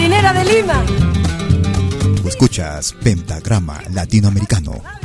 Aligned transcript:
Marinera 0.00 0.32
de 0.32 0.44
Lima. 0.46 0.82
Escuchas 2.24 2.94
Pentagrama 3.02 3.82
Latinoamericano. 3.92 4.99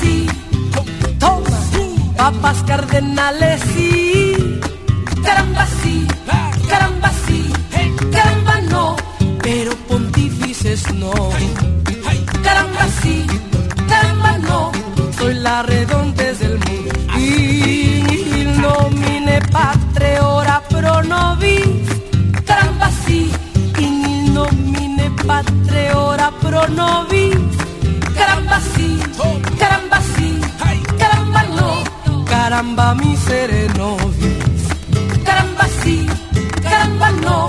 Sí. 0.00 0.26
Toma. 1.18 1.60
Papas 2.16 2.62
cardenales, 2.66 3.60
sí. 3.74 4.60
Caramba, 5.24 5.66
sí. 5.82 6.06
Caramba, 6.68 7.10
sí. 7.10 7.13
Caramba, 32.74 32.94
mi 32.96 33.16
serenovis. 33.16 34.66
Caramba, 35.24 35.64
sí. 35.80 36.06
Caramba, 36.60 37.10
no. 37.22 37.46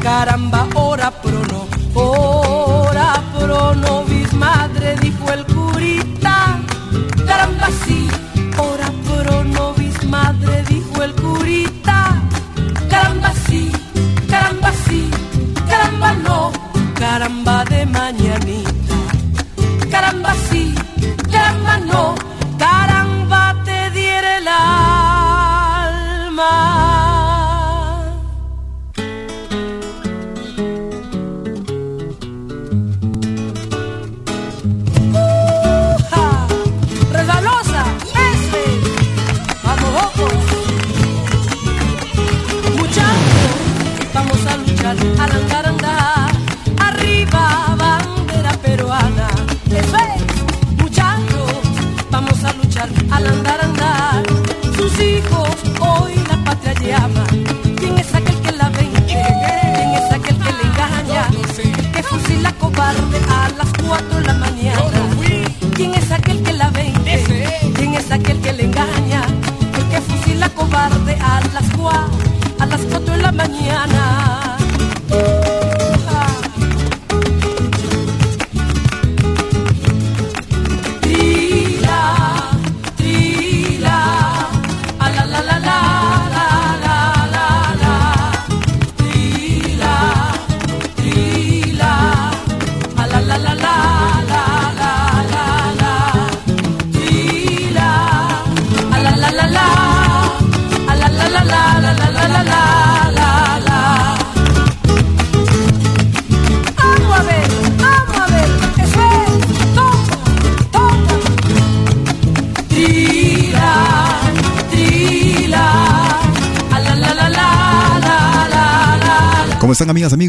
Caramba, 0.00 0.68
ora 0.74 0.87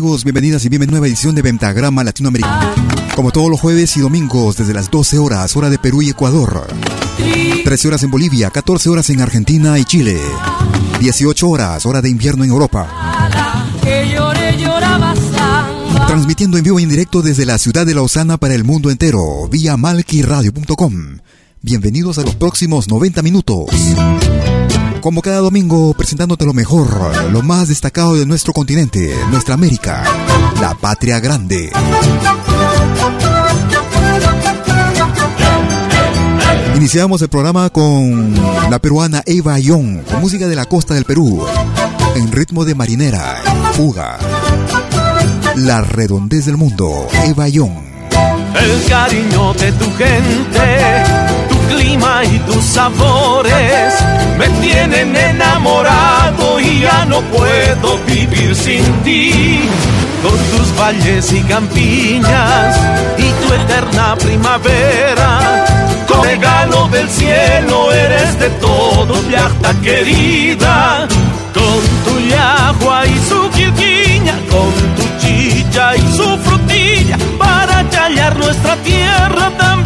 Bienvenidas 0.09 0.65
y 0.65 0.69
bienvenidos 0.69 0.95
a 0.95 0.97
una 0.97 0.99
nueva 0.99 1.07
edición 1.07 1.35
de 1.35 1.43
Pentagrama 1.43 2.03
Latinoamericano. 2.03 2.73
Como 3.15 3.31
todos 3.31 3.47
los 3.47 3.59
jueves 3.59 3.95
y 3.95 3.99
domingos 3.99 4.57
desde 4.57 4.73
las 4.73 4.89
12 4.89 5.19
horas, 5.19 5.55
hora 5.55 5.69
de 5.69 5.77
Perú 5.77 6.01
y 6.01 6.09
Ecuador. 6.09 6.65
13 7.63 7.87
horas 7.87 8.01
en 8.01 8.09
Bolivia, 8.09 8.49
14 8.49 8.89
horas 8.89 9.07
en 9.11 9.21
Argentina 9.21 9.77
y 9.77 9.85
Chile. 9.85 10.19
18 10.99 11.47
horas, 11.47 11.85
hora 11.85 12.01
de 12.01 12.09
invierno 12.09 12.43
en 12.43 12.49
Europa. 12.49 13.29
Transmitiendo 16.07 16.57
en 16.57 16.63
vivo 16.63 16.79
e 16.79 16.81
indirecto 16.81 17.21
desde 17.21 17.45
la 17.45 17.59
ciudad 17.59 17.85
de 17.85 17.93
Lausana 17.93 18.37
para 18.37 18.55
el 18.55 18.63
mundo 18.63 18.89
entero, 18.89 19.47
vía 19.47 19.77
malquiradio.com. 19.77 21.19
Bienvenidos 21.61 22.17
a 22.17 22.23
los 22.23 22.33
próximos 22.33 22.89
90 22.89 23.21
minutos. 23.21 23.67
Como 25.01 25.21
cada 25.21 25.39
domingo, 25.39 25.93
presentándote 25.93 26.45
lo 26.45 26.53
mejor, 26.53 26.89
lo 27.31 27.41
más 27.41 27.69
destacado 27.69 28.15
de 28.15 28.25
nuestro 28.25 28.53
continente, 28.53 29.15
nuestra 29.31 29.53
América, 29.53 30.03
la 30.61 30.75
patria 30.75 31.19
grande. 31.19 31.71
Iniciamos 36.75 37.21
el 37.21 37.29
programa 37.29 37.69
con 37.69 38.33
la 38.69 38.79
peruana 38.79 39.21
Eva 39.25 39.59
Young, 39.59 40.03
con 40.03 40.21
música 40.21 40.47
de 40.47 40.55
la 40.55 40.65
costa 40.65 40.93
del 40.93 41.03
Perú, 41.05 41.45
en 42.15 42.31
ritmo 42.31 42.63
de 42.63 42.73
marinera, 42.73 43.35
fuga. 43.73 44.17
La 45.57 45.81
redondez 45.81 46.45
del 46.45 46.55
mundo, 46.55 47.07
Eva 47.25 47.49
Young. 47.49 47.73
El 48.55 48.89
cariño 48.89 49.53
de 49.55 49.71
tu 49.73 49.85
gente, 49.97 51.28
clima 51.69 52.23
y 52.25 52.39
tus 52.39 52.63
sabores 52.63 53.93
me 54.37 54.47
tienen 54.61 55.15
enamorado 55.15 56.59
y 56.59 56.81
ya 56.81 57.05
no 57.05 57.21
puedo 57.21 57.97
vivir 58.07 58.55
sin 58.55 58.83
ti. 59.03 59.61
Con 60.23 60.37
tus 60.37 60.77
valles 60.77 61.31
y 61.31 61.41
campiñas 61.43 62.77
y 63.17 63.31
tu 63.41 63.53
eterna 63.53 64.15
primavera, 64.17 65.65
con 66.07 66.23
regalo 66.23 66.89
del 66.89 67.09
cielo 67.09 67.93
eres 67.93 68.37
de 68.39 68.49
todos, 68.61 69.27
viaja 69.27 69.73
querida. 69.81 71.07
Con 71.53 71.81
tu 72.05 72.19
yagua 72.29 73.05
y 73.05 73.19
su 73.29 73.49
quirquiña, 73.51 74.35
con 74.51 74.71
tu 74.97 75.05
chicha 75.21 75.95
y 75.95 76.17
su 76.17 76.37
frutilla, 76.37 77.17
para 77.37 77.83
callar 77.89 78.37
nuestra 78.37 78.75
tierra 78.77 79.51
tan 79.57 79.78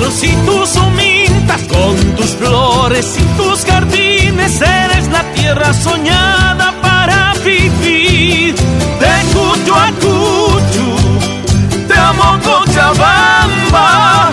choclos 0.00 0.22
y 0.22 0.32
tus 0.46 0.76
humintas, 0.76 1.60
con 1.62 1.96
tus 2.16 2.30
flores 2.36 3.16
y 3.18 3.22
tus 3.36 3.64
jardines, 3.64 4.60
eres 4.60 5.08
la 5.08 5.22
tierra 5.32 5.72
soñada 5.72 6.74
para 6.80 7.34
vivir. 7.44 8.54
De 8.54 9.14
Cucho 9.32 9.74
a 9.74 9.90
Cuchu, 10.00 11.88
te 11.88 11.94
amo 11.98 12.38
Cochabamba. 12.42 14.30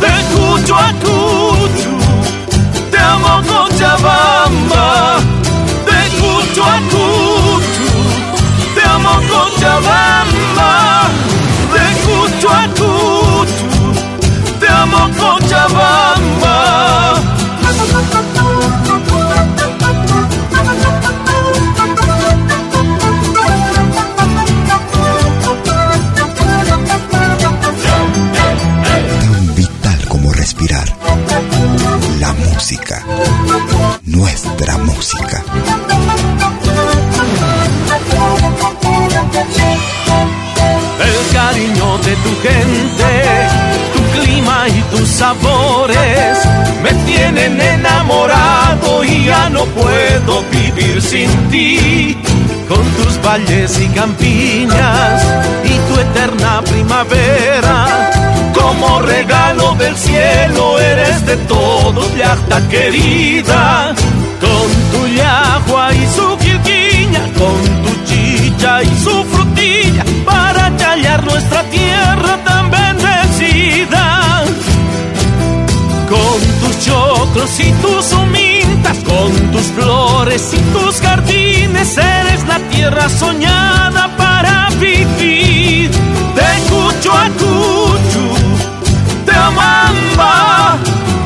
De 0.00 0.12
Cucho 0.34 0.76
a 0.76 0.92
Cuchu, 1.00 1.98
te 2.90 2.98
amo 2.98 3.42
Cochabamba. 3.46 5.18
De 5.86 6.00
Cucho 6.20 6.64
a 6.64 6.78
Cuchu, 6.90 7.90
te 8.74 8.88
amo 8.88 9.20
Cochabamba. 9.30 11.08
De 11.72 11.84
Cucho 12.04 12.50
a 12.50 12.68
amo 12.74 13.09
Cochabamba. 15.30 16.56
Tan 29.20 29.54
vital 29.54 30.08
como 30.08 30.32
respirar. 30.32 30.88
La 32.18 32.32
música. 32.32 33.04
Nuestra 34.06 34.78
música. 34.78 35.44
El 41.06 41.32
cariño 41.32 41.98
de 41.98 42.16
tu 42.16 42.32
gente 42.42 43.39
tus 44.90 45.08
sabores 45.08 46.38
me 46.82 46.92
tienen 47.04 47.60
enamorado 47.60 49.04
y 49.04 49.24
ya 49.24 49.48
no 49.50 49.64
puedo 49.66 50.42
vivir 50.50 51.00
sin 51.00 51.30
ti. 51.50 52.16
Con 52.68 52.84
tus 52.96 53.20
valles 53.22 53.80
y 53.80 53.86
campiñas 53.88 55.22
y 55.64 55.92
tu 55.92 56.00
eterna 56.00 56.62
primavera, 56.62 58.10
como 58.54 59.00
regalo 59.00 59.74
del 59.74 59.96
cielo 59.96 60.78
eres 60.78 61.26
de 61.26 61.36
todos, 61.36 62.16
yachta 62.16 62.68
querida. 62.68 63.94
Con 64.40 64.70
tu 64.92 65.06
yagua 65.08 65.92
y 65.94 66.06
su 66.14 66.38
quirquiña, 66.38 67.20
con 67.38 67.82
tu 67.82 68.04
chicha 68.04 68.82
y 68.82 68.98
su 69.04 69.24
frutilla, 69.24 70.04
para 70.24 70.74
callar 70.76 71.24
nuestra 71.24 71.62
choclos 77.40 77.60
y 77.60 77.72
tus 77.82 78.12
humintas, 78.12 78.98
con 78.98 79.32
tus 79.52 79.66
flores 79.72 80.52
y 80.52 80.60
tus 80.72 81.00
jardines, 81.00 81.96
eres 81.96 82.46
la 82.46 82.58
tierra 82.70 83.08
soñada 83.08 84.08
para 84.16 84.68
vivir. 84.78 85.90
De 85.90 86.50
Cucho 86.68 87.12
a 87.12 87.28
Cuchu, 87.30 88.26
te 89.24 89.32
amamba, 89.32 90.76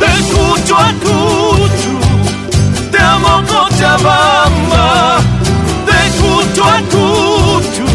de 0.00 0.34
Cucho 0.34 0.76
a 0.76 0.92
Cuchu, 1.02 2.90
te 2.90 2.98
amo 2.98 3.42
Cochabamba, 3.46 5.20
de 5.86 6.10
Cucho 6.20 6.64
a 6.64 6.80
Cuchu, 6.92 7.86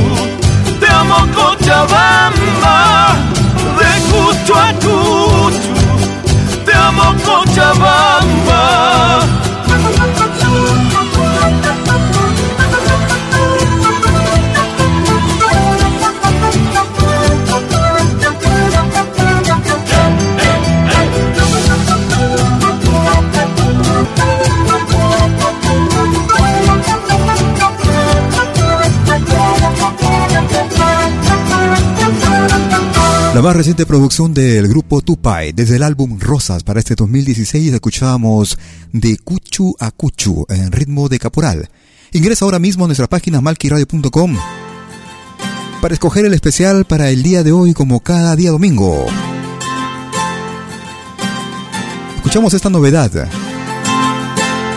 te 0.79 0.87
amo 0.87 1.27
Cochabamba, 1.33 3.15
de 3.79 4.01
Cucho 4.11 4.55
a 4.55 4.73
amo 4.73 5.58
Cochabamba. 7.17 8.59
La 33.39 33.43
más 33.43 33.55
reciente 33.55 33.85
producción 33.85 34.33
del 34.33 34.67
grupo 34.67 35.01
Tupai, 35.01 35.53
desde 35.53 35.77
el 35.77 35.83
álbum 35.83 36.19
Rosas 36.19 36.65
para 36.65 36.81
este 36.81 36.95
2016, 36.95 37.71
escuchábamos 37.71 38.59
de 38.91 39.17
Cuchu 39.17 39.77
a 39.79 39.91
Cuchu 39.91 40.45
en 40.49 40.73
ritmo 40.73 41.07
de 41.07 41.19
caporal. 41.19 41.69
Ingresa 42.11 42.43
ahora 42.43 42.59
mismo 42.59 42.83
a 42.83 42.87
nuestra 42.89 43.07
página 43.07 43.39
malquiradio.com 43.39 44.35
para 45.81 45.93
escoger 45.93 46.25
el 46.25 46.33
especial 46.33 46.83
para 46.83 47.11
el 47.11 47.23
día 47.23 47.41
de 47.41 47.53
hoy 47.53 47.73
como 47.73 48.01
cada 48.01 48.35
día 48.35 48.51
domingo. 48.51 49.05
Escuchamos 52.17 52.53
esta 52.53 52.69
novedad 52.69 53.29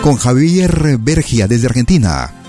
con 0.03 0.15
Javier 0.15 0.99
Bergia 0.99 1.49
desde 1.49 1.67
Argentina. 1.67 2.42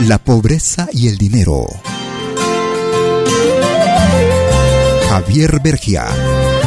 La 0.00 0.18
pobreza 0.18 0.88
y 0.92 1.08
el 1.08 1.18
dinero. 1.18 1.66
Javier 5.08 5.60
Bergia 5.60 6.06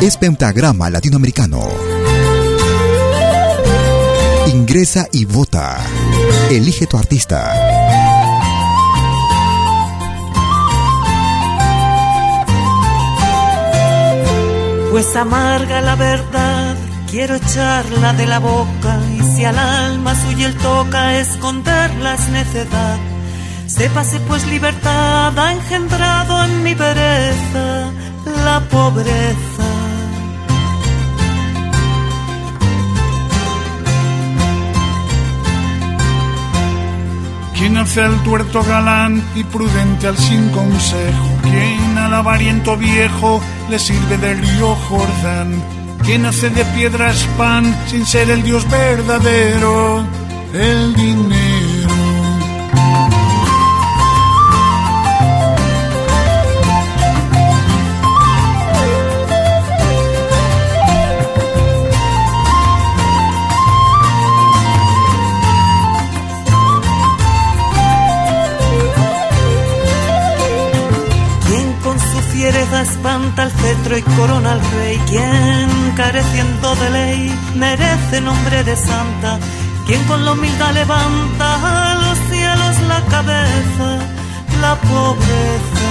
es 0.01 0.17
pentagrama 0.17 0.89
latinoamericano. 0.89 1.61
Ingresa 4.47 5.07
y 5.13 5.23
vota. 5.23 5.77
Elige 6.49 6.87
tu 6.87 6.97
artista. 6.97 7.53
Pues 14.91 15.15
amarga 15.15 15.79
la 15.79 15.95
verdad, 15.95 16.75
quiero 17.09 17.35
echarla 17.35 18.11
de 18.11 18.27
la 18.27 18.39
boca 18.39 18.99
y 19.17 19.23
si 19.23 19.45
al 19.45 19.57
alma 19.57 20.15
suya 20.15 20.47
el 20.47 20.55
toca 20.57 21.17
esconderla 21.17 22.15
es 22.15 22.27
necedad. 22.27 23.20
Sépase 23.77 24.19
pues 24.27 24.45
libertad 24.47 25.37
ha 25.39 25.53
engendrado 25.53 26.43
en 26.43 26.63
mi 26.63 26.75
pereza 26.75 27.89
la 28.45 28.59
pobreza. 28.69 29.69
quien 37.57 37.77
hace 37.77 38.01
al 38.01 38.23
tuerto 38.23 38.63
galán 38.63 39.23
y 39.35 39.43
prudente 39.43 40.07
al 40.07 40.17
sin 40.17 40.49
consejo, 40.49 41.27
quien 41.43 41.95
al 41.95 42.13
avariento 42.15 42.75
viejo 42.75 43.39
le 43.69 43.77
sirve 43.77 44.17
de 44.17 44.33
río 44.33 44.75
Jordán, 44.89 45.63
quien 46.03 46.25
hace 46.25 46.49
de 46.49 46.65
piedras 46.65 47.23
pan 47.37 47.63
sin 47.85 48.03
ser 48.07 48.31
el 48.31 48.41
Dios 48.41 48.67
verdadero, 48.67 50.03
el 50.53 50.95
dinero. 50.95 51.70
Espanta 72.81 73.43
el 73.43 73.51
cetro 73.51 73.97
y 73.97 74.01
corona 74.01 74.53
al 74.53 74.61
rey, 74.71 74.97
quien 75.07 75.93
careciendo 75.95 76.75
de 76.75 76.89
ley 76.89 77.39
merece 77.55 78.21
nombre 78.21 78.63
de 78.63 78.75
santa, 78.75 79.39
quien 79.85 80.03
con 80.05 80.25
la 80.25 80.33
humildad 80.33 80.73
levanta 80.73 81.91
a 81.91 81.95
los 81.95 82.17
cielos 82.29 82.81
la 82.87 83.01
cabeza, 83.09 83.99
la 84.61 84.75
pobreza. 84.75 85.89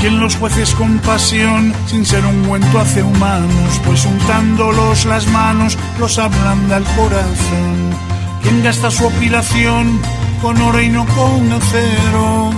quien 0.00 0.20
los 0.20 0.36
jueces 0.36 0.74
con 0.74 0.98
pasión, 0.98 1.72
sin 1.86 2.04
ser 2.04 2.26
un 2.26 2.44
cuento 2.44 2.78
hace 2.78 3.02
humanos, 3.02 3.80
pues 3.86 4.04
untándolos 4.04 5.06
las 5.06 5.26
manos 5.28 5.78
los 5.98 6.18
ablanda 6.18 6.76
el 6.76 6.84
corazón 6.84 8.13
quien 8.44 8.62
gasta 8.62 8.90
su 8.90 9.06
opilación 9.06 9.98
con 10.42 10.60
oro 10.60 10.80
y 10.80 10.90
no 10.90 11.06
con 11.06 11.50
acero, 11.50 12.50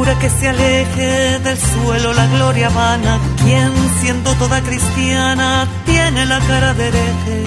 procura 0.00 0.18
que 0.18 0.30
se 0.30 0.48
aleje 0.48 1.38
del 1.40 1.58
suelo 1.58 2.14
la 2.14 2.26
gloria 2.26 2.70
vana, 2.70 3.18
quien 3.42 3.70
siendo 4.00 4.32
toda 4.34 4.62
cristiana 4.62 5.66
tiene 5.84 6.24
la 6.24 6.38
cara 6.40 6.72
de 6.72 6.88
hereje, 6.88 7.44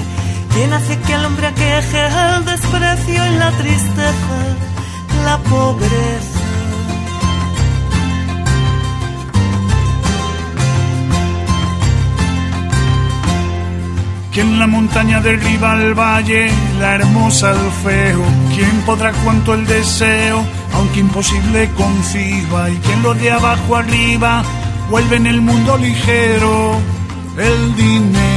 quien 0.53 0.71
hace 0.71 0.99
que 0.99 1.13
al 1.15 1.25
hombre 1.25 1.47
aqueje 1.47 1.99
el 2.05 2.45
desprecio 2.45 3.25
y 3.25 3.35
la 3.37 3.51
tristeza, 3.51 4.37
la 5.25 5.37
pobreza. 5.37 6.39
Quien 14.31 14.59
la 14.59 14.67
montaña 14.67 15.21
derriba 15.21 15.71
al 15.71 15.93
valle, 15.93 16.51
la 16.79 16.95
hermosa 16.95 17.51
al 17.51 17.71
feo, 17.83 18.23
quien 18.55 18.81
podrá 18.85 19.11
cuanto 19.23 19.53
el 19.55 19.65
deseo 19.65 20.43
aunque 20.73 20.99
imposible 20.99 21.69
conciba, 21.75 22.69
y 22.69 22.77
quien 22.77 23.03
lo 23.03 23.13
de 23.13 23.31
abajo 23.31 23.75
arriba 23.75 24.43
vuelve 24.89 25.15
en 25.15 25.27
el 25.27 25.41
mundo 25.41 25.77
ligero 25.77 26.79
el 27.37 27.75
dinero. 27.75 28.32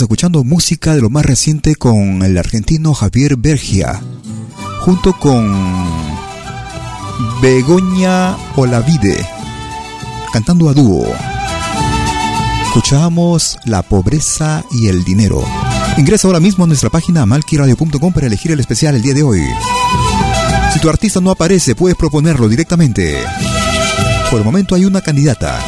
Escuchando 0.00 0.44
música 0.44 0.94
de 0.94 1.00
lo 1.00 1.10
más 1.10 1.26
reciente 1.26 1.74
con 1.74 2.22
el 2.22 2.38
argentino 2.38 2.94
Javier 2.94 3.36
Bergia, 3.36 4.00
junto 4.80 5.12
con 5.18 5.52
Begoña 7.42 8.36
Olavide, 8.54 9.26
cantando 10.32 10.68
a 10.68 10.72
dúo. 10.72 11.04
Escuchamos 12.66 13.58
La 13.64 13.82
pobreza 13.82 14.64
y 14.70 14.86
el 14.86 15.02
dinero. 15.02 15.44
Ingresa 15.96 16.28
ahora 16.28 16.40
mismo 16.40 16.64
a 16.64 16.68
nuestra 16.68 16.90
página 16.90 17.26
malquiradio.com 17.26 18.12
para 18.12 18.28
elegir 18.28 18.52
el 18.52 18.60
especial 18.60 18.94
el 18.94 19.02
día 19.02 19.14
de 19.14 19.24
hoy. 19.24 19.42
Si 20.72 20.78
tu 20.78 20.88
artista 20.88 21.20
no 21.20 21.32
aparece, 21.32 21.74
puedes 21.74 21.96
proponerlo 21.96 22.48
directamente. 22.48 23.18
Por 24.30 24.38
el 24.38 24.44
momento 24.44 24.74
hay 24.76 24.84
una 24.84 25.00
candidata. 25.00 25.58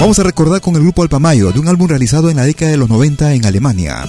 Vamos 0.00 0.18
a 0.18 0.22
recordar 0.22 0.60
con 0.60 0.74
el 0.74 0.82
grupo 0.82 1.02
Alpamayo 1.02 1.52
de 1.52 1.60
un 1.60 1.68
álbum 1.68 1.88
realizado 1.88 2.30
en 2.30 2.36
la 2.36 2.44
década 2.44 2.70
de 2.70 2.76
los 2.76 2.88
90 2.88 3.34
en 3.34 3.46
Alemania. 3.46 4.04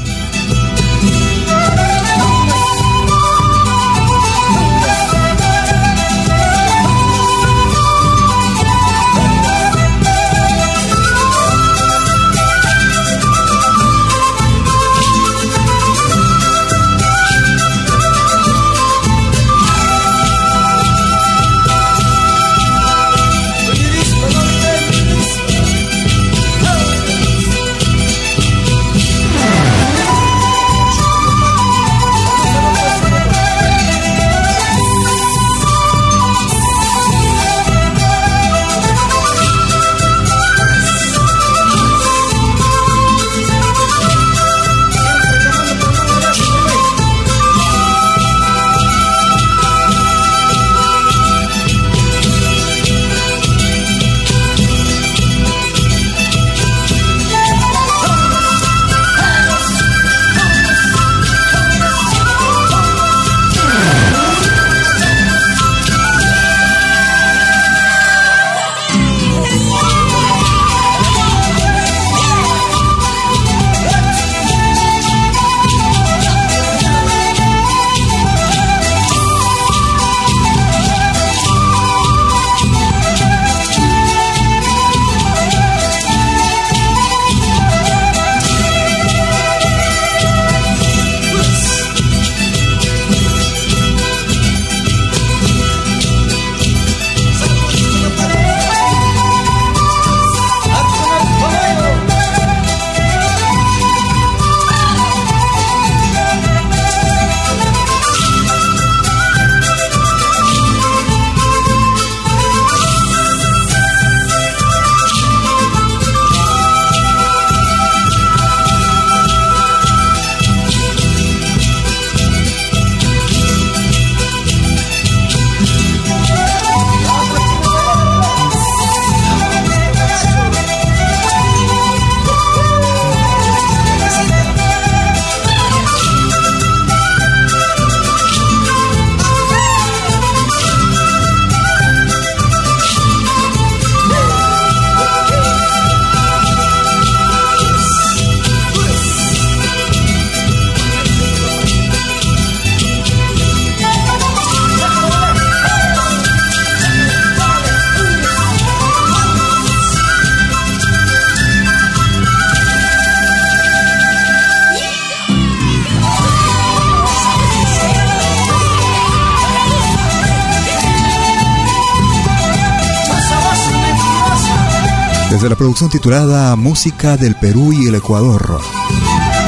Producción 175.73 175.89
titulada 175.89 176.55
Música 176.55 177.17
del 177.17 177.33
Perú 177.33 177.73
y 177.73 177.87
el 177.87 177.95
Ecuador, 177.95 178.61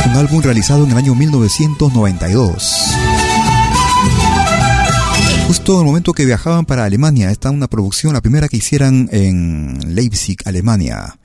un 0.07 0.11
álbum 0.13 0.41
realizado 0.41 0.83
en 0.83 0.89
el 0.89 0.97
año 0.97 1.13
1992. 1.13 2.73
Justo 5.45 5.73
en 5.73 5.79
el 5.81 5.85
momento 5.85 6.13
que 6.13 6.25
viajaban 6.25 6.65
para 6.65 6.83
Alemania, 6.83 7.29
está 7.29 7.51
una 7.51 7.67
producción, 7.67 8.13
la 8.13 8.21
primera 8.21 8.47
que 8.47 8.57
hicieran 8.57 9.07
en 9.11 9.77
Leipzig, 9.93 10.37
Alemania. 10.45 11.15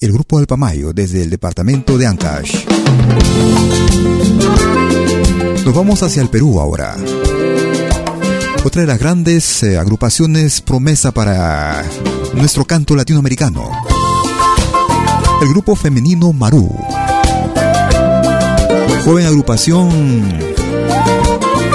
El 0.00 0.12
grupo 0.12 0.38
Alpamayo, 0.38 0.94
desde 0.94 1.22
el 1.22 1.28
departamento 1.28 1.98
de 1.98 2.06
Ancash. 2.06 2.64
Nos 5.66 5.74
vamos 5.74 6.02
hacia 6.02 6.22
el 6.22 6.30
Perú 6.30 6.58
ahora. 6.58 6.96
Otra 8.64 8.80
de 8.80 8.86
las 8.86 8.98
grandes 8.98 9.62
eh, 9.64 9.76
agrupaciones 9.76 10.62
promesa 10.62 11.12
para 11.12 11.84
nuestro 12.32 12.64
canto 12.64 12.96
latinoamericano. 12.96 13.89
El 15.40 15.48
grupo 15.48 15.74
femenino 15.74 16.32
Maru. 16.32 16.68
Joven 19.04 19.26
agrupación 19.26 19.88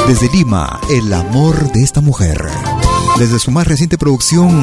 desde 0.08 0.30
Lima, 0.30 0.80
el 0.90 1.12
amor 1.12 1.72
de 1.72 1.84
esta 1.84 2.00
mujer. 2.00 2.46
Desde 3.18 3.40
su 3.40 3.50
más 3.50 3.68
reciente 3.68 3.98
producción, 3.98 4.62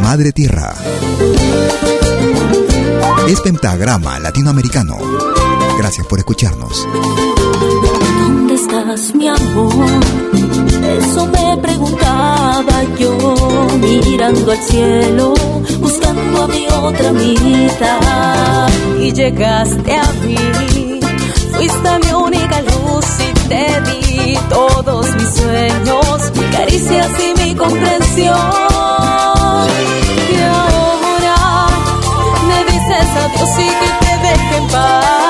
Madre 0.00 0.30
Tierra. 0.32 0.74
Es 3.26 3.40
pentagrama 3.40 4.20
latinoamericano. 4.20 4.96
Gracias 5.78 6.06
por 6.06 6.20
escucharnos. 6.20 6.86
¿Dónde 8.20 8.54
estás, 8.54 9.12
mi 9.14 9.26
amor? 9.26 10.00
Eso 11.00 11.26
me 11.26 11.56
preguntaba 11.60 12.84
yo, 12.96 13.15
mirando 13.78 14.52
al 14.52 14.58
cielo, 14.58 15.34
buscando 15.80 16.42
a 16.42 16.46
mi 16.48 16.66
otra 16.66 17.12
mitad. 17.12 18.68
Y 19.00 19.12
llegaste 19.12 19.94
a 19.94 20.12
mí, 20.24 21.00
fuiste 21.52 21.98
mi 22.04 22.12
única 22.12 22.60
luz 22.62 23.06
y 23.20 23.48
te 23.48 23.80
di 23.82 24.38
todos 24.48 25.14
mis 25.14 25.30
sueños, 25.34 26.32
mi 26.34 26.44
caricias 26.56 27.10
y 27.20 27.42
mi 27.42 27.54
comprensión. 27.54 28.36
Y 30.30 30.42
ahora 30.42 31.66
me 32.48 32.64
dices 32.64 33.08
adiós 33.24 33.50
y 33.58 33.68
que 33.68 33.88
te 34.00 34.12
deje 34.26 34.56
en 34.56 34.68
paz. 34.68 35.25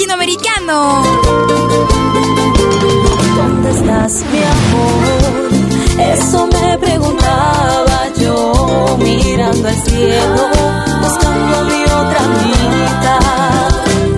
Latinoamericano. 0.00 1.02
¿Dónde 3.36 3.70
estás, 3.70 4.24
mi 4.32 4.38
amor? 4.38 5.50
Eso 6.14 6.46
me 6.46 6.78
preguntaba 6.78 8.08
yo, 8.18 8.96
mirando 8.98 9.68
al 9.68 9.74
cielo, 9.74 10.48
buscando 11.02 11.64
mi 11.66 11.82
otra 11.84 12.22
mitad. 12.44 13.70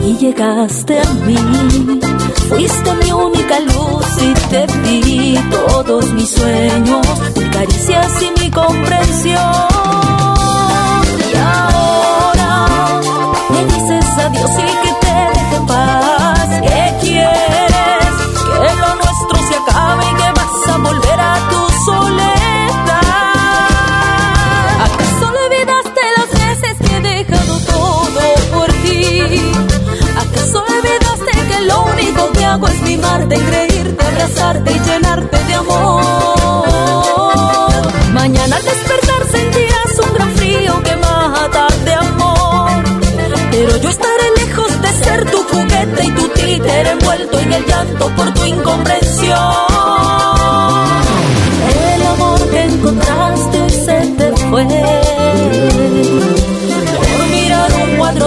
Y 0.04 0.16
llegaste 0.18 1.00
a 1.00 1.10
mí, 1.26 2.00
fuiste 2.48 2.94
mi 3.02 3.12
única 3.12 3.58
luz 3.60 4.06
y 4.20 4.34
te 4.50 4.66
di 4.84 5.38
todos 5.50 6.12
mis 6.12 6.30
sueños, 6.30 7.06
caricias 7.52 8.22
y 8.22 8.40
mi 8.40 8.41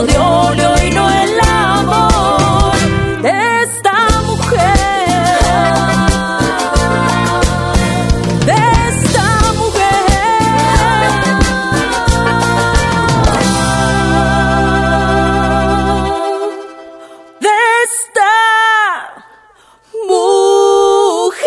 de 0.03 0.17
óleo 0.17 0.73
y 0.85 0.89
no 0.91 1.09
el 1.09 1.39
amor 1.39 2.75
de 3.21 3.29
esta 3.63 3.93
mujer, 4.25 4.67
de 8.45 8.53
esta 8.89 9.27
mujer, 9.53 10.09
de 17.39 17.55
esta 17.85 18.33
mujer. 20.09 21.45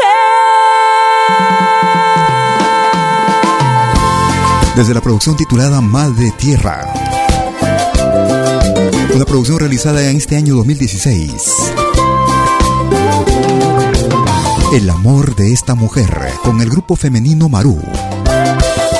Desde 4.74 4.94
la 4.94 5.00
producción 5.02 5.36
titulada 5.36 5.82
Madre 5.82 6.30
Tierra. 6.38 7.07
Una 9.14 9.24
producción 9.24 9.58
realizada 9.58 10.08
en 10.10 10.16
este 10.16 10.36
año 10.36 10.54
2016. 10.56 11.32
El 14.72 14.90
amor 14.90 15.34
de 15.34 15.52
esta 15.52 15.74
mujer 15.74 16.10
con 16.42 16.60
el 16.60 16.68
grupo 16.68 16.94
femenino 16.94 17.48
Marú. 17.48 17.80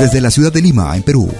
Desde 0.00 0.20
la 0.20 0.30
ciudad 0.30 0.52
de 0.52 0.62
Lima, 0.62 0.96
en 0.96 1.02
Perú. 1.02 1.30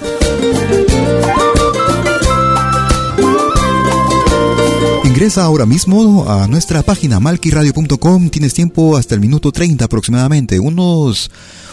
Ingresa 5.05 5.45
ahora 5.45 5.67
mismo 5.67 6.31
a 6.31 6.47
nuestra 6.47 6.83
página 6.83 7.19
malquiradio.com. 7.19 8.29
Tienes 8.29 8.55
tiempo 8.55 8.97
hasta 8.97 9.15
el 9.15 9.21
minuto 9.21 9.51
30 9.51 9.87
aproximadamente. 9.87 10.61
Unos, 10.61 11.31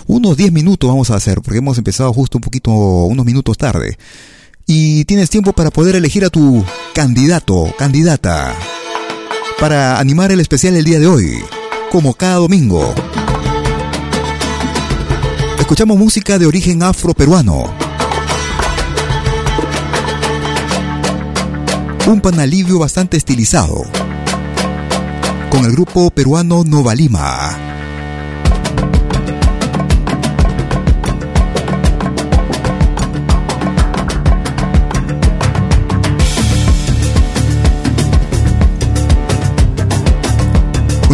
unos 0.07 0.37
10 0.37 0.51
minutos 0.51 0.89
vamos 0.89 1.11
a 1.11 1.15
hacer, 1.15 1.41
porque 1.41 1.59
hemos 1.59 1.77
empezado 1.77 2.11
justo 2.13 2.37
un 2.37 2.41
poquito, 2.41 2.71
unos 2.71 3.25
minutos 3.25 3.57
tarde 3.57 3.97
y 4.65 5.05
tienes 5.05 5.29
tiempo 5.29 5.53
para 5.53 5.69
poder 5.71 5.95
elegir 5.95 6.25
a 6.25 6.29
tu 6.29 6.63
candidato, 6.93 7.73
candidata, 7.77 8.55
para 9.59 9.99
animar 9.99 10.31
el 10.31 10.39
especial 10.39 10.75
el 10.75 10.83
día 10.83 10.99
de 10.99 11.07
hoy, 11.07 11.43
como 11.91 12.13
cada 12.13 12.35
domingo. 12.35 12.93
Escuchamos 15.59 15.97
música 15.97 16.37
de 16.39 16.45
origen 16.45 16.83
afroperuano. 16.83 17.73
Un 22.07 22.21
panalivio 22.21 22.79
bastante 22.79 23.17
estilizado. 23.17 23.83
Con 25.49 25.65
el 25.65 25.71
grupo 25.71 26.11
peruano 26.11 26.63
Nova 26.63 26.93
Lima. 26.93 27.74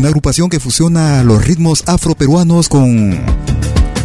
Una 0.01 0.07
agrupación 0.07 0.49
que 0.49 0.59
fusiona 0.59 1.23
los 1.23 1.45
ritmos 1.45 1.83
afroperuanos 1.85 2.69
con 2.69 3.23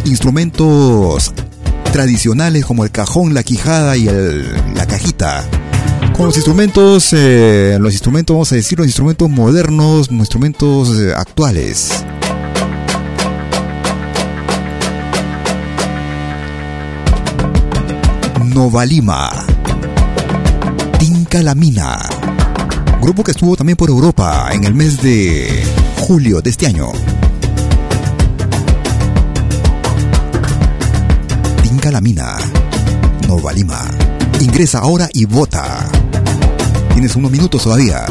instrumentos 0.05 1.33
tradicionales 1.91 2.67
como 2.67 2.83
el 2.83 2.91
cajón, 2.91 3.33
la 3.33 3.41
quijada 3.41 3.97
y 3.97 4.03
la 4.03 4.85
cajita. 4.85 5.43
Con 6.15 6.27
los 6.27 6.35
instrumentos, 6.35 7.13
eh, 7.13 7.77
los 7.81 7.93
instrumentos, 7.93 8.35
vamos 8.35 8.51
a 8.51 8.55
decir, 8.57 8.77
los 8.77 8.85
instrumentos 8.85 9.27
modernos, 9.27 10.11
los 10.11 10.19
instrumentos 10.19 10.99
eh, 10.99 11.15
actuales. 11.15 11.89
Novalima. 18.45 19.31
Tinca 20.99 21.41
la 21.41 21.55
Mina. 21.55 21.97
Grupo 23.01 23.23
que 23.23 23.31
estuvo 23.31 23.55
también 23.55 23.77
por 23.77 23.89
Europa 23.89 24.49
en 24.51 24.63
el 24.63 24.75
mes 24.75 25.01
de 25.01 25.86
julio 25.97 26.41
de 26.41 26.49
este 26.49 26.67
año. 26.67 26.91
Tinca 31.63 31.91
la 31.91 32.01
Mina. 32.01 32.37
Nova 33.27 33.51
Lima. 33.51 33.81
Ingresa 34.39 34.79
ahora 34.79 35.09
y 35.13 35.25
vota. 35.25 35.89
Tienes 36.93 37.15
unos 37.15 37.31
minutos 37.31 37.63
todavía. 37.63 38.05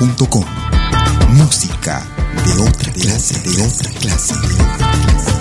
Música 0.00 2.02
de 2.46 2.62
otra 2.62 2.90
clase, 2.90 3.38
de 3.40 3.62
otra 3.62 3.90
clase, 3.90 4.34
de 4.34 4.54
otra 4.54 4.90
clase. 5.02 5.34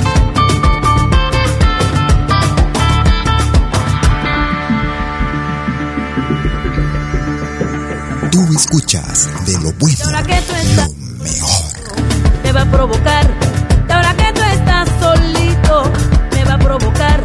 Tú 8.32 8.46
escuchas 8.54 9.30
de 9.46 9.54
lo 9.60 9.72
bueno, 9.80 9.98
Ahora 10.04 10.24
que 10.24 10.42
tú 10.42 10.54
estás, 10.54 10.90
lo 10.90 11.24
mejor. 11.24 11.66
me 12.44 12.52
va 12.52 12.62
a 12.62 12.66
provocar. 12.66 13.32
Ahora 13.90 14.14
que 14.14 14.34
tú 14.34 14.42
estás 14.42 14.90
solito, 15.00 15.84
me 16.34 16.44
va 16.44 16.54
a 16.56 16.60
provocar. 16.60 17.24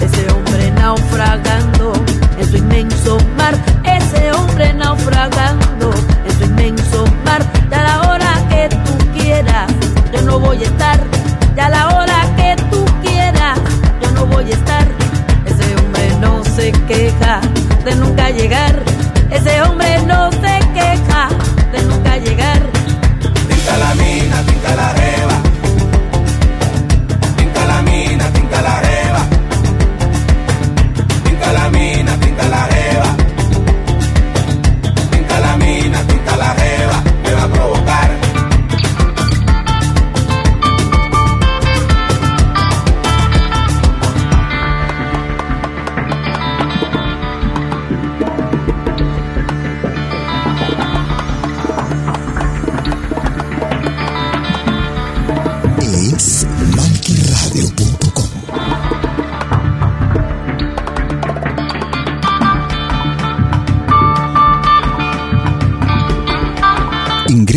Ese 0.00 0.28
hombre 0.32 0.70
naufragando 0.72 1.92
en 2.40 2.50
su 2.50 2.56
inmenso 2.56 3.18
mar. 3.36 3.54
Ese 3.84 4.32
hombre 4.32 4.72
naufragando 4.74 5.71
voy 10.62 10.68
a 10.68 10.70
estar. 10.70 11.00
Y 11.56 11.60
a 11.60 11.68
la 11.68 11.88
hora 11.88 12.36
que 12.36 12.56
tú 12.70 12.84
quieras, 13.02 13.58
yo 14.00 14.10
no 14.12 14.26
voy 14.26 14.50
a 14.50 14.54
estar. 14.54 14.86
Ese 15.46 15.76
hombre 15.76 16.08
no 16.20 16.44
se 16.44 16.72
queja 16.86 17.40
de 17.84 17.96
nunca 17.96 18.30
llegar. 18.30 18.82
Ese 19.30 19.62
hombre 19.62 20.02
no 20.06 20.30
se 20.30 20.58
queja 20.74 21.28
de 21.72 21.82
nunca 21.82 22.16
llegar. 22.18 22.60
Tinca 23.48 23.76
la 23.78 23.94
mina, 23.94 24.42
tinca 24.42 24.76
la 24.76 24.92
reba. 24.92 25.51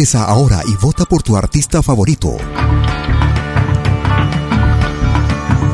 Ingresa 0.06 0.26
ahora 0.26 0.62
y 0.68 0.76
vota 0.76 1.04
por 1.06 1.24
tu 1.24 1.36
artista 1.36 1.82
favorito. 1.82 2.38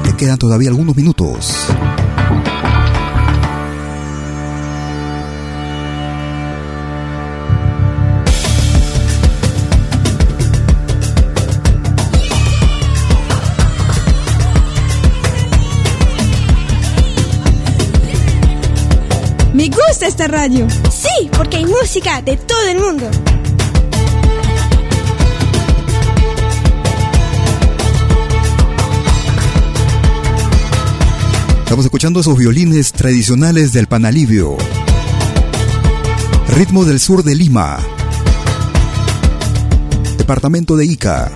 Te 0.06 0.16
quedan 0.16 0.38
todavía 0.38 0.70
algunos 0.70 0.96
minutos. 0.96 1.68
Me 19.54 19.68
gusta 19.68 20.08
esta 20.08 20.30
radio. 20.30 20.70
Sí, 20.90 21.30
porque 21.36 21.58
hay 21.58 21.66
música 21.66 22.22
de 22.22 22.38
todo 22.38 22.68
el 22.70 22.80
mundo. 22.80 23.12
Estamos 31.72 31.86
escuchando 31.86 32.20
esos 32.20 32.38
violines 32.38 32.92
tradicionales 32.92 33.72
del 33.72 33.88
Panalivio. 33.88 34.58
Ritmo 36.50 36.84
del 36.84 37.00
sur 37.00 37.24
de 37.24 37.34
Lima. 37.34 37.80
Departamento 40.18 40.76
de 40.76 40.86
Ica. 40.86 41.32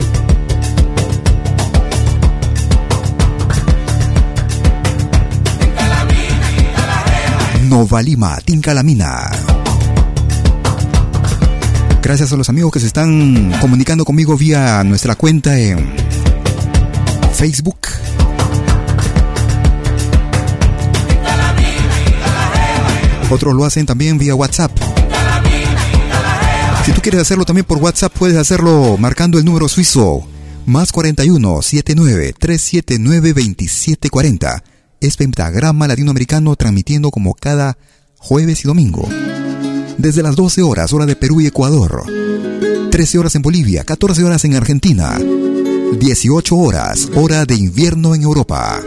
Nova 7.69 8.01
Lima, 8.01 8.37
Tinca 8.43 8.73
la 8.73 8.83
Mina. 8.83 9.31
Gracias 12.01 12.33
a 12.33 12.35
los 12.35 12.49
amigos 12.49 12.73
que 12.73 12.81
se 12.81 12.87
están 12.87 13.53
comunicando 13.61 14.03
conmigo 14.03 14.35
vía 14.35 14.83
nuestra 14.83 15.15
cuenta 15.15 15.57
en 15.57 15.95
Facebook. 17.35 17.84
Otros 23.29 23.53
lo 23.53 23.65
hacen 23.65 23.85
también 23.85 24.17
vía 24.17 24.35
WhatsApp. 24.35 24.71
Si 26.85 26.91
tú 26.91 27.01
quieres 27.01 27.21
hacerlo 27.21 27.45
también 27.45 27.65
por 27.65 27.79
WhatsApp, 27.79 28.13
puedes 28.17 28.37
hacerlo 28.37 28.95
marcando 28.97 29.39
el 29.39 29.45
número 29.45 29.67
suizo 29.67 30.27
más 30.65 30.91
41 30.91 31.61
79 31.61 32.35
379 32.37 33.29
2740. 33.29 34.63
Es 35.01 35.17
Pentagrama 35.17 35.87
Latinoamericano 35.87 36.55
transmitiendo 36.55 37.11
como 37.11 37.33
cada 37.33 37.77
jueves 38.17 38.63
y 38.63 38.67
domingo. 38.67 39.07
Desde 39.97 40.23
las 40.23 40.35
12 40.35 40.61
horas, 40.61 40.93
hora 40.93 41.05
de 41.05 41.15
Perú 41.15 41.41
y 41.41 41.47
Ecuador. 41.47 42.05
13 42.91 43.17
horas 43.17 43.35
en 43.35 43.41
Bolivia, 43.41 43.83
14 43.83 44.23
horas 44.23 44.45
en 44.45 44.55
Argentina. 44.55 45.17
18 45.99 46.55
horas, 46.55 47.09
hora 47.15 47.45
de 47.45 47.55
invierno 47.55 48.15
en 48.15 48.23
Europa. 48.23 48.81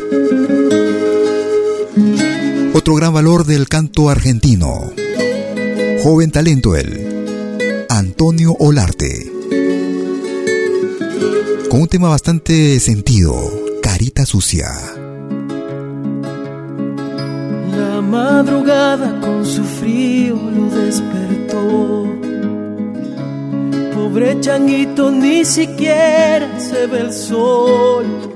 Otro 2.74 2.94
gran 2.94 3.12
valor 3.12 3.44
del 3.44 3.68
canto 3.68 4.11
argentino. 4.11 4.92
Joven 6.02 6.31
talento 6.31 6.76
él. 6.76 7.87
Antonio 7.88 8.54
Olarte. 8.59 9.33
Con 11.68 11.83
un 11.83 11.88
tema 11.88 12.09
bastante 12.09 12.78
sentido, 12.81 13.35
Carita 13.83 14.24
Sucia. 14.26 14.68
La 17.76 18.00
madrugada 18.00 19.20
con 19.20 19.44
su 19.44 19.64
frío 19.64 20.37
lo 20.37 20.70
despertó. 20.70 22.07
Pobre 23.94 24.40
changuito, 24.40 25.11
ni 25.11 25.44
siquiera 25.44 26.61
se 26.61 26.87
ve 26.87 27.00
el 27.00 27.12
sol. 27.12 28.28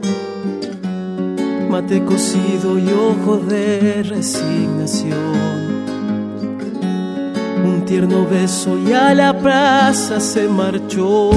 Mate 1.72 2.04
cocido 2.04 2.78
y 2.78 2.86
ojo 2.92 3.38
de 3.38 4.02
resignación. 4.02 5.16
Un 7.64 7.86
tierno 7.86 8.26
beso 8.26 8.78
y 8.78 8.92
a 8.92 9.14
la 9.14 9.32
plaza 9.32 10.20
se 10.20 10.48
marchó. 10.48 11.30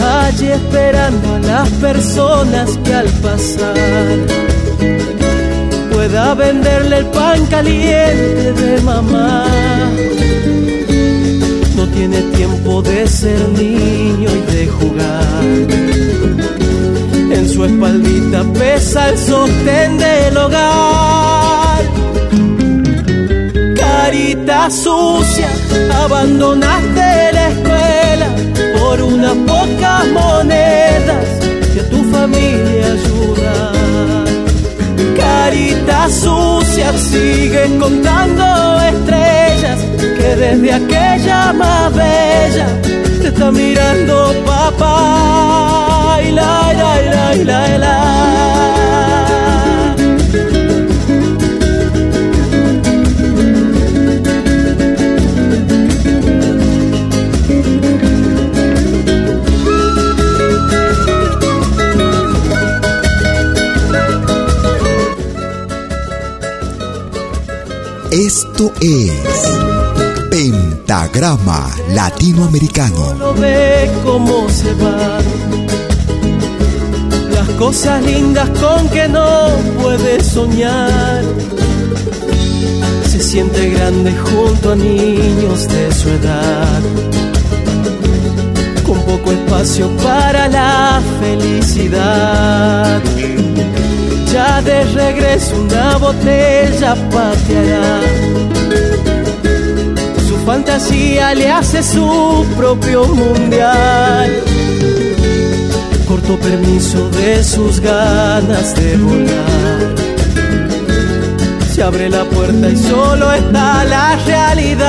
Allí 0.00 0.46
esperando 0.46 1.34
a 1.34 1.38
las 1.40 1.68
personas 1.80 2.78
que 2.84 2.94
al 2.94 3.08
pasar 3.08 3.74
pueda 5.92 6.32
venderle 6.36 6.98
el 6.98 7.06
pan 7.06 7.44
caliente 7.46 8.52
de 8.52 8.80
mamá. 8.82 9.46
No 11.74 11.88
tiene 11.88 12.22
tiempo 12.36 12.82
de 12.82 13.08
ser 13.08 13.48
niño 13.48 14.30
y 14.30 14.52
de 14.52 14.68
jugar. 14.68 16.07
En 17.30 17.48
su 17.48 17.64
espaldita 17.64 18.42
pesa 18.54 19.10
el 19.10 19.18
sostén 19.18 19.98
del 19.98 20.36
hogar. 20.36 21.82
Carita 23.76 24.70
sucia, 24.70 25.48
abandonaste 26.04 27.32
la 27.32 27.48
escuela 27.48 28.28
por 28.78 29.02
unas 29.02 29.34
pocas 29.52 30.06
monedas 30.12 31.24
que 31.74 31.82
tu 31.90 32.02
familia 32.10 32.86
ayuda 32.92 33.78
carita 35.48 36.08
sucia 36.10 36.92
sigue 36.98 37.78
contando 37.78 38.44
estrellas 38.92 39.78
que 40.18 40.36
desde 40.36 40.72
aquella 40.72 41.52
más 41.52 41.94
bella 41.94 42.68
está 43.28 43.50
mirando 43.50 44.34
papá. 44.46 46.18
Y 46.26 46.32
la 46.32 46.72
la 46.80 47.02
la 47.02 47.34
la 47.44 47.78
la. 47.78 47.96
Esto 68.10 68.72
es 68.80 69.57
Pentagrama 70.88 71.68
Latinoamericano. 71.90 73.12
Lo 73.18 73.34
ve 73.34 73.90
cómo 74.02 74.48
se 74.48 74.72
va. 74.72 75.18
Las 77.30 77.46
cosas 77.58 78.02
lindas 78.02 78.48
con 78.58 78.88
que 78.88 79.06
no 79.06 79.50
puede 79.82 80.24
soñar. 80.24 81.22
Se 83.06 83.20
siente 83.22 83.68
grande 83.68 84.16
junto 84.16 84.72
a 84.72 84.76
niños 84.76 85.68
de 85.68 85.92
su 85.92 86.08
edad. 86.08 86.80
Con 88.86 88.98
poco 89.02 89.30
espacio 89.32 89.94
para 89.98 90.48
la 90.48 91.02
felicidad 91.20 93.02
ya 94.32 94.62
de 94.62 94.84
regreso 94.84 95.54
una 95.60 95.98
botella 95.98 96.94
pateará. 97.10 98.57
Fantasía 100.48 101.34
le 101.34 101.50
hace 101.50 101.82
su 101.82 102.46
propio 102.56 103.04
mundial. 103.04 104.42
Corto 106.08 106.38
permiso 106.38 107.10
de 107.10 107.44
sus 107.44 107.80
ganas 107.80 108.74
de 108.74 108.96
volar. 108.96 109.94
Se 111.70 111.82
abre 111.82 112.08
la 112.08 112.24
puerta 112.24 112.70
y 112.70 112.76
solo 112.78 113.30
está 113.30 113.84
la 113.84 114.16
realidad. 114.24 114.86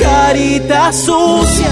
Carita 0.00 0.92
sucia, 0.92 1.70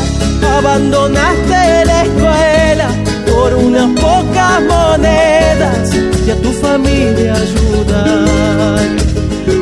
abandonaste 0.57 1.85
la 1.85 2.03
escuela 2.05 2.89
por 3.27 3.55
unas 3.55 3.91
pocas 4.01 4.63
monedas 4.69 5.93
y 6.25 6.31
a 6.31 6.41
tu 6.41 6.53
familia 6.53 7.35
ayudar. 7.35 9.10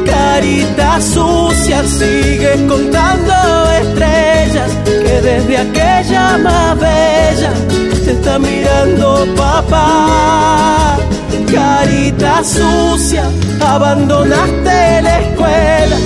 Carita 0.05 1.01
sucia 1.01 1.85
sigue 1.85 2.67
contando 2.67 3.33
estrellas 3.83 4.71
que 4.85 5.21
desde 5.23 5.59
aquella 5.59 6.39
más 6.39 6.79
bella 6.79 7.53
te 8.05 8.13
está 8.13 8.39
mirando 8.39 9.27
papá. 9.37 10.97
Carita 11.53 12.43
sucia, 12.45 13.25
abandonaste 13.61 15.03
la 15.03 15.21
escuela 15.21 15.97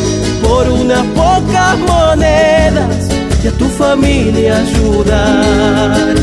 por 0.43 0.69
unas 0.69 1.05
pocas 1.09 1.79
monedas 1.79 3.09
y 3.45 3.49
a 3.49 3.53
tu 3.53 3.69
familia 3.69 4.59
ayudar. 4.59 6.15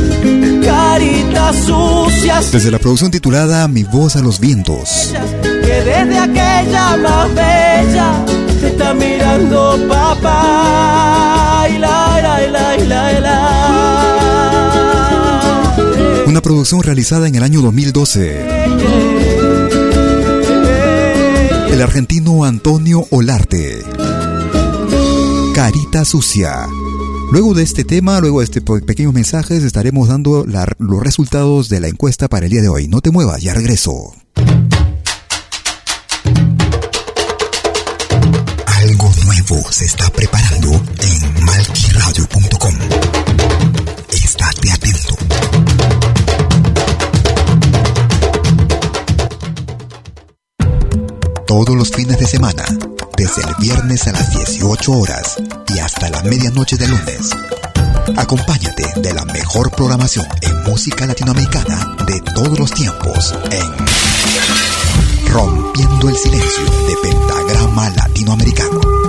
Caritas 0.63 1.56
sucias. 1.65 2.52
Desde 2.52 2.72
la 2.72 2.80
producción 2.80 3.12
titulada 3.12 3.67
Mi 3.67 3.84
voz 3.84 4.15
a 4.15 4.22
los 4.22 4.39
vientos. 4.39 5.13
Que 5.43 5.82
desde 5.84 6.17
Una 16.28 16.41
producción 16.41 16.84
realizada 16.84 17.28
en 17.28 17.36
el 17.36 17.43
año 17.43 17.62
2012. 17.62 18.45
El 21.72 21.82
argentino 21.82 22.43
Antonio 22.43 23.06
Olarte. 23.10 23.84
Carita 25.56 26.04
sucia. 26.04 26.67
Luego 27.32 27.54
de 27.54 27.63
este 27.63 27.84
tema, 27.86 28.19
luego 28.19 28.39
de 28.39 28.45
este 28.45 28.62
pequeños 28.62 29.13
mensajes, 29.13 29.63
estaremos 29.63 30.10
dando 30.10 30.45
los 30.45 31.02
resultados 31.02 31.69
de 31.69 31.80
la 31.80 31.88
encuesta 31.88 32.28
para 32.28 32.48
el 32.48 32.52
día 32.52 32.62
de 32.62 32.69
hoy. 32.69 32.88
No 32.88 33.02
te 33.02 33.12
muevas, 33.12 33.41
ya 33.41 33.54
regreso. 33.54 34.13
Se 39.71 39.86
está 39.86 40.10
preparando 40.10 40.71
en 40.71 41.45
malquiradio.com. 41.45 42.73
Estate 44.12 44.71
atento. 44.71 45.15
Todos 51.45 51.75
los 51.75 51.89
fines 51.91 52.17
de 52.17 52.25
semana 52.25 52.63
desde 53.15 53.41
el 53.41 53.55
viernes 53.60 54.08
a 54.08 54.12
las 54.13 54.32
18 54.32 54.91
horas 54.91 55.36
y 55.67 55.79
hasta 55.79 56.10
la 56.10 56.23
medianoche 56.23 56.77
de 56.77 56.88
lunes. 56.88 57.29
Acompáñate 58.17 59.01
de 59.01 59.13
la 59.13 59.25
mejor 59.25 59.71
programación 59.71 60.27
en 60.41 60.63
música 60.63 61.05
latinoamericana 61.05 61.95
de 62.08 62.19
todos 62.34 62.58
los 62.58 62.71
tiempos 62.71 63.36
en 63.51 65.29
Rompiendo 65.32 66.10
el 66.10 66.17
Silencio 66.17 66.63
de 66.88 66.95
Pentagrama 67.03 67.89
Latinoamericano. 67.91 69.09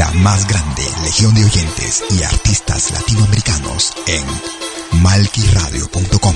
La 0.00 0.10
más 0.12 0.46
grande 0.48 0.82
legión 1.04 1.34
de 1.34 1.44
oyentes 1.44 2.04
y 2.08 2.22
artistas 2.22 2.90
latinoamericanos 2.92 3.92
en 4.06 5.02
malquiradio.com. 5.02 6.34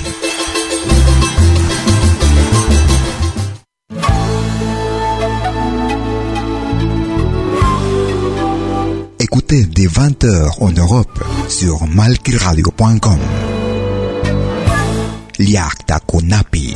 Écoutez 9.17 9.65
dès 9.65 9.87
20h 9.87 10.57
en 10.59 10.69
Europe 10.69 11.23
sur 11.49 11.87
malquiradio.com. 11.87 13.19
Liakta 15.39 15.99
Kunapi. 16.01 16.75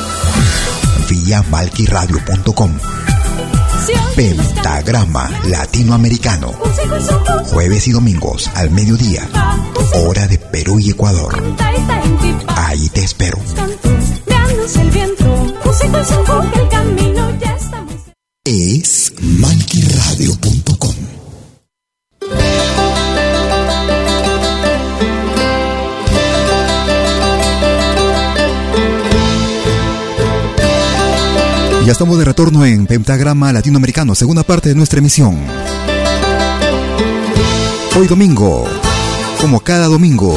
Vía 1.23 1.43
malquiradio.com 1.51 2.71
Pentagrama 4.15 5.29
Latinoamericano. 5.45 6.51
Jueves 7.51 7.87
y 7.87 7.91
domingos 7.91 8.49
al 8.55 8.71
mediodía. 8.71 9.27
Hora 9.93 10.27
de 10.27 10.39
Perú 10.39 10.79
y 10.79 10.89
Ecuador. 10.89 11.41
Ahí 12.47 12.89
te 12.89 13.03
espero. 13.03 13.37
Ya 31.91 31.93
estamos 31.93 32.17
de 32.17 32.23
retorno 32.23 32.65
en 32.65 32.87
Pentagrama 32.87 33.51
Latinoamericano, 33.51 34.15
segunda 34.15 34.43
parte 34.43 34.69
de 34.69 34.75
nuestra 34.75 34.99
emisión. 34.99 35.37
Hoy 37.99 38.07
domingo, 38.07 38.65
como 39.41 39.59
cada 39.59 39.87
domingo. 39.87 40.33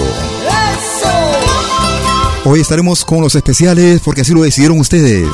Hoy 2.45 2.61
estaremos 2.61 3.05
con 3.05 3.21
los 3.21 3.37
especiales 3.37 4.01
porque 4.05 4.23
así 4.23 4.35
lo 4.35 4.43
decidieron 4.43 4.81
ustedes. 4.81 5.29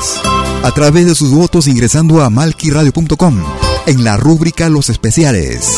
A 0.61 0.69
través 0.69 1.07
de 1.07 1.15
sus 1.15 1.31
votos 1.31 1.65
ingresando 1.65 2.21
a 2.21 2.29
malquiradio.com 2.29 3.39
en 3.87 4.03
la 4.03 4.15
rúbrica 4.15 4.69
Los 4.69 4.91
Especiales. 4.91 5.71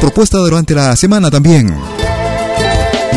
Propuesta 0.00 0.38
durante 0.38 0.76
la 0.76 0.94
semana 0.94 1.32
también. 1.32 1.76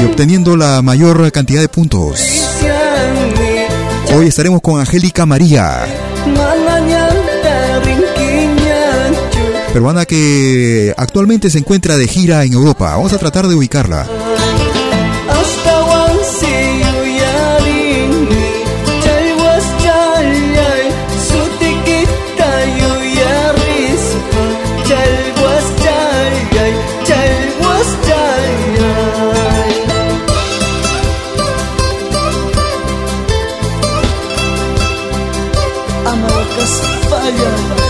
Y 0.01 0.05
obteniendo 0.05 0.57
la 0.57 0.81
mayor 0.81 1.31
cantidad 1.31 1.61
de 1.61 1.69
puntos. 1.69 2.44
Hoy 4.17 4.27
estaremos 4.27 4.61
con 4.61 4.79
Angélica 4.79 5.25
María. 5.25 5.85
Peruana 9.73 10.05
que 10.05 10.93
actualmente 10.95 11.49
se 11.49 11.57
encuentra 11.59 11.97
de 11.97 12.07
gira 12.07 12.45
en 12.45 12.53
Europa. 12.53 12.95
Vamos 12.95 13.11
a 13.11 13.17
tratar 13.17 13.45
de 13.49 13.55
ubicarla. 13.55 14.07
falhas 36.65 37.84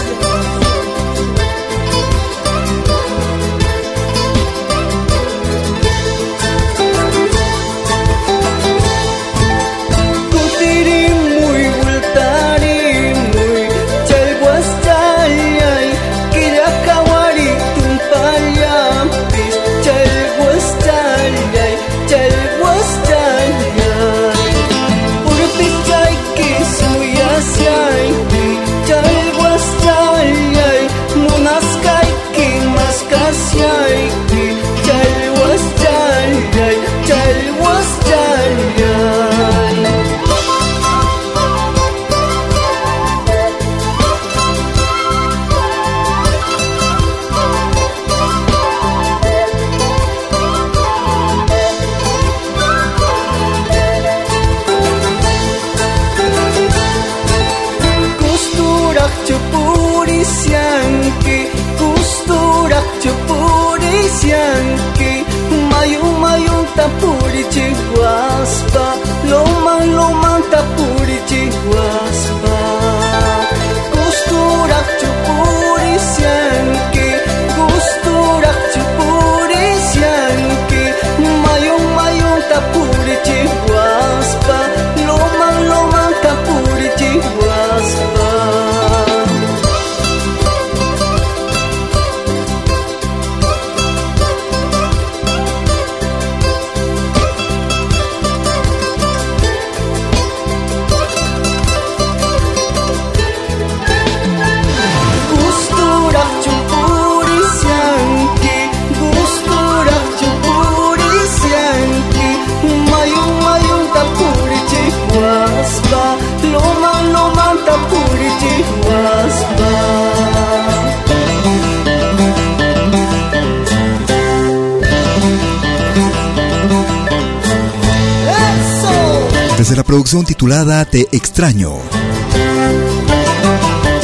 producción 129.95 130.25
titulada 130.25 130.83
Te 130.83 131.07
extraño. 131.13 131.71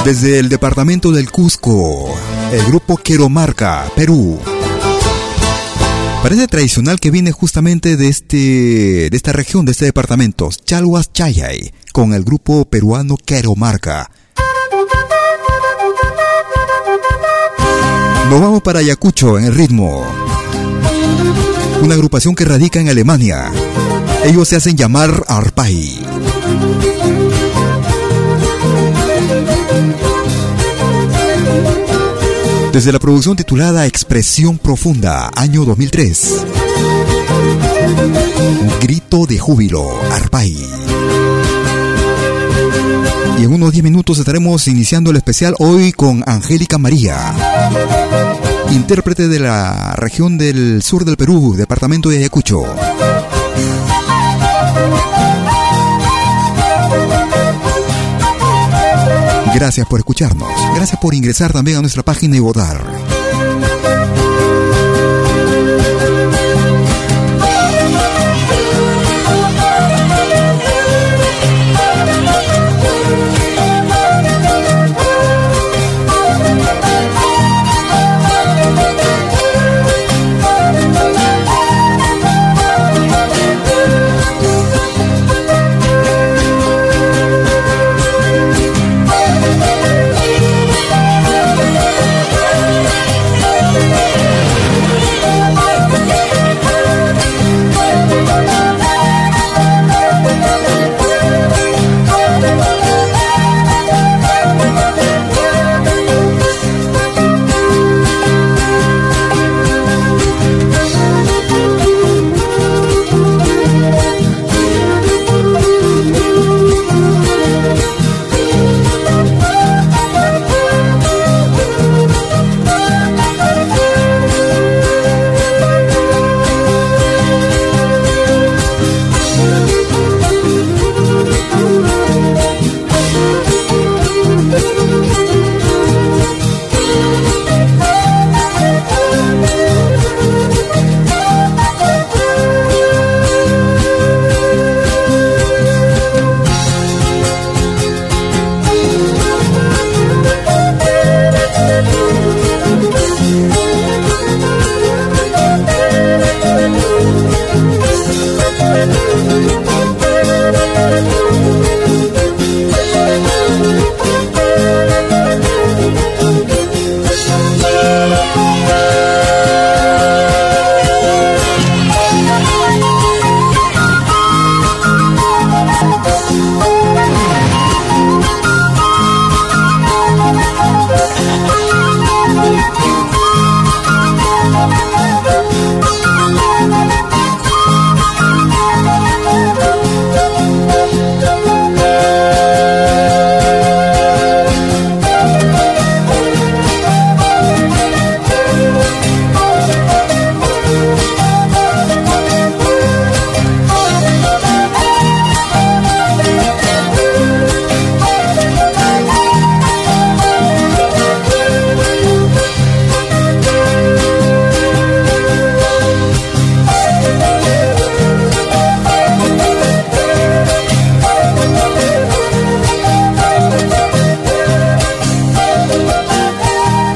Desde 0.06 0.40
el 0.40 0.48
departamento 0.48 1.12
del 1.12 1.30
Cusco, 1.30 2.16
el 2.54 2.64
grupo 2.64 2.96
Queromarca, 2.96 3.92
Perú. 3.94 4.40
Parece 6.24 6.48
tradicional 6.48 6.98
que 6.98 7.12
viene 7.12 7.34
justamente 7.34 7.98
de, 7.98 8.08
este, 8.08 8.38
de 9.10 9.18
esta 9.18 9.34
región, 9.34 9.66
de 9.66 9.74
este 9.74 9.84
departamento, 9.84 10.50
Chalhuas 10.64 11.12
Chayay, 11.12 11.74
con 11.92 12.14
el 12.14 12.24
grupo 12.24 12.64
peruano 12.64 13.18
Queromarca. 13.18 14.10
Nos 18.30 18.40
vamos 18.40 18.62
para 18.62 18.80
Ayacucho 18.80 19.38
en 19.38 19.44
el 19.44 19.54
ritmo. 19.54 20.06
Una 21.82 21.96
agrupación 21.96 22.34
que 22.34 22.46
radica 22.46 22.80
en 22.80 22.88
Alemania. 22.88 23.52
Ellos 24.24 24.48
se 24.48 24.56
hacen 24.56 24.78
llamar 24.78 25.24
Arpai. 25.28 26.00
Desde 32.72 32.92
la 32.94 33.00
producción 33.00 33.36
titulada 33.36 33.86
Expresión 33.86 34.58
Profunda, 34.58 35.32
año 35.36 35.66
2003. 35.66 36.46
Grito 38.82 39.26
de 39.26 39.40
júbilo, 39.40 39.90
Arpai. 40.12 40.56
Y 43.40 43.44
en 43.44 43.54
unos 43.54 43.72
10 43.72 43.84
minutos 43.84 44.20
estaremos 44.20 44.68
iniciando 44.68 45.10
el 45.10 45.18
especial 45.18 45.56
hoy 45.58 45.92
con 45.92 46.24
Angélica 46.28 46.78
María, 46.78 47.34
intérprete 48.72 49.28
de 49.28 49.40
la 49.40 49.96
región 49.98 50.38
del 50.38 50.84
sur 50.84 51.06
del 51.06 51.18
Perú, 51.18 51.56
departamento 51.58 52.10
de 52.10 52.20
Ayacucho. 52.20 52.64
Gracias 59.54 59.88
por 59.88 60.00
escucharnos. 60.00 60.50
Gracias 60.76 61.00
por 61.00 61.14
ingresar 61.14 61.54
también 61.54 61.78
a 61.78 61.82
nuestra 61.82 62.04
página 62.04 62.36
y 62.36 62.40
votar. 62.40 63.21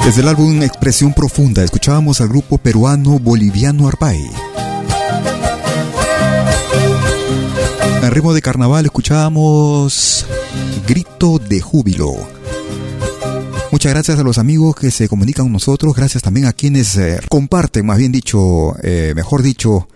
Desde 0.05 0.21
el 0.21 0.27
álbum 0.27 0.61
Expresión 0.61 1.15
Profunda 1.15 1.63
escuchábamos 1.63 2.21
al 2.21 2.27
grupo 2.27 2.59
peruano 2.59 3.17
boliviano 3.17 3.87
Arpay. 3.87 4.19
En 8.03 8.11
ritmo 8.11 8.35
de 8.35 8.41
carnaval 8.43 8.85
escuchábamos 8.85 10.27
Grito 10.87 11.39
de 11.39 11.59
Júbilo. 11.59 12.13
Muchas 13.71 13.93
gracias 13.93 14.19
a 14.19 14.23
los 14.23 14.37
amigos 14.37 14.75
que 14.75 14.91
se 14.91 15.09
comunican 15.09 15.45
con 15.45 15.53
nosotros, 15.53 15.95
gracias 15.95 16.21
también 16.21 16.45
a 16.45 16.53
quienes 16.53 16.95
eh, 16.97 17.19
comparten, 17.27 17.87
más 17.87 17.97
bien 17.97 18.11
dicho, 18.11 18.75
eh, 18.83 19.13
mejor 19.15 19.41
dicho, 19.41 19.87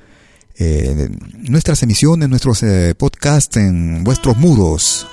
eh, 0.58 1.08
nuestras 1.38 1.84
emisiones, 1.84 2.30
nuestros 2.30 2.66
podcasts 2.98 3.58
en 3.58 4.04
vuestros 4.04 4.38
muros. 4.38 5.06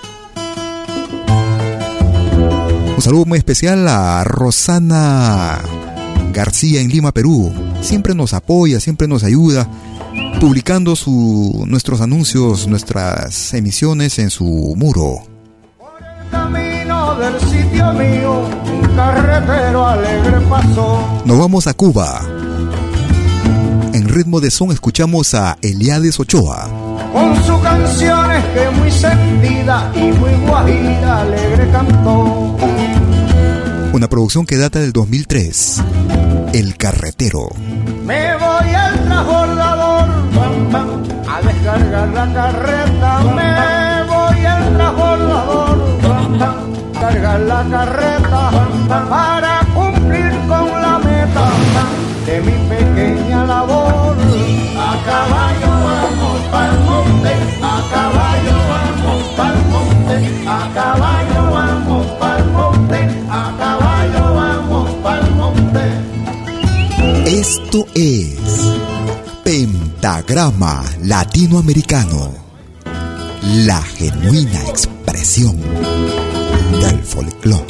Un 2.96 3.02
saludo 3.02 3.26
muy 3.26 3.36
especial 3.36 3.86
a 3.88 4.24
Rosana 4.24 5.58
García 6.32 6.80
en 6.80 6.88
Lima, 6.88 7.12
Perú. 7.12 7.52
Siempre 7.82 8.14
nos 8.14 8.32
apoya, 8.32 8.80
siempre 8.80 9.06
nos 9.06 9.22
ayuda, 9.22 9.68
publicando 10.40 10.96
su, 10.96 11.64
nuestros 11.66 12.00
anuncios, 12.00 12.66
nuestras 12.66 13.52
emisiones 13.52 14.18
en 14.18 14.30
su 14.30 14.74
muro. 14.76 15.18
del 17.18 17.40
sitio 17.40 17.92
mío, 17.92 18.44
un 18.66 18.96
carretero 18.96 19.86
alegre 19.86 20.40
pasó. 20.48 21.22
Nos 21.24 21.38
vamos 21.38 21.66
a 21.66 21.74
Cuba. 21.74 22.20
En 23.92 24.08
ritmo 24.08 24.40
de 24.40 24.50
son 24.50 24.72
escuchamos 24.72 25.34
a 25.34 25.56
Eliades 25.62 26.20
Ochoa. 26.20 26.68
Con 27.12 27.34
sus 27.44 27.58
canciones 27.60 28.44
que 28.52 28.70
muy 28.78 28.90
sentida 28.90 29.90
y 29.94 30.12
muy 30.18 30.34
guajira 30.46 31.20
alegre 31.20 31.70
cantó 31.70 32.56
una 33.96 34.08
producción 34.08 34.44
que 34.44 34.58
data 34.58 34.78
del 34.78 34.92
2003. 34.92 35.82
El 36.52 36.76
carretero. 36.76 37.48
Me 38.04 38.34
voy 38.34 38.74
al 38.74 39.04
transbordador 39.06 40.08
a 41.26 41.40
descargar 41.42 42.08
la 42.08 42.32
carreta. 42.34 43.20
Me 43.34 44.04
voy 44.04 44.44
al 44.44 44.76
transbordador 44.76 45.78
a 46.42 47.00
cargar 47.00 47.40
la 47.40 47.66
carreta. 47.70 49.25
Esto 67.48 67.86
es 67.94 68.34
Pentagrama 69.44 70.84
Latinoamericano, 71.04 72.34
la 73.64 73.80
genuina 73.82 74.62
expresión 74.64 75.56
del 76.80 76.98
folclore. 77.04 77.64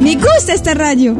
Me 0.00 0.16
gusta 0.16 0.54
esta 0.54 0.74
radio. 0.74 1.14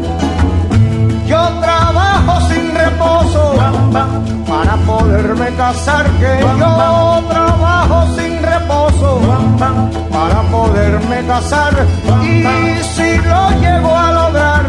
Yo 1.28 1.48
trabajo 1.60 2.48
sin 2.48 2.74
reposo 2.74 4.37
para 4.48 4.76
poderme 4.76 5.48
casar, 5.56 6.06
que 6.18 6.40
yo 6.40 7.22
trabajo 7.28 8.06
sin 8.16 8.42
reposo 8.42 9.20
para 10.10 10.42
poderme 10.50 11.26
casar. 11.26 11.74
Y 12.22 12.82
si 12.94 13.18
lo 13.18 13.50
llego 13.60 13.94
a 13.94 14.12
lograr, 14.12 14.64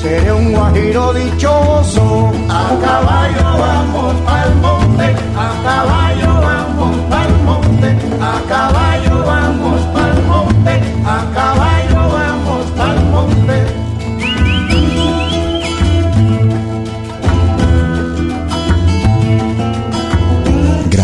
seré 0.00 0.32
un 0.32 0.52
guajiro 0.52 1.12
dichoso. 1.12 2.32
A 2.48 2.64
caballo 2.86 3.58
vamos 3.58 4.14
al 4.26 4.54
monte, 4.56 5.16
a 5.36 5.48
caballo 5.64 6.32
vamos 6.40 6.96
al 7.20 7.32
monte, 7.44 7.88
a 8.20 8.34
caballo 8.48 9.24
vamos 9.26 9.80
al 10.04 10.22
monte, 10.24 10.72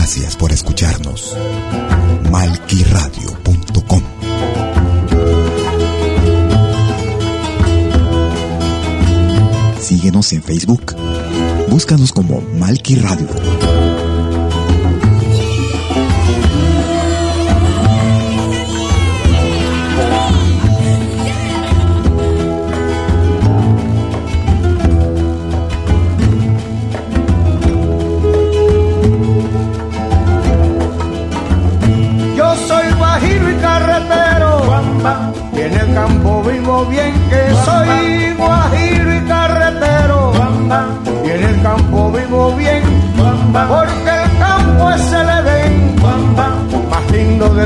Gracias 0.07 0.37
por 0.37 0.53
escucharnos. 0.53 1.37
Malquiradio.com 2.31 4.03
Síguenos 9.81 10.33
en 10.33 10.45
Facebook. 10.45 10.95
Búscanos 11.69 12.13
como 12.13 12.41
Malqui 12.57 12.95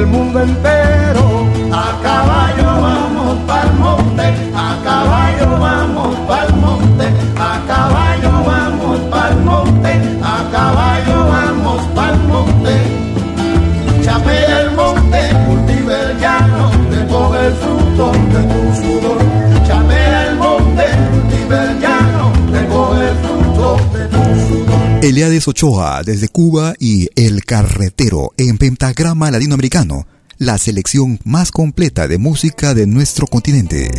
del 0.01 0.07
mundo 0.07 0.41
entero. 0.41 0.70
Eliades 25.03 25.49
Ochoa 25.49 26.03
desde 26.05 26.29
Cuba 26.29 26.75
y 26.79 27.09
El 27.17 27.43
Carretero 27.47 28.35
en 28.37 28.59
Pentagrama 28.59 29.31
Latinoamericano, 29.31 30.07
la 30.37 30.59
selección 30.59 31.19
más 31.25 31.51
completa 31.51 32.07
de 32.07 32.19
música 32.19 32.75
de 32.75 32.87
nuestro 32.87 33.27
continente. 33.27 33.91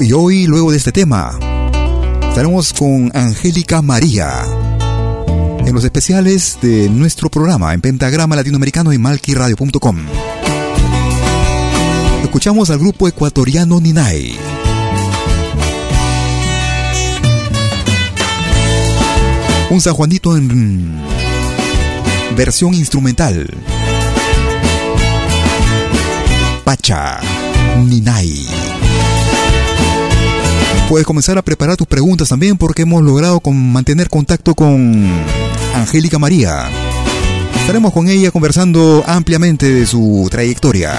Y 0.00 0.10
hoy, 0.14 0.46
luego 0.46 0.70
de 0.70 0.78
este 0.78 0.90
tema, 0.90 1.38
estaremos 2.26 2.72
con 2.72 3.10
Angélica 3.14 3.82
María 3.82 4.30
en 5.66 5.74
los 5.74 5.84
especiales 5.84 6.56
de 6.62 6.88
nuestro 6.88 7.28
programa 7.28 7.74
en 7.74 7.82
Pentagrama 7.82 8.36
Latinoamericano 8.36 8.90
y 8.90 8.96
malquiradio.com. 8.96 9.98
Escuchamos 12.22 12.70
al 12.70 12.78
grupo 12.78 13.06
ecuatoriano 13.06 13.82
Ninay. 13.82 14.45
Un 19.68 19.80
San 19.80 19.94
Juanito 19.94 20.36
en 20.36 21.02
versión 22.36 22.72
instrumental. 22.72 23.48
Pacha 26.64 27.18
Ninay. 27.84 28.46
Puedes 30.88 31.04
comenzar 31.04 31.36
a 31.36 31.42
preparar 31.42 31.76
tus 31.76 31.88
preguntas 31.88 32.28
también 32.28 32.56
porque 32.56 32.82
hemos 32.82 33.02
logrado 33.02 33.40
con 33.40 33.72
mantener 33.72 34.08
contacto 34.08 34.54
con 34.54 35.04
Angélica 35.74 36.20
María. 36.20 36.68
Estaremos 37.60 37.92
con 37.92 38.08
ella 38.08 38.30
conversando 38.30 39.02
ampliamente 39.04 39.68
de 39.68 39.84
su 39.84 40.28
trayectoria. 40.30 40.96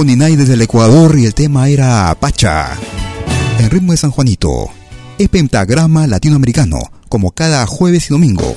Grupo 0.00 0.04
Ninay 0.04 0.36
desde 0.36 0.54
el 0.54 0.62
Ecuador 0.62 1.18
y 1.18 1.26
el 1.26 1.34
tema 1.34 1.68
era 1.68 2.16
Pacha. 2.18 2.70
En 3.58 3.68
ritmo 3.68 3.92
de 3.92 3.98
San 3.98 4.10
Juanito. 4.10 4.70
Es 5.18 5.28
pentagrama 5.28 6.06
latinoamericano, 6.06 6.78
como 7.10 7.32
cada 7.32 7.66
jueves 7.66 8.06
y 8.08 8.14
domingo. 8.14 8.56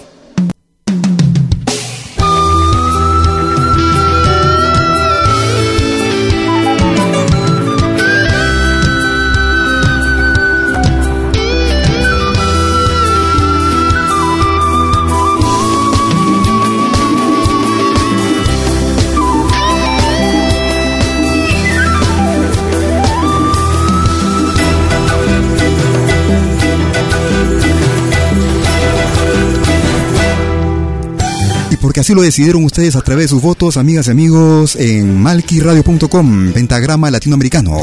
Así 32.03 32.13
lo 32.13 32.21
decidieron 32.21 32.65
ustedes 32.65 32.97
a 32.97 33.01
través 33.01 33.25
de 33.25 33.29
sus 33.29 33.41
votos, 33.41 33.77
amigas 33.77 34.07
y 34.07 34.11
amigos, 34.11 34.75
en 34.75 35.21
malquiradio.com, 35.21 36.51
pentagrama 36.51 37.09
latinoamericano. 37.09 37.77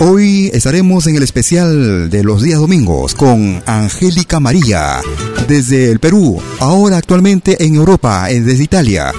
Hoy 0.00 0.50
estaremos 0.52 1.06
en 1.06 1.16
el 1.16 1.22
especial 1.22 2.10
de 2.10 2.22
los 2.22 2.42
días 2.42 2.60
domingos 2.60 3.14
con 3.14 3.62
Angélica 3.64 4.40
María, 4.40 5.00
desde 5.48 5.90
el 5.90 6.00
Perú, 6.00 6.38
ahora 6.60 6.98
actualmente 6.98 7.64
en 7.64 7.76
Europa, 7.76 8.26
desde 8.26 8.62
Italia. 8.62 9.10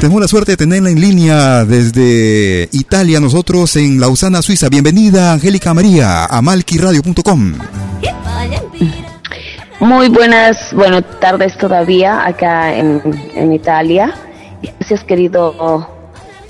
Tenemos 0.00 0.22
la 0.22 0.28
suerte 0.28 0.52
de 0.52 0.56
tenerla 0.56 0.88
en 0.88 1.00
línea 1.02 1.66
desde 1.66 2.70
Italia, 2.72 3.20
nosotros 3.20 3.76
en 3.76 4.00
Lausana, 4.00 4.40
Suiza. 4.40 4.70
Bienvenida, 4.70 5.34
Angélica 5.34 5.74
María, 5.74 6.24
a 6.24 6.40
malquiradio.com. 6.40 7.83
Muy 9.84 10.08
buenas, 10.08 10.72
bueno, 10.72 11.02
tardes 11.02 11.58
todavía 11.58 12.26
acá 12.26 12.74
en, 12.74 13.02
en 13.34 13.52
Italia. 13.52 14.14
Gracias, 14.62 15.04
querido 15.04 15.86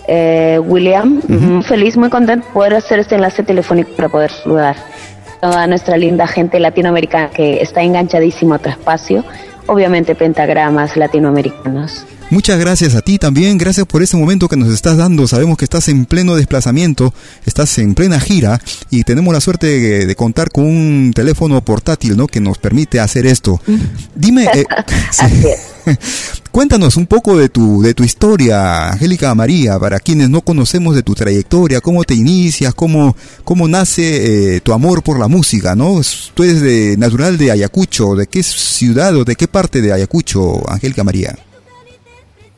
eh, 0.07 0.61
William. 0.65 1.21
Feliz, 1.63 1.97
muy 1.97 2.11
contento 2.11 2.47
de 2.47 2.53
poder 2.53 2.75
hacer 2.75 3.01
este 3.01 3.17
enlace 3.17 3.43
telefónico 3.43 3.91
para 3.97 4.09
poder 4.09 4.31
saludar 4.31 4.77
a 4.77 5.41
toda 5.41 5.67
nuestra 5.67 5.97
linda 5.97 6.29
gente 6.29 6.61
latinoamericana 6.61 7.31
que 7.31 7.61
está 7.61 7.83
enganchadísimo 7.83 8.55
a 8.55 8.61
tu 8.61 8.69
espacio. 8.69 9.25
Obviamente, 9.67 10.15
pentagramas 10.15 10.97
latinoamericanos. 10.97 12.07
Muchas 12.31 12.59
gracias 12.59 12.95
a 12.95 13.03
ti 13.03 13.19
también, 13.19 13.59
gracias 13.59 13.87
por 13.87 14.03
ese 14.03 14.17
momento 14.17 14.49
que 14.49 14.57
nos 14.57 14.73
estás 14.73 14.97
dando. 14.97 15.29
Sabemos 15.29 15.59
que 15.59 15.65
estás 15.65 15.89
en 15.89 16.07
pleno 16.07 16.35
desplazamiento, 16.35 17.13
estás 17.45 17.79
en 17.79 17.95
plena 17.95 18.19
gira 18.19 18.61
y 18.91 19.05
tenemos 19.05 19.33
la 19.33 19.41
suerte 19.41 20.07
de, 20.07 20.17
contar 20.17 20.51
con 20.51 20.65
un 20.65 21.13
teléfono 21.15 21.63
portátil, 21.63 22.17
¿no? 22.17 22.27
Que 22.27 22.41
nos 22.41 22.59
permite 22.59 22.99
hacer 22.99 23.27
esto. 23.27 23.61
Dime, 24.15 24.49
eh, 24.55 24.65
cuéntanos 26.51 26.97
un 26.97 27.07
poco 27.07 27.37
de 27.37 27.51
tu 27.51 27.83
de 27.83 27.93
tu 27.93 28.05
historia, 28.05 28.89
Angélica 28.89 29.35
María, 29.35 29.79
para 29.79 30.01
quienes 30.01 30.31
no 30.31 30.41
conocemos 30.41 30.97
de 30.97 31.03
tu 31.03 31.15
trayectoria, 31.15 31.83
cómo 31.83 32.05
te 32.05 32.15
inicias, 32.15 32.75
cómo 32.75 33.15
cómo 33.45 33.69
nace 33.69 34.57
eh, 34.57 34.61
tu 34.61 34.73
amor 34.73 35.03
por 35.03 35.19
la 35.19 35.29
música, 35.29 35.77
¿no? 35.77 36.01
Tú 36.33 36.43
eres 36.43 36.63
de 36.63 36.97
natural 36.97 37.37
de 37.37 37.51
Ayacucho, 37.51 38.17
¿de 38.17 38.27
qué 38.27 38.43
ciudad 38.43 39.15
o 39.15 39.25
de 39.25 39.37
qué 39.37 39.47
parte 39.47 39.83
de 39.83 39.93
Ayacucho, 39.93 40.63
Angélica 40.71 41.05
María? 41.05 41.37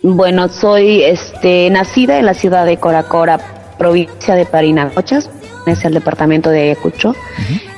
Bueno, 0.02 0.48
soy 0.48 1.02
este, 1.02 1.70
nacida 1.70 2.18
en 2.18 2.26
la 2.26 2.34
ciudad 2.34 2.66
de 2.66 2.76
Coracora, 2.76 3.38
provincia 3.78 4.34
de 4.34 4.46
Parinacochas, 4.46 5.30
es 5.66 5.84
el 5.84 5.94
departamento 5.94 6.50
de 6.50 6.62
Ayacucho. 6.62 7.14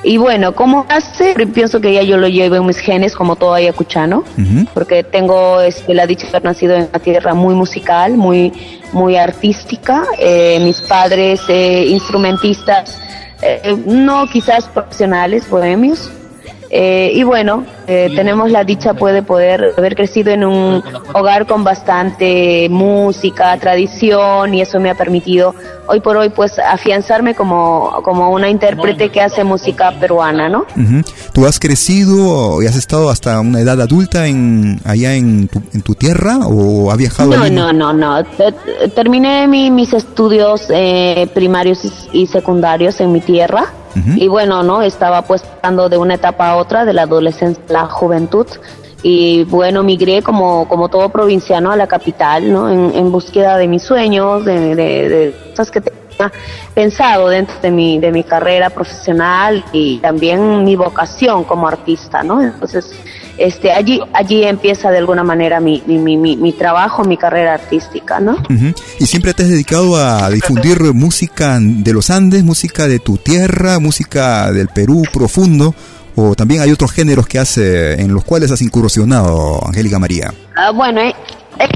Y 0.03 0.17
bueno, 0.17 0.53
como 0.53 0.85
hace, 0.89 1.33
pienso 1.47 1.81
que 1.81 1.93
ya 1.93 2.03
yo 2.03 2.17
lo 2.17 2.27
llevo 2.27 2.55
en 2.55 2.65
mis 2.65 2.77
genes 2.77 3.15
como 3.15 3.35
todo 3.35 3.53
ayacuchano, 3.53 4.23
porque 4.73 5.03
tengo 5.03 5.61
este, 5.61 5.93
la 5.93 6.05
dicha 6.05 6.23
de 6.23 6.29
haber 6.29 6.43
nacido 6.43 6.75
en 6.75 6.83
una 6.83 6.99
tierra 6.99 7.33
muy 7.33 7.55
musical, 7.55 8.15
muy, 8.15 8.53
muy 8.93 9.15
artística. 9.15 10.03
Eh, 10.19 10.59
mis 10.61 10.81
padres 10.81 11.41
eh, 11.49 11.85
instrumentistas, 11.87 12.99
eh, 13.41 13.75
no 13.85 14.27
quizás 14.27 14.67
profesionales, 14.67 15.49
bohemios, 15.49 16.11
eh, 16.71 17.11
y 17.15 17.23
bueno, 17.23 17.65
eh, 17.87 18.11
tenemos 18.15 18.51
la 18.51 18.63
dicha 18.63 18.93
pues, 18.93 19.13
de 19.15 19.23
poder 19.23 19.73
haber 19.75 19.95
crecido 19.95 20.31
en 20.31 20.45
un 20.45 20.83
hogar 21.13 21.47
con 21.47 21.63
bastante 21.63 22.67
música, 22.69 23.57
tradición 23.57 24.53
y 24.53 24.61
eso 24.61 24.79
me 24.79 24.91
ha 24.91 24.95
permitido 24.95 25.55
hoy 25.87 25.99
por 25.99 26.15
hoy 26.17 26.29
pues 26.29 26.59
afianzarme 26.59 27.33
como, 27.33 28.01
como 28.03 28.29
una 28.29 28.49
intérprete 28.49 29.09
que 29.09 29.19
hace 29.19 29.43
música 29.43 29.91
peruana, 29.99 30.47
¿no? 30.47 30.65
¿Tú 31.33 31.47
has 31.47 31.59
crecido 31.59 32.61
y 32.61 32.67
has 32.67 32.75
estado 32.75 33.09
hasta 33.09 33.39
una 33.39 33.61
edad 33.61 33.81
adulta 33.81 34.27
en 34.27 34.79
allá 34.85 35.15
en 35.15 35.47
tu, 35.47 35.63
en 35.73 35.81
tu 35.81 35.95
tierra 35.95 36.37
o 36.45 36.91
has 36.91 36.97
viajado? 36.97 37.31
No, 37.31 37.49
no, 37.49 37.73
no, 37.73 37.93
no. 37.93 38.23
Terminé 38.93 39.47
mis 39.47 39.93
estudios 39.93 40.67
eh, 40.69 41.27
primarios 41.33 41.81
y 42.13 42.27
secundarios 42.27 43.01
en 43.01 43.11
mi 43.11 43.21
tierra 43.21 43.73
y 43.95 44.27
bueno, 44.27 44.63
¿no? 44.63 44.81
Estaba 44.81 45.23
pues 45.23 45.41
pasando 45.41 45.89
de 45.89 45.97
una 45.97 46.15
etapa 46.15 46.49
a 46.49 46.55
otra, 46.57 46.85
de 46.85 46.93
la 46.93 47.03
adolescencia 47.03 47.63
a 47.69 47.73
la 47.73 47.85
juventud. 47.85 48.47
Y 49.01 49.45
bueno, 49.45 49.81
migré 49.81 50.21
como, 50.21 50.67
como 50.67 50.89
todo 50.89 51.09
provinciano 51.09 51.71
a 51.71 51.77
la 51.77 51.87
capital, 51.87 52.51
¿no? 52.51 52.69
En, 52.69 53.11
búsqueda 53.11 53.57
de 53.57 53.67
mis 53.67 53.83
sueños, 53.83 54.43
de, 54.43 54.75
de, 54.75 55.35
cosas 55.51 55.71
que 55.71 55.81
tenía 55.81 56.31
pensado 56.73 57.29
dentro 57.29 57.55
de 57.61 57.71
mi, 57.71 57.97
de 57.99 58.11
mi 58.11 58.23
carrera 58.23 58.69
profesional 58.69 59.63
y 59.71 59.99
también 59.99 60.65
mi 60.65 60.75
vocación 60.75 61.45
como 61.45 61.67
artista, 61.67 62.23
¿no? 62.23 62.41
Entonces, 62.41 62.91
este, 63.39 63.71
allí, 63.71 64.01
allí 64.13 64.43
empieza 64.43 64.91
de 64.91 64.97
alguna 64.97 65.23
manera 65.23 65.59
mi, 65.59 65.81
mi, 65.87 66.17
mi, 66.17 66.37
mi 66.37 66.53
trabajo, 66.53 67.03
mi 67.03 67.17
carrera 67.17 67.53
artística, 67.53 68.19
¿no? 68.19 68.37
¿Y 68.99 69.05
siempre 69.05 69.33
te 69.33 69.43
has 69.43 69.49
dedicado 69.49 69.95
a 69.95 70.29
difundir 70.29 70.81
música 70.93 71.57
de 71.59 71.93
los 71.93 72.09
Andes, 72.09 72.43
música 72.43 72.87
de 72.87 72.99
tu 72.99 73.17
tierra, 73.17 73.79
música 73.79 74.51
del 74.51 74.67
Perú 74.67 75.03
profundo? 75.13 75.73
¿O 76.15 76.35
también 76.35 76.61
hay 76.61 76.71
otros 76.71 76.91
géneros 76.91 77.27
que 77.27 77.39
hace, 77.39 78.01
en 78.01 78.13
los 78.13 78.25
cuales 78.25 78.51
has 78.51 78.61
incursionado, 78.61 79.65
Angélica 79.65 79.99
María? 79.99 80.33
Ah, 80.55 80.71
bueno, 80.71 80.99
he, 80.99 81.13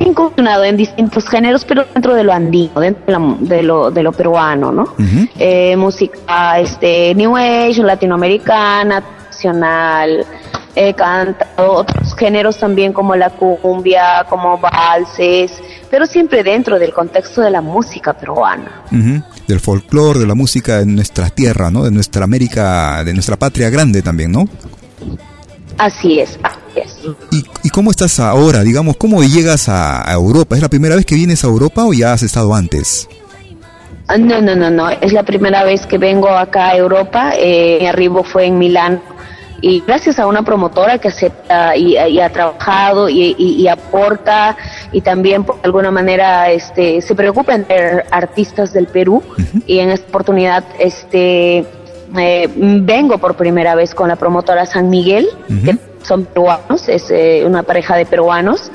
incursionado 0.05 0.66
en 0.66 0.76
distintos 0.76 1.28
géneros, 1.30 1.64
pero 1.64 1.86
dentro 1.93 2.14
de 2.14 2.24
lo 2.26 2.34
andino, 2.34 2.80
dentro 2.80 3.38
de 3.39 3.64
lo, 3.64 3.89
de 3.89 4.03
lo, 4.03 4.11
peruano, 4.11 4.72
¿no? 4.72 4.95
Eh, 5.38 5.78
música 5.78 6.59
este, 6.59 7.16
New 7.16 7.38
Age, 7.38 7.84
latinoamericana, 7.84 9.01
nacional, 9.34 10.26
he 10.76 10.93
cantado 10.93 11.71
otros 11.74 12.15
géneros 12.15 12.57
también 12.57 12.93
como 12.93 13.15
la 13.15 13.30
cumbia, 13.30 14.26
como 14.30 14.57
valses, 14.57 15.51
pero 15.89 16.05
siempre 16.05 16.43
dentro 16.43 16.80
del 16.80 16.93
contexto 16.93 17.41
de 17.41 17.51
la 17.51 17.61
música 17.61 18.13
peruana. 18.13 18.84
Del 19.47 19.59
folclore, 19.59 20.19
de 20.19 20.28
la 20.28 20.36
música 20.36 20.80
de 20.80 20.86
nuestra 20.86 21.30
tierra, 21.30 21.69
¿no? 21.69 21.84
De 21.84 21.91
nuestra 21.91 22.24
América, 22.24 23.03
de 23.03 23.13
nuestra 23.13 23.36
patria 23.36 23.69
grande 23.69 24.01
también, 24.01 24.32
¿no? 24.32 24.47
Así 25.78 26.19
es, 26.19 26.39
así 26.43 26.57
es. 26.76 26.99
¿Y, 27.32 27.43
¿Y, 27.63 27.69
cómo 27.69 27.91
estás 27.91 28.19
ahora? 28.19 28.61
Digamos, 28.61 28.95
¿cómo 28.97 29.24
llegas 29.24 29.69
a, 29.69 30.05
Europa? 30.13 30.55
¿Es 30.55 30.61
la 30.61 30.69
primera 30.69 30.95
vez 30.95 31.05
que 31.05 31.15
vienes 31.15 31.43
a 31.43 31.47
Europa 31.47 31.86
o 31.86 31.93
ya 31.93 32.13
has 32.13 32.24
estado 32.24 32.53
antes? 32.53 33.07
Ah, 34.07 34.17
no, 34.17 34.41
no, 34.41 34.55
no, 34.55 34.69
no. 34.69 34.89
Es 34.89 35.13
la 35.13 35.24
primera 35.24 35.63
vez 35.63 35.86
que 35.86 35.97
vengo 35.97 36.30
acá 36.30 36.69
a 36.69 36.78
Europa. 36.78 37.34
Eh, 37.38 37.80
mi 37.82 37.88
arribo 37.88 38.24
fue 38.24 38.45
en 38.45 38.59
Milán 38.59 39.01
y 39.64 39.82
gracias 39.88 40.20
a 40.20 40.28
una 40.28 40.43
promotora 40.43 40.97
que 40.97 41.07
acepta 41.07 41.78
y, 41.78 41.95
ha 42.20 42.30
trabajado 42.30 43.07
y, 43.07 43.66
aporta 43.70 44.57
y 44.91 44.99
también 44.99 45.45
por 45.45 45.57
alguna 45.64 45.89
manera 45.89 46.51
este 46.51 47.01
se 47.01 47.16
preocupa 47.16 47.55
en 47.55 47.66
artistas 48.11 48.74
del 48.74 48.88
Perú 48.88 49.24
y 49.66 49.80
en 49.80 49.89
esta 49.91 50.09
oportunidad 50.09 50.66
este 50.80 51.66
eh, 52.18 52.49
vengo 52.55 53.18
por 53.20 53.36
primera 53.36 53.74
vez 53.74 53.95
con 53.95 54.09
la 54.09 54.18
promotora 54.18 54.66
San 54.66 54.89
Miguel 54.89 55.30
que 55.64 55.78
son 56.01 56.26
peruanos, 56.26 56.89
es 56.89 57.09
eh, 57.09 57.43
una 57.45 57.64
pareja 57.64 57.95
de 57.95 58.05
peruanos 58.05 58.70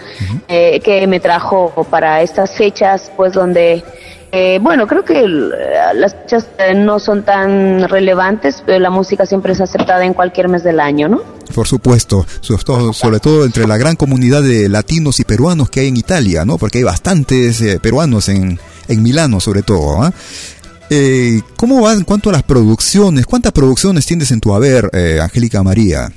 eh, 0.49 0.81
que 0.81 1.07
me 1.07 1.21
trajo 1.21 1.87
para 1.91 2.23
estas 2.23 2.53
fechas 2.53 3.13
pues 3.15 3.35
donde 3.35 3.85
eh, 4.31 4.59
bueno, 4.61 4.87
creo 4.87 5.05
que 5.05 5.27
las 5.27 6.15
fechas 6.15 6.49
no 6.77 6.99
son 6.99 7.23
tan 7.23 7.89
relevantes, 7.89 8.63
pero 8.65 8.79
la 8.79 8.91
música 8.91 9.25
siempre 9.25 9.53
es 9.53 9.61
aceptada 9.61 10.05
en 10.05 10.13
cualquier 10.13 10.49
mes 10.49 10.63
del 10.63 10.81
año, 10.81 11.09
¿no? 11.09 11.23
Por 11.55 11.67
supuesto, 11.67 12.27
sobre 12.41 13.21
todo, 13.21 13.45
entre 13.47 13.67
la 13.67 13.79
gran 13.79 13.97
comunidad 13.97 14.43
de 14.43 14.69
latinos 14.69 15.19
y 15.21 15.25
peruanos 15.25 15.71
que 15.71 15.81
hay 15.81 15.89
en 15.89 15.97
Italia, 15.97 16.45
¿no? 16.45 16.59
Porque 16.59 16.79
hay 16.79 16.85
bastantes 16.85 17.61
eh, 17.63 17.81
peruanos 17.81 18.29
en, 18.29 18.59
en 18.89 19.03
Milano, 19.03 19.41
sobre 19.41 19.63
todo. 19.63 20.03
¿ah? 20.03 20.13
Eh, 20.91 21.41
¿Cómo 21.57 21.81
va 21.81 21.95
en 21.95 22.05
cuanto 22.05 22.29
a 22.29 22.33
las 22.33 22.43
producciones? 22.43 23.25
¿Cuántas 23.25 23.53
producciones 23.53 24.05
tienes 24.05 24.31
en 24.31 24.41
tu 24.41 24.55
haber, 24.55 24.91
Angélica 25.23 25.63
María? 25.63 26.11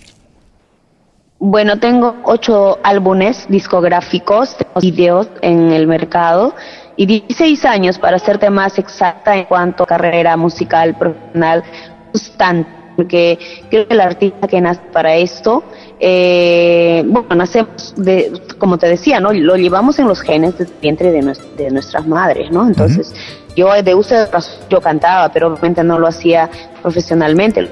Bueno, 1.40 1.80
tengo 1.80 2.18
ocho 2.24 2.78
álbumes 2.84 3.46
discográficos, 3.50 4.56
tengo 4.58 4.80
videos 4.80 5.28
en 5.42 5.72
el 5.72 5.88
mercado 5.88 6.54
y 6.96 7.06
16 7.06 7.66
años 7.66 7.98
para 7.98 8.18
hacerte 8.18 8.50
más 8.50 8.78
exacta 8.78 9.36
en 9.36 9.46
cuanto 9.46 9.84
a 9.84 9.88
carrera 9.88 10.38
musical 10.38 10.96
profesional 10.98 11.64
constante, 12.12 12.70
porque 12.96 13.40
creo 13.70 13.88
que 13.88 13.94
el 13.94 14.02
artista 14.02 14.48
que 14.48 14.62
nace 14.62 14.82
para 14.92 15.16
esto, 15.16 15.64
eh, 16.00 17.04
bueno, 17.06 17.36
nacemos 17.36 17.94
de, 17.96 18.32
como 18.58 18.78
te 18.78 18.88
decía, 18.88 19.20
¿no? 19.20 19.32
Lo 19.32 19.56
llevamos 19.56 19.98
en 20.00 20.08
los 20.08 20.22
genes 20.22 20.58
del 20.58 20.70
vientre 20.82 21.12
de, 21.12 21.34
de 21.58 21.72
nuestras 21.72 22.06
madres, 22.06 22.52
¿no? 22.52 22.68
Entonces, 22.68 23.14
yo 23.56 23.72
de 23.82 23.96
uso 23.96 24.16
de 24.16 24.26
razón, 24.28 24.60
yo 24.70 24.82
cantaba, 24.82 25.30
pero 25.32 25.48
obviamente 25.48 25.84
no 25.84 26.00
lo 26.00 26.08
hacía 26.08 26.50
profesionalmente, 26.82 27.70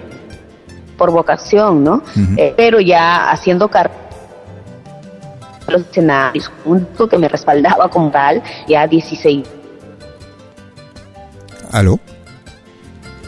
por 0.98 1.12
vocación, 1.12 1.84
¿no? 1.84 2.04
Eh, 2.38 2.54
pero 2.56 2.80
ya 2.80 3.32
haciendo 3.32 3.70
carrera 3.70 4.09
los 5.70 5.82
escenarios, 5.84 6.52
un 6.66 6.80
disco 6.88 7.08
que 7.08 7.18
me 7.18 7.28
respaldaba 7.28 7.90
como 7.90 8.10
tal, 8.12 8.42
ya 8.68 8.86
16 8.88 9.48
¿Aló? 11.72 12.00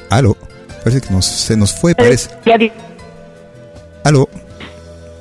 ¿Aló? 0.10 0.36
Parece 0.84 1.02
que 1.08 1.14
nos, 1.14 1.26
se 1.26 1.56
nos 1.56 1.74
fue, 1.74 1.94
parece. 1.96 2.30
ya 2.46 2.58
di- 2.58 2.72
¿Aló? 4.04 4.28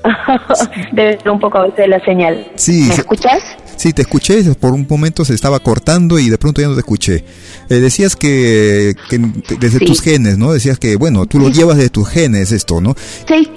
Debe 0.92 1.18
ser 1.18 1.30
un 1.30 1.38
poco 1.38 1.58
a 1.58 1.66
veces 1.66 1.86
la 1.88 2.00
señal. 2.02 2.50
Sí, 2.56 2.84
¿Me 2.88 2.94
se- 2.94 3.00
escuchas? 3.02 3.42
Sí, 3.76 3.92
te 3.92 4.02
escuché, 4.02 4.42
por 4.54 4.72
un 4.72 4.86
momento 4.88 5.24
se 5.24 5.34
estaba 5.34 5.58
cortando 5.58 6.18
y 6.18 6.28
de 6.30 6.36
pronto 6.38 6.60
ya 6.60 6.68
no 6.68 6.74
te 6.74 6.80
escuché. 6.80 7.24
Eh, 7.68 7.74
decías 7.76 8.14
que, 8.16 8.94
que 9.08 9.18
desde 9.58 9.78
Sí. 9.78 9.84
tus 9.86 10.00
genes, 10.02 10.36
¿no? 10.38 10.52
Decías 10.52 10.78
que, 10.78 10.96
bueno, 10.96 11.24
tú 11.26 11.38
lo 11.38 11.48
llevas 11.50 11.76
de 11.78 11.88
tus 11.88 12.08
genes 12.08 12.52
esto, 12.52 12.80
¿no? 12.80 12.94
Sí. 13.26 13.50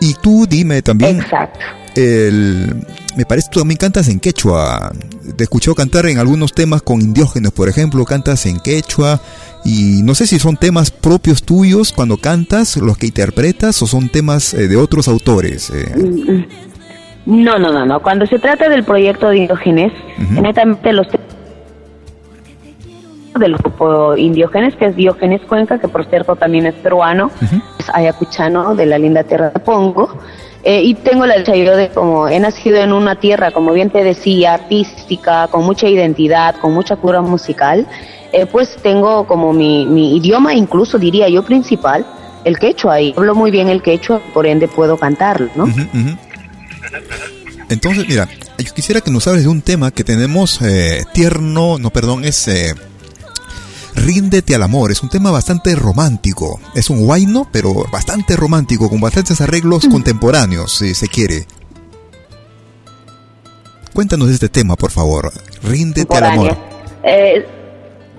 Y 0.00 0.14
tú 0.14 0.46
dime 0.48 0.82
también... 0.82 1.20
Exacto. 1.20 1.60
El, 1.96 2.84
me 3.16 3.24
parece 3.24 3.48
que 3.48 3.54
tú 3.54 3.60
también 3.60 3.78
cantas 3.78 4.08
en 4.08 4.20
quechua. 4.20 4.92
Te 5.36 5.44
escuché 5.44 5.72
cantar 5.74 6.06
en 6.06 6.18
algunos 6.18 6.52
temas 6.52 6.82
con 6.82 7.00
indiógenos, 7.00 7.52
por 7.52 7.68
ejemplo, 7.68 8.04
cantas 8.04 8.46
en 8.46 8.58
quechua. 8.58 9.20
Y 9.64 10.02
no 10.02 10.14
sé 10.14 10.26
si 10.26 10.38
son 10.38 10.56
temas 10.56 10.90
propios 10.90 11.42
tuyos 11.42 11.92
cuando 11.92 12.16
cantas, 12.18 12.76
los 12.76 12.98
que 12.98 13.06
interpretas, 13.06 13.80
o 13.82 13.86
son 13.86 14.08
temas 14.08 14.52
eh, 14.54 14.68
de 14.68 14.76
otros 14.76 15.08
autores. 15.08 15.70
eh. 15.70 16.46
No, 17.26 17.58
no, 17.58 17.72
no, 17.72 17.86
no. 17.86 18.02
Cuando 18.02 18.26
se 18.26 18.38
trata 18.38 18.68
del 18.68 18.84
proyecto 18.84 19.30
de 19.30 19.38
Indiogenes, 19.38 19.92
netamente 20.30 20.92
los 20.92 21.06
del 23.38 23.56
grupo 23.56 24.16
Indiogenes, 24.16 24.76
que 24.76 24.86
es 24.86 24.96
Diógenes 24.96 25.40
Cuenca, 25.48 25.78
que 25.78 25.88
por 25.88 26.04
cierto 26.04 26.36
también 26.36 26.66
es 26.66 26.74
peruano, 26.74 27.30
es 27.78 27.86
ayacuchano 27.92 28.74
de 28.74 28.86
la 28.86 28.98
linda 28.98 29.24
tierra 29.24 29.50
de 29.50 29.60
Pongo. 29.60 30.18
Eh, 30.64 30.82
y 30.82 30.94
tengo 30.94 31.26
la 31.26 31.36
dicha 31.36 31.54
yo 31.54 31.76
de 31.76 31.90
como 31.90 32.26
he 32.26 32.40
nacido 32.40 32.78
en 32.78 32.92
una 32.92 33.16
tierra, 33.16 33.50
como 33.50 33.72
bien 33.72 33.90
te 33.90 34.02
decía, 34.02 34.54
artística, 34.54 35.48
con 35.48 35.64
mucha 35.64 35.88
identidad, 35.88 36.56
con 36.56 36.72
mucha 36.72 36.96
cura 36.96 37.20
musical, 37.20 37.86
eh, 38.32 38.46
pues 38.46 38.76
tengo 38.82 39.26
como 39.26 39.52
mi, 39.52 39.84
mi 39.84 40.16
idioma, 40.16 40.54
incluso 40.54 40.98
diría 40.98 41.28
yo 41.28 41.44
principal, 41.44 42.06
el 42.44 42.58
quechua. 42.58 43.00
Y 43.00 43.14
hablo 43.16 43.34
muy 43.34 43.50
bien 43.50 43.68
el 43.68 43.82
quechua, 43.82 44.20
por 44.32 44.46
ende 44.46 44.66
puedo 44.66 44.96
cantarlo, 44.96 45.50
¿no? 45.54 45.66
Entonces, 47.68 48.08
mira, 48.08 48.28
yo 48.58 48.74
quisiera 48.74 49.00
que 49.00 49.10
nos 49.10 49.26
hables 49.26 49.42
de 49.44 49.48
un 49.48 49.62
tema 49.62 49.90
que 49.90 50.04
tenemos 50.04 50.60
eh, 50.62 51.04
tierno, 51.12 51.78
no, 51.78 51.90
perdón, 51.90 52.24
es 52.24 52.48
eh, 52.48 52.74
Ríndete 53.94 54.54
al 54.54 54.62
amor. 54.62 54.90
Es 54.90 55.02
un 55.02 55.08
tema 55.08 55.30
bastante 55.30 55.74
romántico. 55.74 56.60
Es 56.74 56.90
un 56.90 57.04
guayno, 57.04 57.46
pero 57.50 57.72
bastante 57.90 58.36
romántico, 58.36 58.90
con 58.90 59.00
bastantes 59.00 59.40
arreglos 59.40 59.86
contemporáneos, 59.88 60.72
si 60.72 60.94
se 60.94 61.08
quiere. 61.08 61.46
Cuéntanos 63.92 64.28
de 64.28 64.34
este 64.34 64.48
tema, 64.48 64.76
por 64.76 64.90
favor. 64.90 65.30
Ríndete 65.62 66.16
al 66.16 66.24
amor. 66.24 66.56
Eh, 67.04 67.46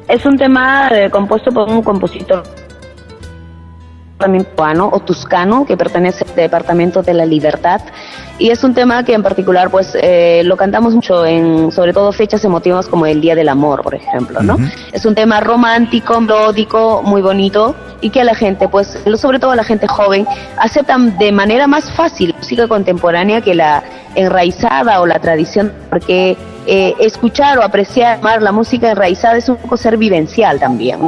es 0.08 0.26
un 0.26 0.38
tema 0.38 0.90
eh, 0.92 1.10
compuesto 1.10 1.52
por 1.52 1.68
un 1.68 1.82
compositor 1.82 2.44
también 4.18 4.46
peruano 4.46 4.90
o 4.92 5.00
tuscano 5.00 5.66
que 5.66 5.78
pertenece 5.78 6.26
al 6.28 6.36
departamento 6.36 7.04
de 7.04 7.14
la 7.14 7.26
Libertad. 7.26 7.82
Y 8.38 8.50
es 8.50 8.64
un 8.64 8.74
tema 8.74 9.04
que 9.04 9.14
en 9.14 9.24
particular 9.24 9.70
pues 9.70 9.98
eh, 10.02 10.42
lo 10.44 10.58
cantamos 10.58 10.94
mucho 10.94 11.26
en 11.26 11.72
sobre 11.72 11.94
todo 11.94 12.12
fechas 12.12 12.44
emotivas 12.44 12.88
como 12.88 13.06
el 13.06 13.22
Día 13.22 13.34
del 13.34 13.48
Amor 13.48 13.82
por 13.82 13.96
ejemplo 13.96 14.42
no 14.42 14.58
es 14.92 15.06
un 15.06 15.16
tema 15.16 15.40
romántico 15.40 16.20
melódico 16.20 17.02
muy 17.02 17.22
bonito 17.22 17.76
y 18.02 18.10
que 18.10 18.22
a 18.22 18.24
la 18.26 18.36
gente 18.36 18.68
pues 18.68 19.00
sobre 19.16 19.40
todo 19.40 19.52
a 19.52 19.56
la 19.56 19.64
gente 19.64 19.88
joven 19.88 20.28
aceptan 20.58 21.18
de 21.18 21.32
manera 21.32 21.66
más 21.68 21.90
fácil 21.92 22.32
la 22.32 22.38
música 22.38 22.68
contemporánea 22.68 23.40
que 23.40 23.56
la 23.56 23.84
enraizada 24.16 25.00
o 25.00 25.06
la 25.06 25.20
tradición 25.20 25.72
porque 25.90 26.36
eh, 26.68 26.94
escuchar 27.00 27.58
o 27.60 27.64
apreciar 27.64 28.18
amar 28.18 28.42
la 28.42 28.52
música 28.52 28.92
enraizada 28.92 29.38
es 29.38 29.48
un 29.48 29.58
poco 29.58 29.78
ser 29.78 29.98
vivencial 29.98 30.60
también. 30.60 31.00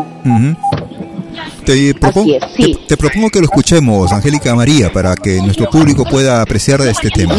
Te 1.66 1.94
propongo, 1.96 2.22
Así 2.22 2.36
es, 2.36 2.44
sí. 2.56 2.76
te, 2.76 2.88
te 2.88 2.98
propongo 2.98 3.30
que 3.30 3.40
lo 3.40 3.46
escuchemos, 3.46 4.12
Angélica 4.12 4.54
María, 4.56 4.92
para 4.92 5.16
que 5.16 5.42
nuestro 5.42 5.70
público 5.70 6.04
pueda 6.06 6.42
apreciar 6.42 6.82
este 6.82 7.10
tema. 7.10 7.36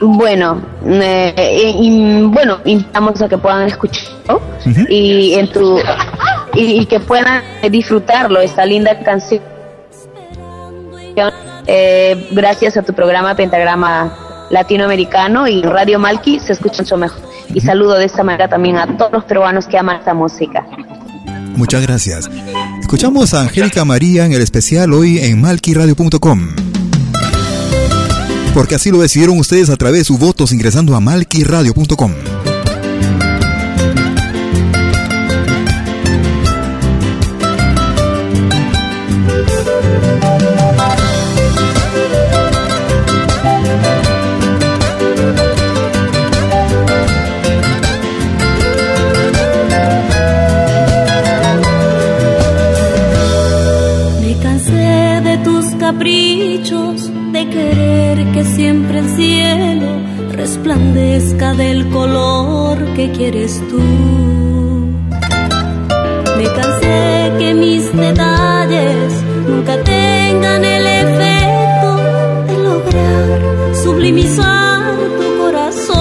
Bueno, 0.00 0.60
eh, 0.84 1.74
y- 1.80 2.22
bueno, 2.24 2.58
invitamos 2.66 3.20
a 3.22 3.28
que 3.28 3.38
puedan 3.38 3.66
escucharlo 3.66 4.42
y 4.90 5.34
en 5.34 5.50
tu 5.50 5.78
y, 6.54 6.80
y 6.80 6.86
que 6.86 7.00
puedan 7.00 7.42
disfrutarlo 7.70 8.40
esta 8.40 8.66
linda 8.66 8.98
canción. 9.00 9.40
Eh, 11.66 12.28
gracias 12.32 12.76
a 12.76 12.82
tu 12.82 12.92
programa 12.92 13.34
Pentagrama 13.34 14.46
Latinoamericano 14.50 15.48
y 15.48 15.62
Radio 15.62 15.98
Malki 15.98 16.38
se 16.40 16.52
escucha 16.52 16.82
mucho 16.82 16.96
mejor. 16.98 17.20
Y 17.54 17.60
saludo 17.60 17.94
de 17.94 18.04
esta 18.04 18.22
manera 18.22 18.48
también 18.48 18.76
a 18.76 18.96
todos 18.98 19.12
los 19.12 19.24
peruanos 19.24 19.66
que 19.66 19.78
aman 19.78 19.96
esta 19.96 20.12
música. 20.14 20.66
Muchas 21.56 21.82
gracias. 21.82 22.30
Escuchamos 22.80 23.34
a 23.34 23.42
Angélica 23.42 23.84
María 23.84 24.26
en 24.26 24.32
el 24.32 24.42
especial 24.42 24.92
hoy 24.92 25.18
en 25.18 25.40
malquiradio.com. 25.40 26.48
Porque 28.54 28.74
así 28.74 28.90
lo 28.90 29.00
decidieron 29.00 29.38
ustedes 29.38 29.70
a 29.70 29.76
través 29.76 30.00
de 30.00 30.04
sus 30.04 30.18
votos 30.18 30.52
ingresando 30.52 30.94
a 30.94 31.00
malquiradio.com. 31.00 32.35
caprichos, 55.86 56.98
de 57.32 57.48
querer 57.48 58.32
que 58.32 58.42
siempre 58.42 58.98
el 58.98 59.08
cielo 59.10 59.90
resplandezca 60.32 61.54
del 61.54 61.88
color 61.90 62.76
que 62.96 63.12
quieres 63.12 63.62
tú. 63.70 63.84
Me 66.38 66.46
cansé 66.58 67.32
que 67.38 67.54
mis 67.54 67.84
detalles 67.96 69.12
nunca 69.48 69.74
tengan 69.84 70.64
el 70.64 70.86
efecto 71.02 71.90
de 72.48 72.54
lograr 72.68 73.74
sublimizar 73.84 74.96
tu 75.20 75.26
corazón. 75.42 75.96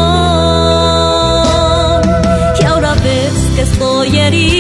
Y 2.60 2.64
ahora 2.64 2.96
ves 3.06 3.36
que 3.56 3.62
estoy 3.62 4.18
herida, 4.18 4.55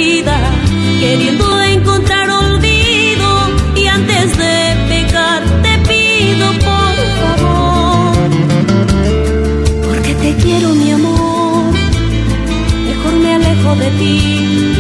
de 13.80 13.90
ti. 13.98 14.75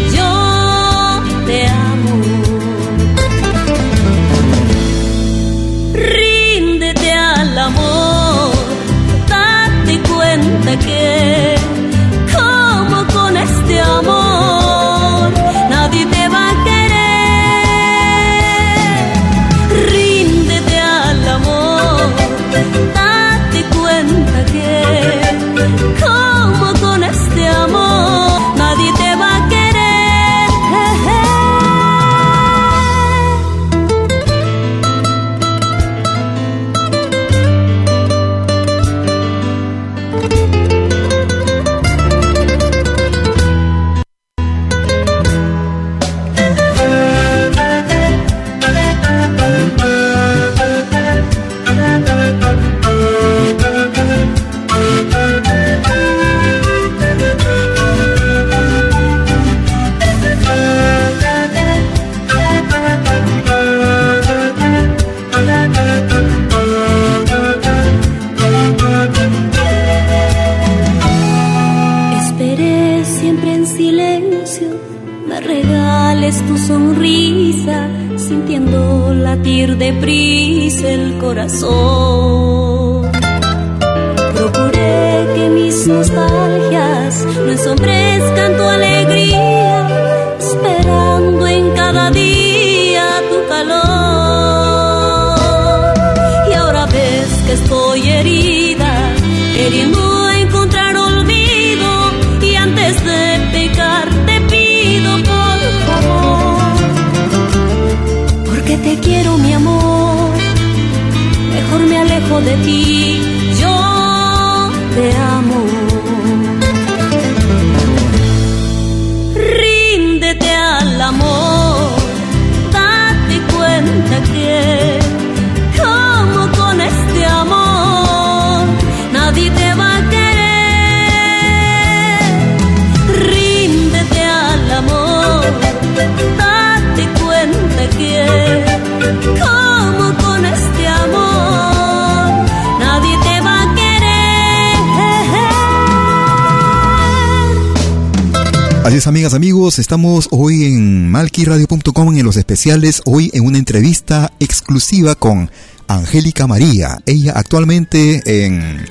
Estamos 149.79 150.27
hoy 150.31 150.65
en 150.65 151.09
malquiradio.com 151.09 152.15
en 152.15 152.23
los 152.23 152.37
especiales, 152.37 153.01
hoy 153.05 153.29
en 153.33 153.45
una 153.45 153.57
entrevista 153.57 154.31
exclusiva 154.39 155.15
con 155.15 155.49
Angélica 155.87 156.47
María. 156.47 156.99
Ella 157.05 157.33
actualmente 157.35 158.21
en, 158.25 158.85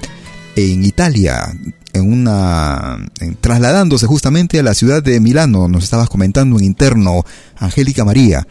en 0.57 0.85
Italia, 0.85 1.55
en 1.93 2.12
una 2.12 2.99
trasladándose 3.41 4.07
justamente 4.07 4.59
a 4.59 4.62
la 4.62 4.74
ciudad 4.74 5.03
de 5.03 5.20
Milano, 5.20 5.68
nos 5.68 5.85
estabas 5.85 6.09
comentando 6.09 6.59
en 6.59 6.64
interno, 6.64 7.24
Angélica 7.57 8.05
María. 8.05 8.47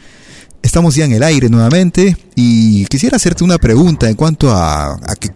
Estamos 0.62 0.96
ya 0.96 1.06
en 1.06 1.12
el 1.12 1.24
aire 1.24 1.50
nuevamente 1.50 2.16
y 2.36 2.86
quisiera 2.86 3.18
hacerte 3.18 3.44
una 3.44 3.58
pregunta 3.58 4.10
en 4.10 4.16
cuanto 4.16 4.50
a, 4.52 4.94
a, 4.94 5.16
que 5.20 5.30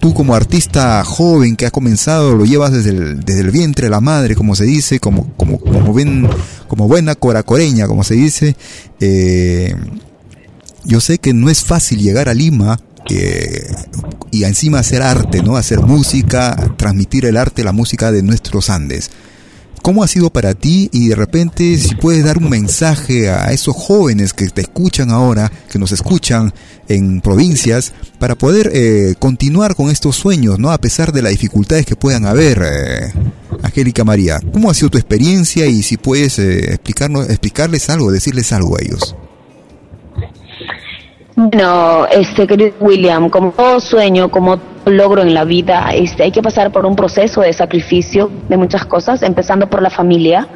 tú 0.00 0.14
como 0.14 0.34
artista 0.34 1.04
joven 1.04 1.56
que 1.56 1.66
ha 1.66 1.70
comenzado, 1.70 2.34
lo 2.34 2.44
llevas 2.44 2.72
desde 2.72 2.90
el, 2.90 3.20
desde 3.20 3.42
el 3.42 3.50
vientre 3.50 3.84
de 3.84 3.90
la 3.90 4.00
madre, 4.00 4.34
como 4.34 4.56
se 4.56 4.64
dice, 4.64 4.98
como, 4.98 5.32
como, 5.36 5.60
como, 5.60 5.94
como 6.66 6.88
buena 6.88 7.14
coracoreña, 7.14 7.86
como 7.86 8.02
se 8.02 8.14
dice. 8.14 8.56
Eh, 8.98 9.74
yo 10.84 11.00
sé 11.00 11.18
que 11.18 11.34
no 11.34 11.50
es 11.50 11.62
fácil 11.62 12.00
llegar 12.00 12.28
a 12.28 12.34
Lima 12.34 12.80
y 14.30 14.44
encima 14.44 14.78
hacer 14.78 15.02
arte, 15.02 15.42
¿no? 15.42 15.56
Hacer 15.56 15.80
música, 15.80 16.56
transmitir 16.76 17.26
el 17.26 17.36
arte, 17.36 17.64
la 17.64 17.72
música 17.72 18.12
de 18.12 18.22
nuestros 18.22 18.70
Andes. 18.70 19.10
¿Cómo 19.82 20.04
ha 20.04 20.08
sido 20.08 20.30
para 20.30 20.54
ti? 20.54 20.90
Y 20.92 21.08
de 21.08 21.14
repente, 21.16 21.76
si 21.78 21.94
puedes 21.94 22.24
dar 22.24 22.38
un 22.38 22.50
mensaje 22.50 23.30
a 23.30 23.50
esos 23.52 23.74
jóvenes 23.74 24.32
que 24.32 24.48
te 24.48 24.60
escuchan 24.62 25.10
ahora, 25.10 25.50
que 25.70 25.78
nos 25.78 25.92
escuchan 25.92 26.52
en 26.88 27.20
provincias, 27.20 27.94
para 28.18 28.34
poder 28.34 28.70
eh, 28.74 29.14
continuar 29.18 29.74
con 29.74 29.90
estos 29.90 30.16
sueños, 30.16 30.58
¿no? 30.58 30.70
A 30.70 30.78
pesar 30.78 31.12
de 31.12 31.22
las 31.22 31.32
dificultades 31.32 31.86
que 31.86 31.96
puedan 31.96 32.26
haber. 32.26 32.62
Eh, 32.62 33.12
Angélica 33.62 34.04
María, 34.04 34.40
¿cómo 34.52 34.70
ha 34.70 34.74
sido 34.74 34.90
tu 34.90 34.98
experiencia 34.98 35.66
y 35.66 35.82
si 35.82 35.96
puedes 35.96 36.38
eh, 36.38 36.74
explicarnos, 36.74 37.28
explicarles 37.28 37.90
algo, 37.90 38.10
decirles 38.10 38.52
algo 38.52 38.76
a 38.76 38.82
ellos? 38.82 39.14
Bueno, 41.36 42.06
este 42.08 42.46
querido 42.46 42.74
William, 42.80 43.30
como 43.30 43.52
todo 43.52 43.80
sueño, 43.80 44.30
como 44.30 44.60
logro 44.86 45.22
en 45.22 45.34
la 45.34 45.44
vida, 45.44 45.90
este, 45.94 46.22
hay 46.22 46.32
que 46.32 46.42
pasar 46.42 46.72
por 46.72 46.86
un 46.86 46.96
proceso 46.96 47.42
de 47.42 47.52
sacrificio 47.52 48.30
de 48.48 48.56
muchas 48.56 48.84
cosas, 48.84 49.22
empezando 49.22 49.68
por 49.68 49.82
la 49.82 49.90
familia. 49.90 50.48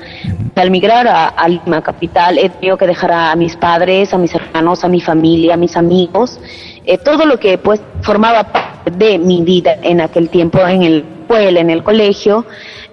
Al 0.54 0.70
migrar 0.70 1.06
a, 1.06 1.28
a 1.28 1.48
Lima 1.48 1.82
capital, 1.82 2.38
he 2.38 2.48
tenido 2.48 2.76
que 2.76 2.86
dejar 2.86 3.12
a 3.12 3.36
mis 3.36 3.56
padres, 3.56 4.14
a 4.14 4.18
mis 4.18 4.34
hermanos, 4.34 4.84
a 4.84 4.88
mi 4.88 5.00
familia, 5.00 5.54
a 5.54 5.56
mis 5.56 5.76
amigos, 5.76 6.40
eh, 6.86 6.98
todo 6.98 7.24
lo 7.24 7.38
que 7.38 7.58
pues 7.58 7.80
formaba 8.02 8.44
parte 8.44 8.90
de 8.90 9.18
mi 9.18 9.42
vida 9.42 9.76
en 9.82 10.00
aquel 10.00 10.28
tiempo 10.28 10.58
en 10.66 10.82
el 10.82 11.13
escuela, 11.24 11.60
en 11.60 11.70
el 11.70 11.82
colegio, 11.82 12.44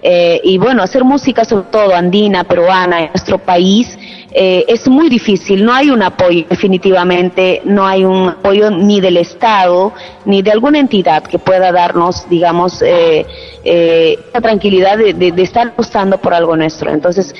eh, 0.02 0.40
y 0.42 0.58
bueno, 0.58 0.82
hacer 0.82 1.04
música 1.04 1.44
sobre 1.44 1.66
todo 1.70 1.94
andina, 1.94 2.44
peruana, 2.44 3.02
en 3.02 3.08
nuestro 3.08 3.38
país, 3.38 3.96
eh, 4.34 4.64
es 4.66 4.88
muy 4.88 5.10
difícil, 5.10 5.62
no 5.62 5.74
hay 5.74 5.90
un 5.90 6.02
apoyo 6.02 6.46
definitivamente, 6.48 7.60
no 7.64 7.86
hay 7.86 8.02
un 8.02 8.30
apoyo 8.30 8.70
ni 8.70 8.98
del 8.98 9.18
Estado, 9.18 9.92
ni 10.24 10.40
de 10.40 10.50
alguna 10.50 10.78
entidad 10.78 11.22
que 11.22 11.38
pueda 11.38 11.70
darnos, 11.70 12.26
digamos, 12.30 12.80
eh, 12.80 13.26
eh, 13.62 14.18
la 14.32 14.40
tranquilidad 14.40 14.96
de, 14.96 15.12
de, 15.12 15.42
estar 15.42 15.68
apostando 15.68 16.16
por 16.16 16.32
algo 16.32 16.56
nuestro. 16.56 16.90
Entonces, 16.90 17.34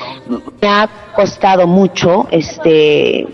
me 0.61 0.68
ha 0.68 0.88
costado 1.16 1.66
mucho 1.66 2.28
este 2.30 3.26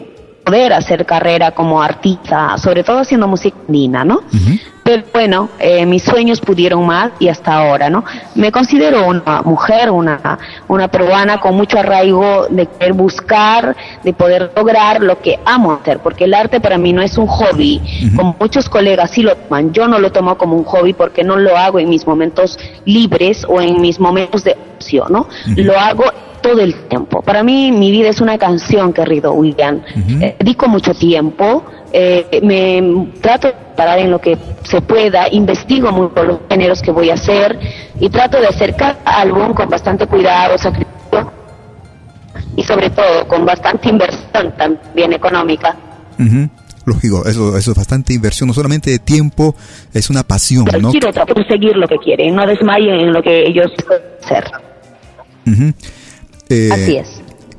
poder 0.49 0.73
hacer 0.73 1.05
carrera 1.05 1.51
como 1.51 1.83
artista, 1.83 2.57
sobre 2.57 2.83
todo 2.83 3.01
haciendo 3.01 3.29
música 3.29 3.57
andina, 3.67 4.05
¿no? 4.05 4.17
Uh 4.17 4.37
-huh. 4.37 4.61
Pero 4.83 5.03
bueno, 5.13 5.51
eh, 5.59 5.85
mis 5.85 6.03
sueños 6.03 6.41
pudieron 6.41 6.87
más 6.87 7.11
y 7.19 7.29
hasta 7.29 7.53
ahora, 7.53 7.91
¿no? 7.91 8.03
Me 8.35 8.51
considero 8.51 9.07
una 9.07 9.43
mujer, 9.43 9.91
una, 9.91 10.39
una 10.67 10.89
peruana 10.89 11.39
con 11.41 11.55
mucho 11.55 11.79
arraigo 11.79 12.47
de 12.49 12.65
querer 12.67 12.95
buscar, 12.95 13.77
de 14.03 14.13
poder 14.15 14.51
lograr 14.57 15.03
lo 15.03 15.21
que 15.21 15.39
amo 15.45 15.73
hacer, 15.73 15.99
porque 15.99 16.25
el 16.25 16.33
arte 16.33 16.59
para 16.61 16.79
mí 16.79 16.95
no 16.95 17.03
es 17.03 17.19
un 17.19 17.27
hobby, 17.27 17.83
uh 17.83 17.85
-huh. 17.85 18.17
como 18.17 18.37
muchos 18.41 18.71
colegas 18.71 19.11
sí 19.11 19.21
lo 19.23 19.37
toman, 19.37 19.73
yo 19.75 19.87
no 19.87 19.99
lo 19.99 20.11
tomo 20.11 20.39
como 20.39 20.57
un 20.57 20.65
hobby 20.65 20.95
porque 20.95 21.23
no 21.23 21.37
lo 21.37 21.55
hago 21.59 21.79
en 21.79 21.91
mis 21.91 22.07
momentos 22.07 22.59
libres 22.87 23.45
o 23.47 23.61
en 23.61 23.83
mis 23.83 24.01
momentos 24.01 24.43
de 24.43 24.57
ocio, 24.81 25.05
¿no? 25.11 25.21
Uh 25.21 25.51
-huh. 25.51 25.65
Lo 25.65 25.79
hago 25.79 26.05
todo 26.41 26.61
el 26.61 26.75
tiempo. 26.89 27.23
Para 27.23 27.43
mí 27.43 27.73
mi 27.73 27.91
vida 27.91 28.09
es 28.09 28.21
una 28.21 28.39
canción, 28.39 28.93
querido 28.93 29.33
William. 29.33 29.77
Uh 29.77 29.99
-huh. 29.99 30.23
eh, 30.23 30.37
dedico 30.39 30.69
mucho 30.69 30.95
tiempo, 30.95 31.65
eh, 31.93 32.41
me 32.43 33.09
trato 33.21 33.49
de 33.49 33.55
parar 33.77 33.99
en 33.99 34.11
lo 34.11 34.21
que 34.21 34.37
se 34.65 34.81
pueda, 34.81 35.29
investigo 35.31 35.91
mucho 35.93 36.23
los 36.25 36.39
géneros 36.51 36.83
que 36.83 36.91
voy 36.91 37.11
a 37.11 37.15
hacer 37.15 37.59
y 38.01 38.09
trato 38.09 38.41
de 38.41 38.47
hacer 38.47 38.75
cada 38.77 38.99
álbum 39.05 39.55
con 39.55 39.69
bastante 39.69 40.07
cuidado, 40.07 40.59
sacrificio 40.59 40.99
y 42.57 42.63
sobre 42.65 42.91
todo 42.91 43.27
con 43.29 43.47
bastante 43.47 43.89
inversión 43.89 44.53
también 44.57 45.13
económica. 45.13 45.77
Uh 46.19 46.23
-huh. 46.23 46.51
Lógico, 46.85 47.27
eso, 47.27 47.57
eso 47.57 47.71
es 47.73 47.77
bastante 47.77 48.15
inversión, 48.15 48.49
no 48.49 48.55
solamente 48.55 48.91
de 48.91 48.99
tiempo, 48.99 49.55
es 49.93 50.09
una 50.09 50.23
pasión, 50.23 50.65
Pero 50.65 50.81
¿no? 50.81 50.91
Quiero 50.91 51.13
conseguir 51.27 51.77
lo 51.77 51.87
que 51.87 51.99
quieren, 51.99 52.35
no 52.35 52.47
desmayen 52.47 52.95
en 52.95 53.13
lo 53.13 53.23
que 53.23 53.47
ellos 53.47 53.71
hacer. 54.25 54.45
Uh 55.47 55.51
-huh. 55.51 55.75
Eh, 56.49 56.71
Así 56.73 56.97
es. 56.97 57.09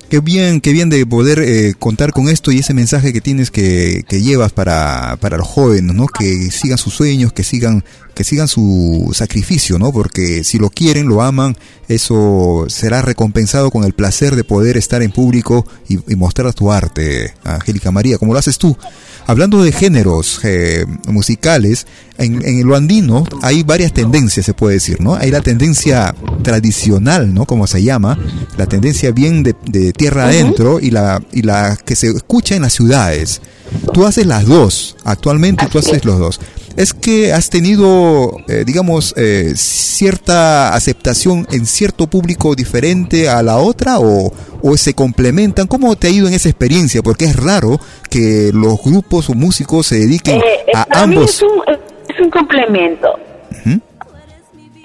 Qué 0.10 0.22
bien, 0.22 0.60
qué 0.60 0.74
bien 0.74 0.90
de 0.90 1.06
poder 1.06 1.40
eh, 1.40 1.76
contar 1.78 2.14
con 2.14 2.30
esto 2.30 2.52
y 2.52 2.60
ese 2.60 2.74
mensaje 2.74 3.14
que 3.14 3.22
tienes 3.22 3.52
que, 3.52 4.04
que 4.10 4.22
llevas 4.22 4.52
para, 4.52 5.18
para 5.22 5.38
los 5.38 5.48
jóvenes, 5.48 5.94
¿no? 5.94 6.08
Que 6.08 6.50
sigan 6.50 6.80
sus 6.80 6.96
sueños, 6.96 7.32
que 7.32 7.44
sigan, 7.44 7.84
que 8.20 8.26
sigan 8.26 8.50
su 8.50 9.12
sacrificio, 9.14 9.80
¿no? 9.80 9.94
Porque 9.94 10.44
si 10.44 10.60
lo 10.60 10.70
quieren, 10.70 11.08
lo 11.08 11.22
aman, 11.22 11.56
eso 11.88 12.66
será 12.68 13.02
recompensado 13.02 13.72
con 13.72 13.86
el 13.86 13.94
placer 13.94 14.36
de 14.36 14.44
poder 14.44 14.76
estar 14.76 15.02
en 15.02 15.10
público 15.10 15.66
y, 15.88 16.00
y 16.12 16.18
mostrar 16.18 16.54
tu 16.54 16.70
arte, 16.70 17.34
Angélica 17.46 17.92
María, 17.92 18.18
como 18.18 18.34
lo 18.34 18.40
haces 18.40 18.58
tú. 18.58 18.76
Hablando 19.26 19.64
de 19.64 19.72
géneros 19.72 20.42
eh, 20.44 20.86
musicales, 21.08 21.88
en, 22.18 22.46
en, 22.46 22.68
lo 22.68 22.76
andino 22.76 23.24
hay 23.42 23.64
varias 23.64 23.94
tendencias, 23.94 24.46
se 24.46 24.54
puede 24.54 24.74
decir, 24.74 25.00
¿no? 25.00 25.16
Hay 25.16 25.32
la 25.32 25.40
tendencia 25.40 26.14
tradicional, 26.44 27.34
¿no? 27.34 27.46
Como 27.46 27.68
se 27.68 27.82
llama, 27.82 28.20
la 28.58 28.66
tendencia 28.66 29.12
bien 29.12 29.44
de, 29.44 29.56
de 29.66 29.94
tierra 29.94 30.26
uh 30.26 30.28
-huh. 30.28 30.32
adentro 30.32 30.80
y 30.82 30.92
la, 30.92 31.24
y 31.32 31.44
la 31.44 31.78
que 31.78 31.96
se 31.96 32.08
escucha 32.10 32.58
en 32.58 32.64
las 32.64 32.74
ciudades. 32.74 33.40
Tú 33.94 34.06
haces 34.06 34.26
las 34.26 34.46
dos, 34.46 34.98
actualmente 35.06 35.68
tú 35.72 35.80
haces 35.80 36.04
los 36.04 36.20
dos. 36.20 36.42
Es 36.80 36.94
que 36.94 37.34
has 37.34 37.50
tenido, 37.50 38.38
eh, 38.48 38.64
digamos, 38.66 39.14
eh, 39.18 39.52
cierta 39.58 40.74
aceptación 40.74 41.46
en 41.52 41.66
cierto 41.66 42.08
público 42.08 42.56
diferente 42.56 43.28
a 43.28 43.44
la 43.44 43.58
otra 43.58 44.00
o, 44.00 44.32
o 44.62 44.78
se 44.78 44.94
complementan. 44.94 45.68
¿Cómo 45.68 45.94
te 45.98 46.08
ha 46.08 46.10
ido 46.10 46.30
en 46.30 46.34
esa 46.34 46.48
experiencia? 46.48 47.02
Porque 47.04 47.26
es 47.26 47.36
raro 47.36 47.82
que 48.10 48.52
los 48.54 48.82
grupos 48.82 49.30
o 49.30 49.34
músicos 49.34 49.88
se 49.88 50.00
dediquen 50.00 50.38
eh, 50.38 50.72
a 50.74 50.86
para 50.86 51.02
ambos. 51.02 51.20
Mí 51.20 51.26
es, 51.26 51.42
un, 51.44 51.76
es 52.16 52.22
un 52.22 52.30
complemento. 52.30 53.08
Uh 53.52 53.70
-huh. 53.70 53.82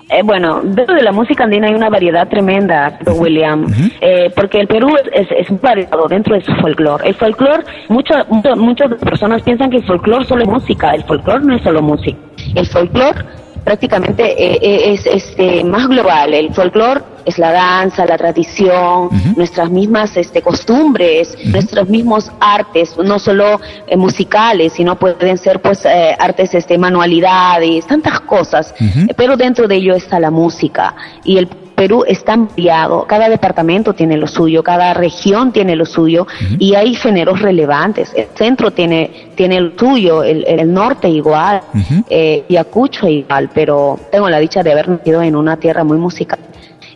Eh, 0.09 0.23
bueno, 0.23 0.61
dentro 0.63 0.95
de 0.95 1.03
la 1.03 1.13
música 1.13 1.45
andina 1.45 1.69
hay 1.69 1.75
una 1.75 1.89
variedad 1.89 2.29
tremenda, 2.29 2.99
William, 3.07 3.67
eh, 4.01 4.31
porque 4.37 4.61
el 4.61 4.67
Perú 4.67 4.95
es, 5.13 5.29
es, 5.31 5.49
es 5.49 5.61
variado 5.61 6.07
dentro 6.09 6.35
de 6.35 6.43
su 6.43 6.55
folclore. 6.57 7.09
El 7.09 7.15
folclore, 7.15 7.65
muchas 7.89 8.29
mucho, 8.29 8.55
muchas 8.57 8.95
personas 8.95 9.43
piensan 9.43 9.71
que 9.71 9.79
el 9.79 9.85
folclore 9.85 10.25
solo 10.27 10.43
es 10.43 10.49
música, 10.49 10.91
el 10.91 11.05
folclore 11.05 11.45
no 11.45 11.57
es 11.57 11.63
solo 11.63 11.81
música. 11.81 12.19
El 12.55 12.67
folclore 12.67 13.25
prácticamente 13.65 14.23
eh, 14.25 14.59
eh, 14.61 14.93
es 14.93 15.07
este 15.07 15.65
más 15.65 15.89
global. 15.89 16.35
El 16.35 16.53
folclore 16.53 17.01
es 17.25 17.39
la 17.39 17.53
danza, 17.53 18.07
la 18.07 18.17
tradición, 18.17 19.09
nuestras 19.37 19.71
mismas 19.71 20.17
este, 20.17 20.43
costumbres, 20.43 21.37
nuestros 21.45 21.89
mismos 21.89 22.31
artes, 22.41 22.97
no 22.97 23.19
solo 23.19 23.61
eh, 23.87 23.97
musicales, 23.97 24.73
sino 24.75 24.97
pueden 24.97 25.39
ser 25.39 25.61
pues 25.61 25.85
eh, 25.85 26.15
artes, 26.19 26.55
este, 26.55 26.79
manualidades, 26.79 27.87
tantas 27.87 28.21
cosas. 28.21 28.75
Pero 29.17 29.37
dentro 29.37 29.69
de 29.69 29.77
ello 29.77 29.95
está 29.95 30.21
la 30.21 30.31
música. 30.31 30.95
Y 31.25 31.39
el 31.39 31.49
Perú 31.75 32.05
está 32.07 32.35
ampliado, 32.35 33.05
cada 33.07 33.29
departamento 33.29 33.95
tiene 33.95 34.17
lo 34.17 34.29
suyo, 34.29 34.63
cada 34.63 34.95
región 34.95 35.53
tiene 35.53 35.75
lo 35.75 35.87
suyo 35.87 36.27
y 36.59 36.75
hay 36.75 36.95
géneros 36.95 37.43
relevantes. 37.43 38.13
El 38.15 38.29
centro 38.35 38.71
tiene, 38.71 39.31
tiene 39.35 39.61
lo 39.61 39.73
suyo, 39.77 40.23
el, 40.23 40.45
el 40.47 40.73
norte 40.73 41.09
igual, 41.09 41.63
eh, 42.09 42.45
Ayacucho 42.49 43.09
igual, 43.09 43.51
pero 43.53 43.99
tengo 44.13 44.31
la 44.31 44.39
dicha 44.39 44.63
de 44.63 44.73
haber 44.73 44.89
nacido 44.89 45.23
en 45.23 45.35
una 45.35 45.57
tierra 45.57 45.83
muy 45.83 45.99
musical 45.99 46.39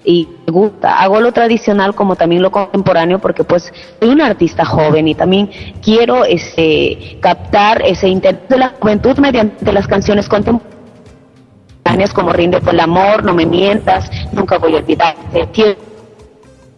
y 0.09 0.27
me 0.47 0.53
gusta. 0.55 1.01
Hago 1.03 1.21
lo 1.21 1.33
tradicional 1.33 1.95
como 1.95 2.17
también 2.17 2.41
lo 2.41 2.51
contemporáneo 2.51 3.19
porque 3.19 3.45
pues 3.45 3.71
soy 4.01 4.09
una 4.09 4.25
artista 4.25 4.65
joven 4.65 5.07
y 5.07 5.15
también 5.15 5.51
quiero 5.83 6.25
este 6.25 7.19
captar 7.21 7.83
ese 7.85 8.09
interés 8.09 8.41
de 8.49 8.57
la 8.57 8.71
juventud 8.81 9.19
mediante 9.19 9.71
las 9.71 9.87
canciones 9.87 10.27
contemporáneas 10.27 12.15
como 12.15 12.33
Rinde 12.33 12.59
por 12.63 12.73
el 12.73 12.81
amor, 12.81 13.23
No 13.23 13.35
me 13.35 13.45
mientas, 13.45 14.11
Nunca 14.33 14.57
voy 14.57 14.77
a 14.77 14.79
olvidarte, 14.79 15.47
Tiempo 15.49 15.83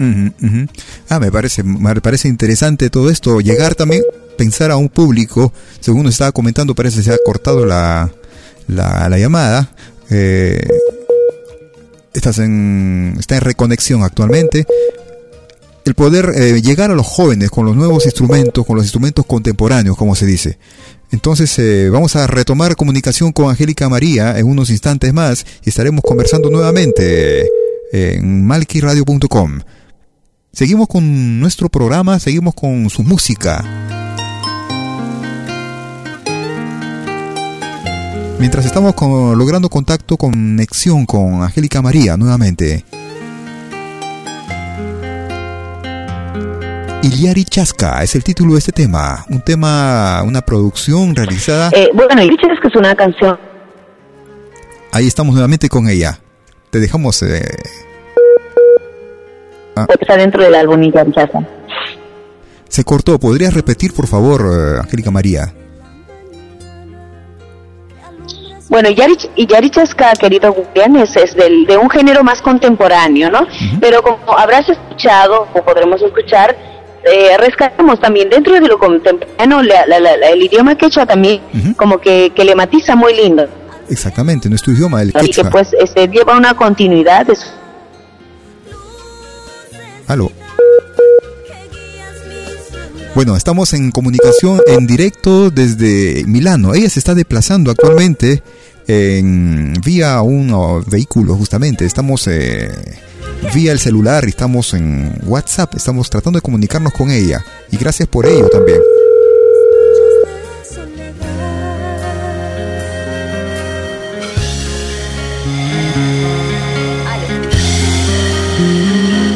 Ujú, 0.00 0.32
ujú. 0.44 0.66
Ah, 1.08 1.20
me 1.20 1.30
parece, 1.30 1.62
me 1.62 1.94
parece 2.00 2.26
interesante 2.26 2.90
todo 2.90 3.10
esto. 3.10 3.40
Llegar 3.40 3.76
también, 3.76 4.02
pensar 4.38 4.72
a 4.72 4.76
un 4.76 4.88
público, 4.88 5.52
según 5.78 6.08
estaba 6.08 6.32
comentando, 6.32 6.74
parece 6.74 6.96
que 6.96 7.02
se 7.02 7.12
ha 7.12 7.18
cortado 7.24 7.64
la, 7.64 8.10
la, 8.66 9.08
la 9.08 9.18
llamada. 9.18 9.70
Eh, 10.10 10.66
estás 12.14 12.38
en, 12.38 13.16
está 13.18 13.36
en 13.36 13.42
reconexión 13.42 14.02
actualmente. 14.02 14.66
El 15.84 15.94
poder 15.94 16.32
eh, 16.36 16.60
llegar 16.62 16.90
a 16.90 16.94
los 16.94 17.06
jóvenes 17.06 17.50
con 17.50 17.64
los 17.66 17.74
nuevos 17.74 18.04
instrumentos, 18.04 18.66
con 18.66 18.76
los 18.76 18.84
instrumentos 18.84 19.24
contemporáneos, 19.26 19.96
como 19.96 20.14
se 20.14 20.26
dice. 20.26 20.58
Entonces 21.10 21.58
eh, 21.58 21.88
vamos 21.90 22.14
a 22.16 22.26
retomar 22.26 22.76
comunicación 22.76 23.32
con 23.32 23.50
Angélica 23.50 23.88
María 23.88 24.38
en 24.38 24.46
unos 24.46 24.70
instantes 24.70 25.12
más 25.12 25.44
y 25.64 25.70
estaremos 25.70 26.02
conversando 26.04 26.50
nuevamente 26.50 27.48
en 27.92 28.46
malquiradio.com. 28.46 29.60
Seguimos 30.52 30.88
con 30.88 31.40
nuestro 31.40 31.68
programa, 31.68 32.18
seguimos 32.18 32.54
con 32.54 32.90
su 32.90 33.02
música. 33.02 33.99
Mientras 38.40 38.64
estamos 38.64 38.94
con- 38.94 39.38
logrando 39.38 39.68
contacto, 39.68 40.16
conexión 40.16 41.04
con 41.06 41.42
Angélica 41.42 41.82
María 41.82 42.16
nuevamente. 42.16 42.84
Iliari 47.02 47.44
Chasca 47.44 48.02
es 48.02 48.14
el 48.14 48.24
título 48.24 48.52
de 48.54 48.58
este 48.58 48.72
tema, 48.72 49.24
un 49.30 49.40
tema, 49.42 50.22
una 50.24 50.40
producción 50.42 51.14
realizada. 51.14 51.70
Eh, 51.74 51.88
bueno, 51.94 52.22
y 52.22 52.28
dicho 52.30 52.46
es 52.50 52.76
una 52.76 52.94
canción 52.94 53.38
Ahí 54.92 55.06
estamos 55.06 55.32
nuevamente 55.34 55.68
con 55.68 55.88
ella. 55.88 56.18
Te 56.70 56.80
dejamos. 56.80 57.22
eh, 57.22 57.44
ah, 59.76 59.86
está 60.00 60.16
dentro 60.16 60.42
del 60.42 60.54
álbum 60.54 60.82
y 60.82 60.92
ya 60.92 61.04
rechaza. 61.04 61.38
se 62.68 62.84
cortó. 62.84 63.18
¿Podrías 63.18 63.54
repetir, 63.54 63.92
por 63.94 64.06
favor, 64.06 64.42
eh, 64.50 64.80
Angélica 64.80 65.10
María? 65.10 65.54
Bueno, 68.70 68.88
Yari, 68.88 69.14
y 69.36 69.46
querido 70.18 70.52
Julián, 70.52 70.94
es, 70.96 71.14
es 71.16 71.34
del, 71.34 71.66
de 71.66 71.76
un 71.76 71.90
género 71.90 72.22
más 72.24 72.40
contemporáneo, 72.40 73.28
¿no? 73.30 73.46
Pero 73.80 74.00
como 74.02 74.38
habrás 74.38 74.68
escuchado, 74.68 75.48
o 75.52 75.62
podremos 75.62 76.00
escuchar, 76.00 76.56
eh, 77.04 77.36
rescatamos 77.36 77.98
también 78.00 78.30
dentro 78.30 78.54
de 78.54 78.60
lo 78.60 78.78
contemporáneo 78.78 79.60
la- 79.62 79.86
la- 79.86 79.98
la- 79.98 80.14
el 80.30 80.42
idioma 80.44 80.76
quechua 80.76 81.04
también, 81.04 81.40
como 81.76 81.98
que, 81.98 82.30
que 82.34 82.44
le 82.44 82.54
matiza 82.54 82.94
muy 82.94 83.12
lindo. 83.14 83.44
Exactamente, 83.88 84.48
nuestro 84.48 84.72
idioma, 84.72 85.02
el 85.02 85.08
Y 85.08 85.12
que 85.14 85.18
quechua. 85.26 85.50
pues 85.50 85.72
este, 85.72 86.06
lleva 86.06 86.36
una 86.36 86.54
continuidad 86.54 87.26
de 87.26 87.34
su 87.34 87.46
Aló. 90.06 90.30
Bueno, 93.14 93.36
estamos 93.36 93.72
en 93.74 93.90
comunicación 93.90 94.60
en 94.68 94.86
directo 94.86 95.50
desde 95.50 96.24
Milano. 96.26 96.74
Ella 96.74 96.88
se 96.88 97.00
está 97.00 97.14
desplazando 97.14 97.70
actualmente 97.72 98.42
en 98.90 99.74
vía 99.84 100.20
un 100.22 100.84
vehículo, 100.86 101.36
justamente. 101.36 101.84
Estamos 101.84 102.26
eh, 102.26 102.70
vía 103.54 103.72
el 103.72 103.78
celular 103.78 104.24
estamos 104.24 104.74
en 104.74 105.12
WhatsApp. 105.24 105.74
Estamos 105.74 106.10
tratando 106.10 106.38
de 106.38 106.42
comunicarnos 106.42 106.92
con 106.92 107.10
ella. 107.10 107.44
Y 107.70 107.76
gracias 107.76 108.08
por 108.08 108.26
ello 108.26 108.48
también. 108.48 108.78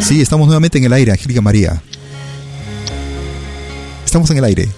Sí, 0.01 0.21
estamos 0.21 0.47
nuevamente 0.47 0.79
en 0.79 0.85
el 0.85 0.93
aire, 0.93 1.13
Angélica 1.13 1.41
María. 1.41 1.81
Estamos 4.05 4.31
en 4.31 4.39
el 4.39 4.45
aire. 4.45 4.69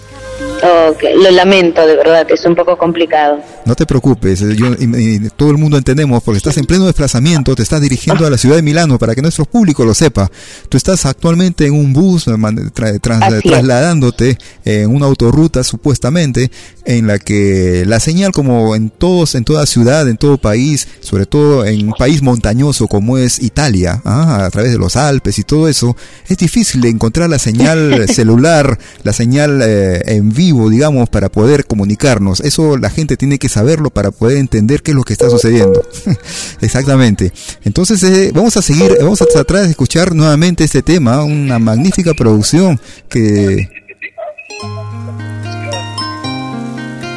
Lo 0.61 1.31
lamento, 1.31 1.85
de 1.85 1.95
verdad, 1.95 2.25
es 2.29 2.43
un 2.45 2.55
poco 2.55 2.77
complicado. 2.77 3.39
No 3.65 3.75
te 3.75 3.85
preocupes, 3.85 4.41
eh, 4.41 4.55
yo, 4.55 4.67
y- 4.79 5.15
y 5.25 5.29
todo 5.35 5.51
el 5.51 5.57
mundo 5.57 5.77
entendemos 5.77 6.23
porque 6.23 6.37
estás 6.37 6.57
en 6.57 6.65
pleno 6.65 6.85
desplazamiento, 6.85 7.55
te 7.55 7.63
estás 7.63 7.81
dirigiendo 7.81 8.25
a 8.25 8.29
la 8.29 8.37
ciudad 8.37 8.55
de 8.55 8.61
Milano 8.61 8.97
para 8.97 9.13
que 9.15 9.21
nuestro 9.21 9.45
público 9.45 9.85
lo 9.85 9.93
sepa. 9.93 10.29
Tú 10.69 10.77
estás 10.77 11.05
actualmente 11.05 11.65
en 11.65 11.73
un 11.73 11.93
bus 11.93 12.27
eh, 12.27 12.31
tra- 12.31 12.99
trans- 13.01 13.23
trasladándote 13.49 14.37
en 14.65 14.89
una 14.89 15.05
autorruta 15.05 15.63
supuestamente 15.63 16.49
en 16.85 17.07
la 17.07 17.19
que 17.19 17.83
la 17.85 17.99
señal 17.99 18.31
como 18.31 18.75
en 18.75 18.89
todos, 18.89 19.35
en 19.35 19.43
toda 19.43 19.65
ciudad, 19.65 20.07
en 20.09 20.17
todo 20.17 20.37
país, 20.37 20.87
sobre 21.01 21.25
todo 21.25 21.65
en 21.65 21.87
un 21.87 21.93
país 21.93 22.21
montañoso 22.21 22.87
como 22.87 23.17
es 23.17 23.41
Italia, 23.43 24.01
ah, 24.05 24.45
a 24.45 24.49
través 24.49 24.71
de 24.71 24.77
los 24.77 24.95
Alpes 24.95 25.37
y 25.39 25.43
todo 25.43 25.67
eso, 25.67 25.95
es 26.27 26.37
difícil 26.37 26.83
encontrar 26.85 27.29
la 27.29 27.39
señal 27.39 28.07
celular, 28.13 28.77
la 29.03 29.13
señal 29.13 29.61
eh, 29.61 30.01
en 30.15 30.29
vivo, 30.29 30.46
digamos, 30.69 31.09
para 31.09 31.29
poder 31.29 31.65
comunicarnos. 31.65 32.39
Eso 32.41 32.77
la 32.77 32.89
gente 32.89 33.17
tiene 33.17 33.39
que 33.39 33.49
saberlo 33.49 33.89
para 33.89 34.11
poder 34.11 34.37
entender 34.37 34.81
qué 34.83 34.91
es 34.91 34.95
lo 34.95 35.03
que 35.03 35.13
está 35.13 35.29
sucediendo. 35.29 35.81
Exactamente. 36.61 37.31
Entonces, 37.63 38.01
eh, 38.03 38.31
vamos 38.33 38.57
a 38.57 38.61
seguir, 38.61 38.97
vamos 39.01 39.21
a 39.21 39.25
tratar 39.25 39.63
de 39.63 39.69
escuchar 39.69 40.15
nuevamente 40.15 40.63
este 40.63 40.81
tema, 40.81 41.23
una 41.23 41.59
magnífica 41.59 42.13
producción 42.13 42.79
que 43.09 43.69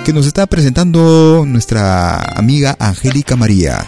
que 0.05 0.13
nos 0.15 0.27
está 0.27 0.47
presentando 0.47 1.45
nuestra 1.47 2.21
amiga 2.35 2.75
Angélica 2.79 3.37
María. 3.37 3.87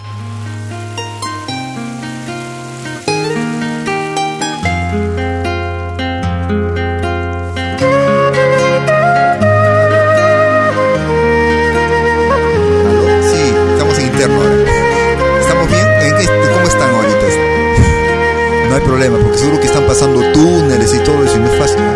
Seguro 19.38 19.60
que 19.60 19.66
están 19.66 19.86
pasando 19.86 20.20
túneles 20.32 20.94
y 20.94 20.98
todo 20.98 21.24
eso, 21.24 21.36
y 21.36 21.40
no 21.40 21.46
es 21.46 21.58
fácil. 21.58 21.91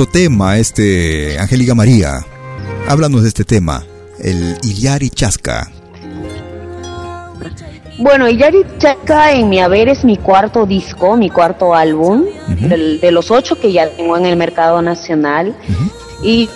Lindo 0.00 0.10
tema 0.10 0.56
este, 0.56 1.38
Angélica 1.38 1.74
María. 1.74 2.24
Háblanos 2.88 3.20
de 3.22 3.28
este 3.28 3.44
tema, 3.44 3.84
el 4.18 4.56
Iliari 4.62 5.10
Chasca. 5.10 5.70
Bueno, 7.98 8.26
Iliari 8.26 8.64
Chasca 8.78 9.32
en 9.32 9.50
mi 9.50 9.60
haber 9.60 9.90
es 9.90 10.02
mi 10.04 10.16
cuarto 10.16 10.64
disco, 10.64 11.18
mi 11.18 11.28
cuarto 11.28 11.74
álbum, 11.74 12.24
del- 12.48 12.98
de 13.00 13.10
los 13.12 13.30
ocho 13.30 13.60
que 13.60 13.72
ya 13.72 13.90
tengo 13.90 14.16
en 14.16 14.24
el 14.24 14.36
mercado 14.36 14.80
nacional. 14.80 15.54
Y 16.22 16.48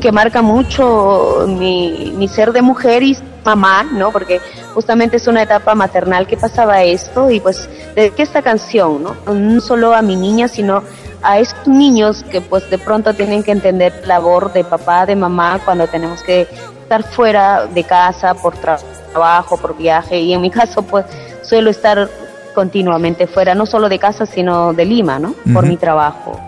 que 0.00 0.12
marca 0.12 0.40
mucho 0.40 1.46
mi, 1.48 2.12
mi 2.16 2.28
ser 2.28 2.52
de 2.52 2.62
mujer 2.62 3.02
y 3.02 3.16
mamá, 3.44 3.82
¿no? 3.84 4.10
Porque 4.12 4.40
justamente 4.74 5.16
es 5.16 5.26
una 5.26 5.42
etapa 5.42 5.74
maternal 5.74 6.26
que 6.26 6.36
pasaba 6.36 6.82
esto 6.82 7.30
y 7.30 7.40
pues 7.40 7.68
dediqué 7.94 8.22
esta 8.22 8.42
canción, 8.42 9.02
¿no? 9.02 9.16
No 9.32 9.60
solo 9.60 9.94
a 9.94 10.02
mi 10.02 10.16
niña, 10.16 10.48
sino 10.48 10.82
a 11.22 11.38
estos 11.38 11.68
niños 11.68 12.24
que 12.30 12.40
pues 12.40 12.68
de 12.70 12.78
pronto 12.78 13.14
tienen 13.14 13.42
que 13.42 13.52
entender 13.52 13.92
la 14.02 14.14
labor 14.18 14.52
de 14.52 14.64
papá, 14.64 15.06
de 15.06 15.14
mamá, 15.16 15.60
cuando 15.64 15.86
tenemos 15.86 16.22
que 16.22 16.48
estar 16.82 17.02
fuera 17.04 17.66
de 17.66 17.84
casa 17.84 18.34
por 18.34 18.54
tra- 18.56 18.80
trabajo, 19.12 19.56
por 19.56 19.76
viaje 19.76 20.18
y 20.20 20.32
en 20.32 20.40
mi 20.40 20.50
caso 20.58 20.82
pues 20.82 21.04
suelo 21.42 21.70
estar 21.70 22.08
continuamente 22.54 23.26
fuera, 23.26 23.54
no 23.54 23.66
solo 23.66 23.88
de 23.88 23.98
casa, 23.98 24.26
sino 24.26 24.72
de 24.72 24.84
Lima, 24.84 25.18
¿no? 25.18 25.34
Por 25.54 25.66
mi 25.66 25.76
trabajo. 25.76 26.38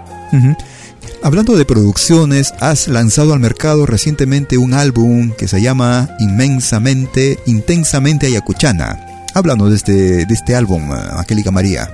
Hablando 1.24 1.56
de 1.56 1.64
producciones, 1.64 2.52
has 2.60 2.86
lanzado 2.86 3.32
al 3.32 3.40
mercado 3.40 3.86
recientemente 3.86 4.58
un 4.58 4.74
álbum 4.74 5.30
que 5.30 5.48
se 5.48 5.62
llama 5.62 6.10
Inmensamente, 6.18 7.38
Intensamente 7.46 8.26
Ayacuchana. 8.26 9.24
Háblanos 9.34 9.70
de 9.70 9.76
este, 9.76 10.26
de 10.26 10.34
este 10.34 10.54
álbum, 10.54 10.92
Angélica 10.92 11.50
María. 11.50 11.88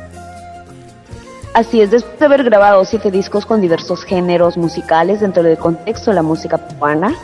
Así 1.54 1.80
es, 1.80 1.92
después 1.92 2.18
de 2.18 2.26
haber 2.26 2.42
grabado 2.42 2.84
siete 2.84 3.12
discos 3.12 3.46
con 3.46 3.60
diversos 3.60 4.02
géneros 4.02 4.56
musicales 4.56 5.20
dentro 5.20 5.44
del 5.44 5.58
contexto 5.58 6.10
de 6.10 6.16
la 6.16 6.22
música 6.22 6.58
peruana, 6.58 7.14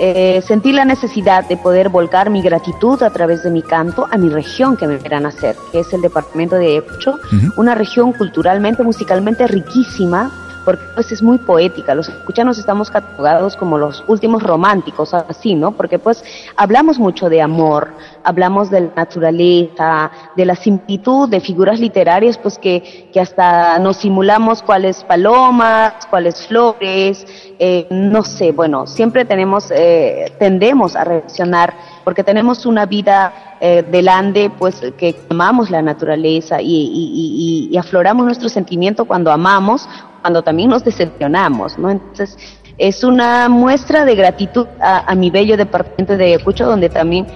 eh, 0.00 0.42
sentí 0.46 0.72
la 0.72 0.86
necesidad 0.86 1.46
de 1.46 1.58
poder 1.58 1.90
volcar 1.90 2.30
mi 2.30 2.40
gratitud 2.40 3.02
a 3.02 3.10
través 3.10 3.42
de 3.42 3.50
mi 3.50 3.60
canto 3.60 4.08
a 4.10 4.16
mi 4.16 4.30
región 4.30 4.78
que 4.78 4.86
me 4.86 4.96
verán 4.96 5.26
hacer, 5.26 5.56
que 5.70 5.80
es 5.80 5.92
el 5.92 6.00
departamento 6.00 6.56
de 6.56 6.68
Ayacucho, 6.68 7.18
una 7.58 7.74
región 7.74 8.14
culturalmente, 8.14 8.82
musicalmente 8.82 9.46
riquísima, 9.46 10.32
porque 10.64 10.84
pues 10.94 11.10
es 11.12 11.22
muy 11.22 11.38
poética. 11.38 11.94
Los 11.94 12.08
escuchanos 12.08 12.58
estamos 12.58 12.90
catalogados 12.90 13.56
como 13.56 13.78
los 13.78 14.04
últimos 14.06 14.42
románticos, 14.42 15.14
así, 15.14 15.54
¿no? 15.54 15.72
Porque 15.72 15.98
pues 15.98 16.22
hablamos 16.56 16.98
mucho 16.98 17.28
de 17.28 17.40
amor, 17.42 17.92
hablamos 18.24 18.70
de 18.70 18.82
la 18.82 18.90
naturaleza, 18.96 20.10
de 20.36 20.44
la 20.44 20.54
similitud 20.56 21.28
de 21.28 21.40
figuras 21.40 21.80
literarias, 21.80 22.38
pues 22.38 22.58
que, 22.58 23.08
que 23.12 23.20
hasta 23.20 23.78
nos 23.78 23.96
simulamos 23.98 24.62
cuáles 24.62 25.02
palomas, 25.04 25.94
cuáles 26.08 26.46
flores, 26.46 27.26
eh, 27.58 27.86
no 27.90 28.22
sé, 28.22 28.52
bueno, 28.52 28.86
siempre 28.86 29.24
tenemos, 29.24 29.70
eh, 29.70 30.32
tendemos 30.38 30.96
a 30.96 31.04
reaccionar 31.04 31.74
porque 32.04 32.24
tenemos 32.24 32.66
una 32.66 32.86
vida 32.86 33.56
eh, 33.62 33.84
delante, 33.90 34.48
pues 34.48 34.80
que 34.96 35.14
amamos 35.28 35.70
la 35.70 35.82
naturaleza 35.82 36.62
y- 36.62 37.68
y 37.70 37.76
afloramos 37.76 38.24
nuestro 38.24 38.48
sentimiento 38.48 39.04
cuando 39.04 39.30
amamos, 39.30 39.86
cuando 40.20 40.42
también 40.42 40.70
nos 40.70 40.84
decepcionamos, 40.84 41.78
¿no? 41.78 41.90
Entonces, 41.90 42.36
es 42.78 43.04
una 43.04 43.48
muestra 43.48 44.04
de 44.04 44.14
gratitud 44.14 44.66
a, 44.80 45.14
mi 45.14 45.30
bello 45.30 45.56
departamento 45.56 46.16
de 46.16 46.24
Ayacucho, 46.24 46.66
donde 46.66 46.88
también 46.88 47.26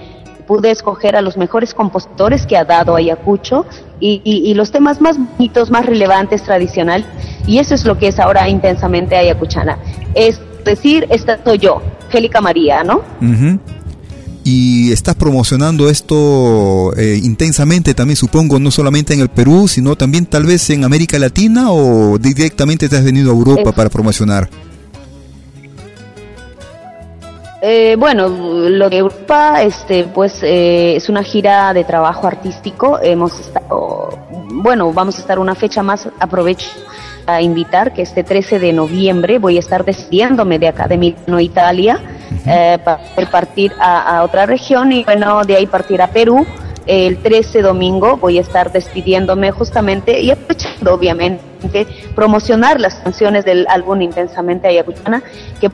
pude 0.47 0.71
escoger 0.71 1.15
a 1.15 1.21
los 1.21 1.37
mejores 1.37 1.73
compositores 1.73 2.45
que 2.45 2.57
ha 2.57 2.65
dado 2.65 2.95
Ayacucho 2.95 3.65
y, 3.99 4.53
los 4.55 4.71
temas 4.71 5.01
más 5.01 5.17
bonitos, 5.17 5.69
más 5.69 5.85
relevantes, 5.85 6.43
tradicional. 6.43 7.05
Y 7.45 7.59
eso 7.59 7.75
es 7.75 7.85
lo 7.85 7.97
que 7.97 8.07
es 8.07 8.19
ahora 8.19 8.49
intensamente 8.49 9.15
ayacuchana. 9.15 9.77
Es 10.15 10.41
decir, 10.63 11.05
esta 11.09 11.39
soy 11.43 11.59
yo, 11.59 11.81
Angélica 12.05 12.41
María, 12.41 12.83
¿no? 12.83 13.01
Ujú. 13.21 13.59
Y 14.47 14.91
estás 14.91 15.15
promocionando 15.15 15.89
esto 15.89 16.95
eh, 16.95 17.19
intensamente 17.23 17.95
también, 17.95 18.15
supongo, 18.15 18.59
no 18.59 18.69
solamente 18.69 19.15
en 19.15 19.21
el 19.21 19.29
Perú, 19.29 19.67
sino 19.67 19.95
también 19.95 20.27
tal 20.27 20.45
vez 20.45 20.69
en 20.69 20.83
América 20.83 21.17
Latina 21.17 21.71
o 21.71 22.19
directamente 22.19 22.87
te 22.87 22.95
has 22.95 23.03
venido 23.03 23.31
a 23.31 23.33
Europa 23.33 23.71
para 23.71 23.89
promocionar. 23.89 24.47
Eh, 27.63 27.95
bueno, 27.97 28.29
lo 28.29 28.87
de 28.87 28.97
Europa, 28.97 29.63
este, 29.63 30.03
pues 30.03 30.43
eh, 30.43 30.95
es 30.95 31.09
una 31.09 31.23
gira 31.23 31.73
de 31.73 31.83
trabajo 31.83 32.27
artístico. 32.27 32.99
Hemos 33.01 33.39
estado, 33.39 34.09
bueno, 34.51 34.93
vamos 34.93 35.17
a 35.17 35.21
estar 35.21 35.39
una 35.39 35.55
fecha 35.55 35.81
más. 35.81 36.07
Aprovecho 36.19 36.67
a 37.25 37.41
invitar 37.41 37.93
que 37.93 38.01
este 38.01 38.23
13 38.23 38.59
de 38.59 38.73
noviembre 38.73 39.39
voy 39.39 39.57
a 39.57 39.59
estar 39.59 39.85
despidiéndome 39.85 40.59
de 40.59 40.67
acá 40.67 40.87
de 40.87 40.97
Milano, 40.97 41.39
Italia, 41.39 41.99
eh, 42.45 42.77
para 42.83 43.31
partir 43.31 43.71
a, 43.79 44.17
a 44.17 44.23
otra 44.23 44.45
región 44.45 44.91
y 44.91 45.03
bueno, 45.03 45.43
de 45.43 45.55
ahí 45.55 45.67
partir 45.67 46.01
a 46.01 46.07
Perú. 46.07 46.45
El 46.85 47.17
13 47.17 47.63
domingo 47.63 48.17
voy 48.17 48.37
a 48.37 48.41
estar 48.41 48.71
despidiéndome 48.71 49.51
justamente 49.51 50.21
y 50.21 50.29
aprovechando 50.29 50.93
obviamente 50.93 51.87
promocionar 52.13 52.79
las 52.79 52.95
canciones 52.95 53.43
del 53.43 53.65
álbum 53.67 54.03
Intensamente 54.03 54.67
Ayacuchana 54.67 55.23
que 55.59 55.71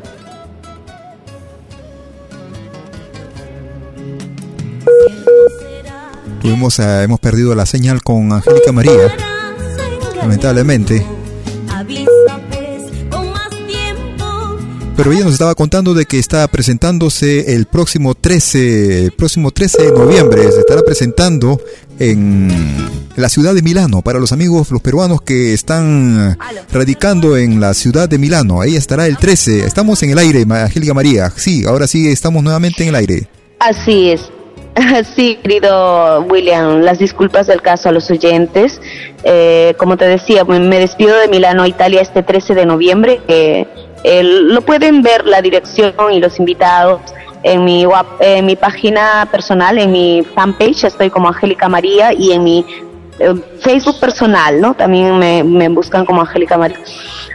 Tuvimos, 6.42 6.80
eh, 6.80 7.04
hemos 7.04 7.20
perdido 7.20 7.54
la 7.54 7.68
señal 7.68 8.02
con 8.02 8.34
Angélica 8.34 8.72
María, 8.72 9.16
lamentablemente. 10.16 11.06
Pero 14.98 15.14
ella 15.14 15.24
nos 15.24 15.34
estaba 15.34 15.56
contando 15.56 15.96
de 15.96 16.06
que 16.06 16.20
está 16.20 16.48
presentándose 16.48 17.56
el 17.56 17.66
próximo 17.66 18.14
13, 18.14 19.06
el 19.06 19.12
próximo 19.14 19.50
13 19.50 19.84
de 19.84 19.92
noviembre, 19.92 20.44
se 20.52 20.60
estará 20.60 20.84
presentando 20.84 21.60
en 21.98 22.52
la 23.16 23.28
ciudad 23.30 23.56
de 23.56 23.64
Milano, 23.64 24.04
para 24.04 24.20
los 24.20 24.32
amigos, 24.32 24.70
los 24.70 24.82
peruanos 24.82 25.22
que 25.22 25.54
están 25.54 26.38
radicando 26.72 27.36
en 27.36 27.60
la 27.60 27.74
ciudad 27.74 28.10
de 28.10 28.20
Milano, 28.20 28.62
ahí 28.62 28.76
estará 28.76 29.08
el 29.08 29.18
13, 29.18 29.66
estamos 29.66 30.04
en 30.04 30.12
el 30.12 30.20
aire, 30.20 30.46
Angélica 30.48 30.94
María, 30.94 31.32
sí, 31.36 31.64
ahora 31.66 31.88
sí 31.88 32.08
estamos 32.08 32.44
nuevamente 32.44 32.84
en 32.84 32.90
el 32.90 32.96
aire. 32.96 33.28
Así 33.60 34.10
es. 34.12 34.22
Sí, 35.16 35.38
querido 35.42 36.22
William, 36.30 36.82
las 36.82 37.00
disculpas 37.00 37.48
del 37.48 37.62
caso 37.62 37.90
a 37.90 37.92
los 37.92 38.10
oyentes. 38.10 38.82
Eh, 39.24 39.74
como 39.78 39.98
te 39.98 40.06
decía, 40.06 40.44
me 40.44 40.80
despido 40.80 41.18
de 41.18 41.28
Milano, 41.28 41.66
Italia, 41.66 42.02
este 42.02 42.24
13 42.24 42.56
de 42.56 42.66
noviembre. 42.66 43.22
Eh, 43.28 43.66
lo 44.24 44.62
pueden 44.62 45.02
ver 45.04 45.26
la 45.26 45.42
dirección 45.42 45.94
y 46.12 46.20
los 46.20 46.40
invitados 46.40 47.02
en 47.44 47.64
mi, 47.64 47.86
en 48.20 48.46
mi 48.46 48.56
página 48.56 49.28
personal, 49.32 49.78
en 49.78 49.92
mi 49.92 50.24
fanpage, 50.36 50.86
estoy 50.86 51.10
como 51.10 51.28
Angélica 51.28 51.68
María, 51.70 52.14
y 52.14 52.32
en 52.32 52.44
mi 52.44 52.66
eh, 53.20 53.34
Facebook 53.60 54.00
personal, 54.00 54.60
¿no? 54.62 54.74
También 54.74 55.18
me, 55.18 55.44
me 55.44 55.70
buscan 55.70 56.06
como 56.06 56.22
Angélica 56.22 56.58
María. 56.58 56.80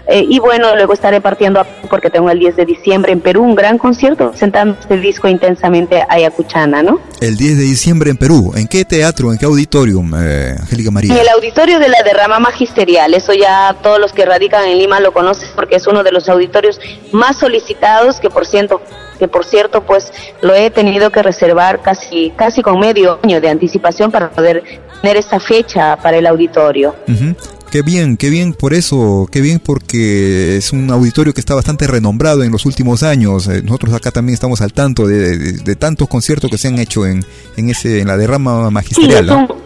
Eh, 0.08 0.24
y 0.28 0.38
bueno, 0.38 0.74
luego 0.76 0.92
estaré 0.92 1.20
partiendo 1.20 1.58
a- 1.60 1.64
porque 1.90 2.10
tengo 2.10 2.30
el 2.30 2.38
10 2.38 2.54
de 2.56 2.64
diciembre 2.64 3.12
en 3.12 3.20
Perú 3.20 3.42
un 3.42 3.54
gran 3.56 3.76
concierto 3.76 4.30
presentando 4.30 4.76
este 4.78 4.96
disco 4.98 5.26
intensamente 5.26 6.04
ayacuchana, 6.08 6.82
¿no? 6.82 7.00
El 7.20 7.36
10 7.36 7.56
de 7.58 7.64
diciembre 7.64 8.10
en 8.10 8.16
Perú, 8.16 8.52
¿en 8.56 8.68
qué 8.68 8.84
teatro, 8.84 9.32
en 9.32 9.38
qué 9.38 9.46
auditorium, 9.46 10.12
eh, 10.16 10.54
Angélica 10.60 10.90
María? 10.92 11.12
En 11.14 11.20
el 11.20 11.28
auditorio 11.28 11.78
de 11.80 11.88
la 11.88 12.02
derrama 12.04 12.38
magisterial, 12.38 13.14
eso 13.14 13.32
ya 13.32 13.74
todos 13.82 13.98
los 13.98 14.12
que 14.12 14.24
radican 14.24 14.64
en 14.66 14.78
Lima 14.78 15.00
lo 15.00 15.12
conocen 15.12 15.48
porque 15.56 15.76
es 15.76 15.86
uno 15.88 16.02
de 16.04 16.12
los 16.12 16.28
auditorios 16.28 16.78
más 17.12 17.36
solicitados 17.38 18.20
que 18.20 18.30
por 18.30 18.46
cierto, 18.46 18.80
que 19.18 19.26
por 19.28 19.44
cierto 19.44 19.82
pues 19.82 20.12
lo 20.40 20.54
he 20.54 20.70
tenido 20.70 21.10
que 21.10 21.22
reservar 21.22 21.82
casi 21.82 22.32
casi 22.36 22.62
con 22.62 22.78
medio 22.78 23.18
año 23.24 23.40
de 23.40 23.48
anticipación 23.48 24.10
para 24.12 24.30
poder 24.30 24.62
tener 25.00 25.16
esta 25.16 25.40
fecha 25.40 25.96
para 25.96 26.16
el 26.18 26.26
auditorio. 26.26 26.94
Ujú. 27.08 27.34
Qué 27.76 27.82
bien, 27.82 28.16
qué 28.16 28.30
bien 28.30 28.54
por 28.54 28.72
eso, 28.72 29.28
qué 29.30 29.42
bien 29.42 29.60
porque 29.62 30.56
es 30.56 30.72
un 30.72 30.90
auditorio 30.90 31.34
que 31.34 31.40
está 31.40 31.54
bastante 31.54 31.86
renombrado 31.86 32.42
en 32.42 32.50
los 32.50 32.64
últimos 32.64 33.02
años. 33.02 33.48
Eh, 33.48 33.60
Nosotros 33.62 33.92
acá 33.92 34.10
también 34.10 34.32
estamos 34.32 34.62
al 34.62 34.72
tanto 34.72 35.06
de, 35.06 35.36
de- 35.36 35.52
de 35.52 35.76
tantos 35.76 36.08
conciertos 36.08 36.50
que 36.50 36.56
se 36.56 36.68
han 36.68 36.78
hecho 36.78 37.04
en, 37.04 37.22
en 37.58 37.68
ese 37.68 38.00
en 38.00 38.06
la 38.08 38.16
derrama 38.16 38.68
Sí, 38.68 38.72
magisterial. 38.72 39.28
un- 39.30 39.65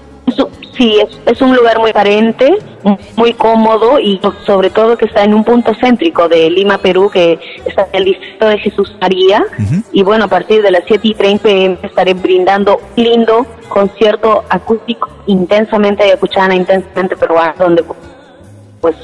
sí, 0.81 0.99
es, 0.99 1.21
es 1.27 1.43
un 1.43 1.55
lugar 1.55 1.79
muy 1.79 1.93
carente, 1.93 2.57
muy 3.15 3.35
cómodo 3.35 4.01
y 4.01 4.19
sobre 4.47 4.71
todo 4.71 4.97
que 4.97 5.05
está 5.05 5.23
en 5.25 5.35
un 5.35 5.45
punto 5.45 5.75
céntrico 5.79 6.27
de 6.27 6.49
Lima, 6.49 6.79
Perú, 6.79 7.11
que 7.13 7.39
está 7.67 7.83
en 7.93 7.99
el 7.99 8.05
distrito 8.07 8.49
de 8.49 8.59
Jesús 8.59 8.97
María. 8.99 9.45
Y 9.93 10.03
bueno, 10.03 10.25
a 10.25 10.29
partir 10.29 10.63
de 10.63 10.71
las 10.71 10.83
7 10.87 11.07
y 11.07 11.15
30 11.15 11.43
pm 11.43 11.79
estaré 11.83 12.15
brindando 12.15 12.81
un 12.97 13.05
lindo 13.05 13.47
concierto 13.69 14.45
acústico 14.49 15.11
intensamente 15.27 16.05
ayacuchana, 16.05 16.55
intensamente 16.55 17.15
peruano, 17.15 17.55
donde 17.59 17.85
pues 18.81 18.97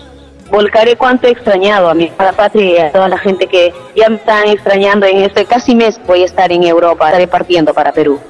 volcaré 0.50 0.96
cuánto 0.96 1.26
he 1.26 1.30
extrañado 1.30 1.88
a 1.90 1.94
mi 1.94 2.06
patria 2.36 2.64
y 2.64 2.76
a 2.78 2.92
toda 2.92 3.08
la 3.08 3.18
gente 3.18 3.46
que 3.46 3.72
ya 3.96 4.08
me 4.08 4.16
están 4.16 4.48
extrañando 4.48 5.04
en 5.06 5.18
este 5.18 5.44
casi 5.44 5.74
mes 5.74 5.98
voy 6.06 6.22
a 6.22 6.26
estar 6.26 6.50
en 6.52 6.62
Europa, 6.62 7.06
estaré 7.06 7.26
partiendo 7.26 7.74
para 7.74 7.92
Perú. 7.92 8.20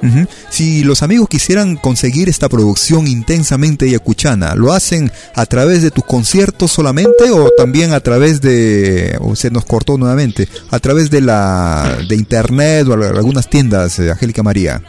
Si 0.49 0.83
los 0.83 1.03
amigos 1.03 1.27
quisieran 1.29 1.75
conseguir 1.75 2.27
esta 2.29 2.49
producción 2.49 3.07
intensamente 3.07 3.89
yacuchana, 3.89 4.55
¿lo 4.55 4.73
hacen 4.73 5.11
a 5.35 5.45
través 5.45 5.81
de 5.83 5.91
tus 5.91 6.05
conciertos 6.05 6.71
solamente 6.71 7.29
o 7.31 7.49
también 7.51 7.93
a 7.93 7.99
través 7.99 8.41
de, 8.41 9.17
o 9.21 9.35
se 9.35 9.51
nos 9.51 9.65
cortó 9.65 9.97
nuevamente, 9.97 10.47
a 10.71 10.79
través 10.79 11.09
de 11.11 11.21
la 11.21 11.97
de 12.07 12.15
internet 12.15 12.87
o 12.87 12.93
al- 12.93 13.03
algunas 13.17 13.47
tiendas, 13.49 13.99
eh, 13.99 14.09
Angélica 14.11 14.41
María? 14.43 14.81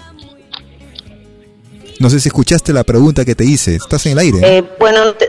No 2.00 2.08
sé 2.10 2.20
si 2.20 2.28
escuchaste 2.28 2.72
la 2.72 2.84
pregunta 2.84 3.24
que 3.24 3.34
te 3.34 3.44
hice, 3.44 3.74
estás 3.74 4.06
en 4.06 4.12
el 4.12 4.18
aire. 4.20 4.38
Eh, 4.58 4.64
bueno, 4.78 5.12
te, 5.14 5.28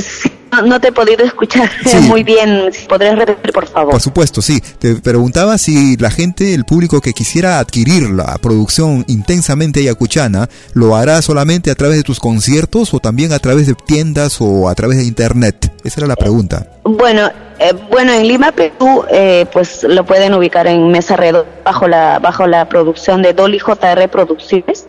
sí, 0.00 0.30
no, 0.52 0.62
no 0.62 0.80
te 0.80 0.88
he 0.88 0.92
podido 0.92 1.24
escuchar 1.24 1.70
Sí. 1.86 1.96
muy 1.98 2.22
bien. 2.22 2.70
¿Podrías 2.88 3.16
repetir, 3.18 3.52
por 3.52 3.66
favor? 3.66 3.92
Por 3.92 4.00
supuesto, 4.00 4.40
sí. 4.42 4.60
Te 4.78 4.94
preguntaba 4.96 5.58
si 5.58 5.96
la 5.96 6.10
gente, 6.10 6.54
el 6.54 6.64
público 6.64 7.00
que 7.00 7.12
quisiera 7.12 7.58
adquirir 7.58 8.10
la 8.10 8.36
producción 8.38 9.04
intensamente 9.08 9.80
ayacuchana, 9.80 10.48
lo 10.74 10.96
hará 10.96 11.20
solamente 11.22 11.70
a 11.70 11.74
través 11.74 11.96
de 11.96 12.02
tus 12.02 12.20
conciertos 12.20 12.94
o 12.94 13.00
también 13.00 13.32
a 13.32 13.38
través 13.38 13.66
de 13.66 13.74
tiendas 13.74 14.36
o 14.40 14.68
a 14.68 14.74
través 14.74 14.98
de 14.98 15.04
internet. 15.04 15.72
Esa 15.84 16.00
era 16.00 16.06
la 16.06 16.16
pregunta. 16.16 16.68
Bueno, 16.84 17.30
eh, 17.58 17.72
bueno, 17.90 18.12
en 18.12 18.26
Lima, 18.26 18.52
Perú, 18.52 19.04
eh, 19.10 19.46
pues 19.52 19.84
lo 19.84 20.04
pueden 20.04 20.34
ubicar 20.34 20.66
en 20.66 20.88
Mesa 20.88 21.16
Redonda 21.16 21.50
bajo 21.64 21.88
la 21.88 22.18
bajo 22.18 22.46
la 22.46 22.68
producción 22.68 23.22
de 23.22 23.32
Dolly 23.32 23.58
JR 23.58 24.08
Producciones. 24.08 24.86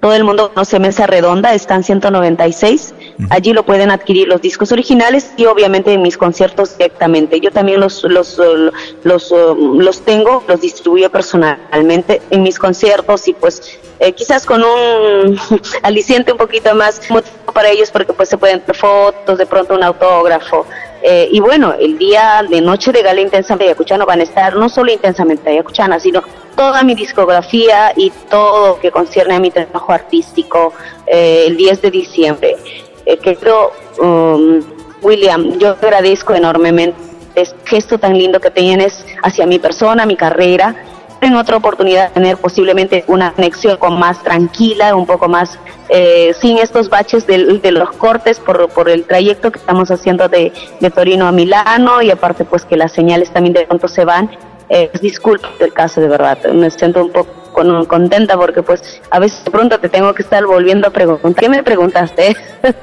Todo 0.00 0.14
el 0.14 0.24
mundo 0.24 0.50
conoce 0.52 0.78
Mesa 0.78 1.06
Redonda, 1.06 1.54
está 1.54 1.74
en 1.74 1.84
196. 1.84 2.94
Allí 3.30 3.52
lo 3.52 3.64
pueden 3.64 3.90
adquirir 3.90 4.28
los 4.28 4.40
discos 4.42 4.72
originales 4.72 5.30
y 5.36 5.46
obviamente 5.46 5.92
en 5.92 6.02
mis 6.02 6.16
conciertos 6.16 6.76
directamente. 6.76 7.40
Yo 7.40 7.50
también 7.50 7.80
los 7.80 8.04
los 8.04 8.38
eh, 8.38 8.70
los, 9.04 9.32
eh, 9.32 9.34
los 9.56 10.00
tengo, 10.02 10.44
los 10.48 10.60
distribuyo 10.60 11.10
personalmente 11.10 12.20
en 12.30 12.42
mis 12.42 12.58
conciertos 12.58 13.28
y 13.28 13.32
pues 13.32 13.78
eh, 13.98 14.12
quizás 14.12 14.44
con 14.44 14.62
un 14.62 15.38
aliciente 15.82 16.32
un 16.32 16.38
poquito 16.38 16.74
más 16.74 17.00
para 17.52 17.70
ellos 17.70 17.90
porque 17.90 18.12
pues 18.12 18.28
se 18.28 18.36
pueden 18.38 18.62
fotos, 18.74 19.38
de 19.38 19.46
pronto 19.46 19.74
un 19.74 19.82
autógrafo. 19.82 20.66
Eh, 21.02 21.28
y 21.30 21.40
bueno, 21.40 21.74
el 21.78 21.98
día 21.98 22.44
de 22.48 22.60
Noche 22.60 22.90
de 22.90 23.02
Gala 23.02 23.20
Intensamente 23.20 23.64
Ayacuchana 23.64 24.04
van 24.04 24.20
a 24.20 24.22
estar 24.24 24.56
no 24.56 24.68
solo 24.68 24.90
Intensamente 24.90 25.50
Ayacuchana, 25.50 26.00
sino 26.00 26.22
toda 26.56 26.82
mi 26.82 26.94
discografía 26.94 27.92
y 27.94 28.10
todo 28.30 28.68
lo 28.68 28.80
que 28.80 28.90
concierne 28.90 29.36
a 29.36 29.40
mi 29.40 29.50
trabajo 29.50 29.92
artístico 29.92 30.72
eh, 31.06 31.44
el 31.46 31.56
10 31.56 31.82
de 31.82 31.90
diciembre. 31.90 32.56
Eh, 33.04 33.18
querido 33.18 33.72
um, 34.00 34.60
William, 35.02 35.58
yo 35.58 35.70
agradezco 35.70 36.34
enormemente 36.34 36.98
este 37.36 37.56
gesto 37.66 37.98
tan 37.98 38.16
lindo 38.18 38.40
que 38.40 38.50
tienes 38.50 39.04
hacia 39.22 39.46
mi 39.46 39.58
persona, 39.58 40.06
mi 40.06 40.16
carrera. 40.16 40.74
En 41.20 41.34
otra 41.34 41.56
oportunidad 41.56 42.12
tener 42.12 42.36
posiblemente 42.36 43.04
una 43.06 43.32
conexión 43.32 43.78
con 43.78 43.98
más 43.98 44.22
tranquila, 44.22 44.94
un 44.94 45.06
poco 45.06 45.28
más 45.28 45.58
eh, 45.88 46.34
sin 46.38 46.58
estos 46.58 46.90
baches 46.90 47.26
de, 47.26 47.38
los 47.70 47.90
cortes 47.92 48.38
por, 48.38 48.68
por 48.68 48.88
el 48.88 49.04
trayecto 49.04 49.50
que 49.50 49.58
estamos 49.58 49.90
haciendo 49.90 50.28
de, 50.28 50.52
de 50.80 50.90
Torino 50.90 51.26
a 51.26 51.32
Milano 51.32 52.02
y 52.02 52.10
aparte 52.10 52.44
pues 52.44 52.64
que 52.64 52.76
las 52.76 52.92
señales 52.92 53.30
también 53.30 53.54
de 53.54 53.66
pronto 53.66 53.88
se 53.88 54.04
van. 54.04 54.30
Eh, 54.68 54.90
disculpa 55.00 55.48
el 55.60 55.72
caso 55.72 56.00
de 56.00 56.08
verdad, 56.08 56.38
me 56.52 56.70
siento 56.70 57.04
un 57.04 57.12
poco 57.12 57.45
con- 57.56 57.86
contenta 57.86 58.36
porque 58.36 58.62
pues 58.62 58.82
a 59.10 59.18
veces 59.18 59.42
de 59.42 59.50
pronto 59.50 59.80
te 59.80 59.88
tengo 59.88 60.14
que 60.14 60.22
estar 60.22 60.44
volviendo 60.44 60.86
a 60.88 60.90
preguntar. 60.90 61.34
¿Qué 61.34 61.48
me 61.48 61.62
preguntaste? 61.62 62.36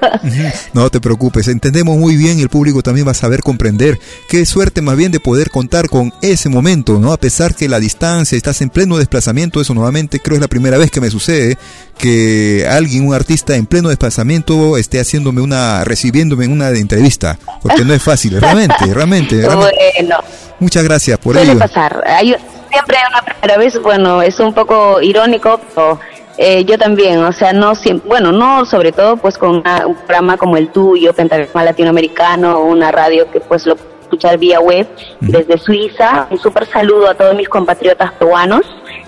No 0.74 0.90
te 0.90 1.00
preocupes, 1.00 1.48
entendemos 1.50 1.98
muy 1.98 2.16
bien 2.16 2.40
el 2.40 2.50
público 2.50 2.82
también 2.82 3.06
va 3.06 3.12
a 3.12 3.16
saber 3.16 3.41
comprender. 3.41 4.00
Qué 4.30 4.45
suerte 4.45 4.82
más 4.82 4.95
bien 4.95 5.12
de 5.12 5.20
poder 5.20 5.50
contar 5.50 5.90
con 5.90 6.12
ese 6.22 6.50
momento, 6.50 7.00
¿no? 7.00 7.12
A 7.14 7.18
pesar 7.18 7.54
que 7.54 7.68
la 7.70 7.80
distancia, 7.80 8.36
estás 8.38 8.62
en 8.62 8.70
pleno 8.70 8.98
desplazamiento, 8.98 9.62
eso 9.62 9.74
nuevamente 9.74 10.20
creo 10.20 10.36
es 10.38 10.41
la 10.41 10.48
primera 10.48 10.78
vez 10.78 10.90
que 10.90 11.02
me 11.02 11.10
sucede, 11.10 11.58
que 11.98 12.66
alguien, 12.70 13.06
un 13.08 13.14
artista 13.14 13.56
en 13.56 13.66
pleno 13.66 13.90
desplazamiento 13.90 14.78
esté 14.78 15.00
haciéndome 15.00 15.41
una, 15.41 15.84
recibiéndome 15.84 16.45
en 16.45 16.52
una 16.54 16.70
entrevista, 16.70 17.38
porque 17.62 17.84
no 17.86 17.94
es 17.94 18.02
fácil, 18.02 18.40
realmente, 18.40 18.76
realmente. 18.94 19.41
realmente. 19.41 19.72
bueno, 20.00 20.18
Muchas 20.60 20.84
gracias 20.84 21.18
por 21.20 21.36
Suele 21.36 21.52
ello. 21.52 21.60
pasar. 21.60 22.02
Hay, 22.08 22.36
siempre 22.74 22.98
hay 22.98 23.04
una 23.10 23.22
primera 23.22 23.58
vez, 23.58 23.82
bueno, 23.82 24.22
es 24.22 24.40
un 24.40 24.54
poco 24.54 25.00
irónico, 25.02 25.60
pero 25.74 26.00
eh, 26.38 26.66
yo 26.66 26.78
también, 26.78 27.24
o 27.24 27.32
sea, 27.32 27.54
no 27.54 27.76
siempre, 27.76 28.10
bueno, 28.10 28.32
no 28.32 28.66
sobre 28.66 28.91
todo 28.91 29.18
pues 29.18 29.38
con 29.38 29.58
una- 29.58 29.86
un 29.88 29.95
programa 29.95 30.36
como 30.38 30.58
el 30.58 30.70
tuyo, 30.70 31.14
Pentagrama 31.14 31.64
Latinoamericano, 31.64 32.60
una 32.62 32.91
radio 32.91 33.30
que 33.32 33.40
pues 33.40 33.66
lo 33.66 33.76
escuchar 34.04 34.38
vía 34.38 34.60
web 34.60 34.88
desde 35.22 35.58
Suiza. 35.58 36.28
Un 36.30 36.38
súper 36.38 36.68
saludo 36.68 37.10
a 37.10 37.16
todos 37.16 37.36
mis 37.36 37.50
compatriotas 37.50 38.12
peruanos, 38.14 38.62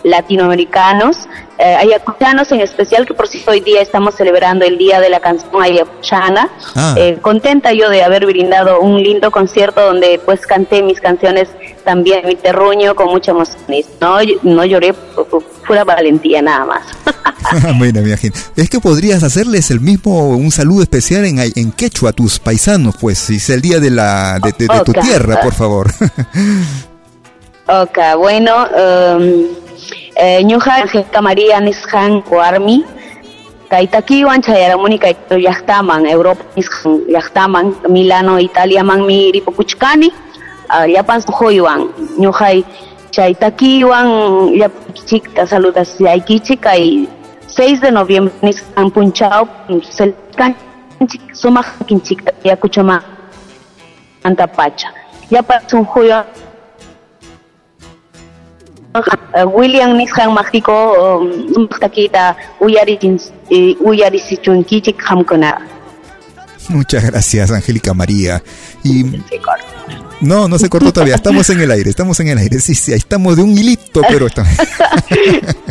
latinoamericanos, 0.06 1.18
eh, 1.57 1.76
ayacuchanos 1.76 2.52
en 2.52 2.61
especial, 2.61 3.06
que 3.06 3.14
por 3.14 3.27
si 3.27 3.44
hoy 3.48 3.60
día 3.61 3.82
estamos 3.82 4.15
celebrando 4.15 4.64
el 4.65 4.77
Día 4.77 4.99
de 4.99 5.10
la 5.10 5.19
Canción 5.19 5.61
Ayacuchana. 5.61 6.49
Ah. 6.76 6.94
Eh, 6.98 7.18
contenta 7.22 7.73
yo 7.73 7.90
de 7.90 8.03
haber 8.03 8.26
brindado 8.26 8.80
un 8.82 9.02
lindo 9.02 9.32
concierto 9.32 9.82
donde 9.82 10.19
pues 10.23 10.45
canté 10.45 10.82
mis 10.84 11.02
canciones 11.02 11.49
también 11.84 12.26
mi 12.27 12.36
terruño 12.36 12.94
con 12.95 13.07
mucha 13.07 13.32
emoción. 13.32 13.57
No, 13.99 14.18
no 14.44 14.65
lloré, 14.65 14.94
pura 15.65 15.84
valentía 15.84 16.41
nada 16.41 16.65
más. 16.65 16.84
Mira, 17.80 18.02
mi 18.02 18.15
gente. 18.18 18.38
Es 18.56 18.69
que 18.69 18.80
podrías 18.80 19.23
hacerles 19.23 19.72
el 19.72 19.80
mismo, 19.80 20.30
un 20.30 20.52
saludo 20.52 20.84
especial 20.84 21.26
en, 21.26 21.40
en 21.40 21.72
quechua 21.72 22.10
a 22.11 22.14
tus 22.14 22.40
paisanos, 22.40 22.95
pues, 22.99 23.18
si 23.18 23.38
es 23.38 23.49
el 23.49 23.61
día 23.61 23.80
de, 23.80 23.90
la, 23.91 24.40
de, 24.40 24.52
de- 24.57 24.68
de 24.73 24.84
tu 24.84 24.94
tierra, 24.94 25.40
por 25.41 25.53
favor. 25.53 25.91
Ok, 27.68 27.98
bueno, 28.19 28.68
um, 29.18 29.48
eh, 30.16 30.44
ñuja 30.44 30.76
Angélica 30.82 31.22
María 31.22 31.60
Nishan 31.60 32.22
Kuarmi, 32.22 32.84
Kaitakiwan 33.70 34.42
Chayaramuni 34.42 34.98
Kaito 35.00 35.38
Yachtaman, 35.38 36.06
Europa 36.08 36.44
Nishan 36.56 37.02
Yachtaman, 37.10 37.76
Milano, 37.90 38.40
Italia 38.40 38.84
Man 38.84 39.06
mi 39.06 39.32
Ripopuchkani, 39.32 40.12
Yapan 40.88 41.22
Sujoyuan, 41.22 41.90
ñuja 42.18 42.64
Chaitakiwan, 43.12 44.54
Yapchik, 44.54 45.30
saludas 45.48 46.00
Yaikichik, 46.00 46.66
y 46.78 47.10
6 47.48 47.82
de 47.82 47.92
noviembre 47.92 48.34
Nishan 48.42 48.92
Punchao, 48.92 49.48
Selkan, 49.90 50.56
Suma 51.34 51.64
Kinchik, 51.86 52.24
Yakuchama, 52.44 53.04
Antapacha. 54.24 54.92
Yapan 55.30 55.62
Sujoyuan, 55.70 56.26
Uh, 56.26 56.55
Eh, 58.95 59.43
William 59.51 59.91
nisqan 59.99 60.31
maqtiko 60.31 60.72
maqtakita 61.59 62.35
uyarisichunkichik 63.84 64.97
eh, 64.99 65.05
Hamkona. 65.07 65.51
Muchas 66.70 67.06
gracias, 67.06 67.52
Angélica 67.52 67.94
María. 67.94 68.42
Y 68.84 69.04
no, 70.22 70.48
no 70.48 70.58
se 70.58 70.70
cortó 70.70 70.92
todavía. 70.92 71.16
Estamos 71.16 71.50
en 71.50 71.62
el 71.62 71.72
aire, 71.72 71.90
estamos 71.90 72.20
en 72.20 72.30
el 72.30 72.38
aire. 72.38 72.60
Sí, 72.60 72.76
sí, 72.76 72.92
ahí 72.92 72.98
estamos 72.98 73.36
de 73.36 73.44
un 73.44 73.52
hilito, 73.58 74.02
pero 74.10 74.28
estamos. 74.28 74.52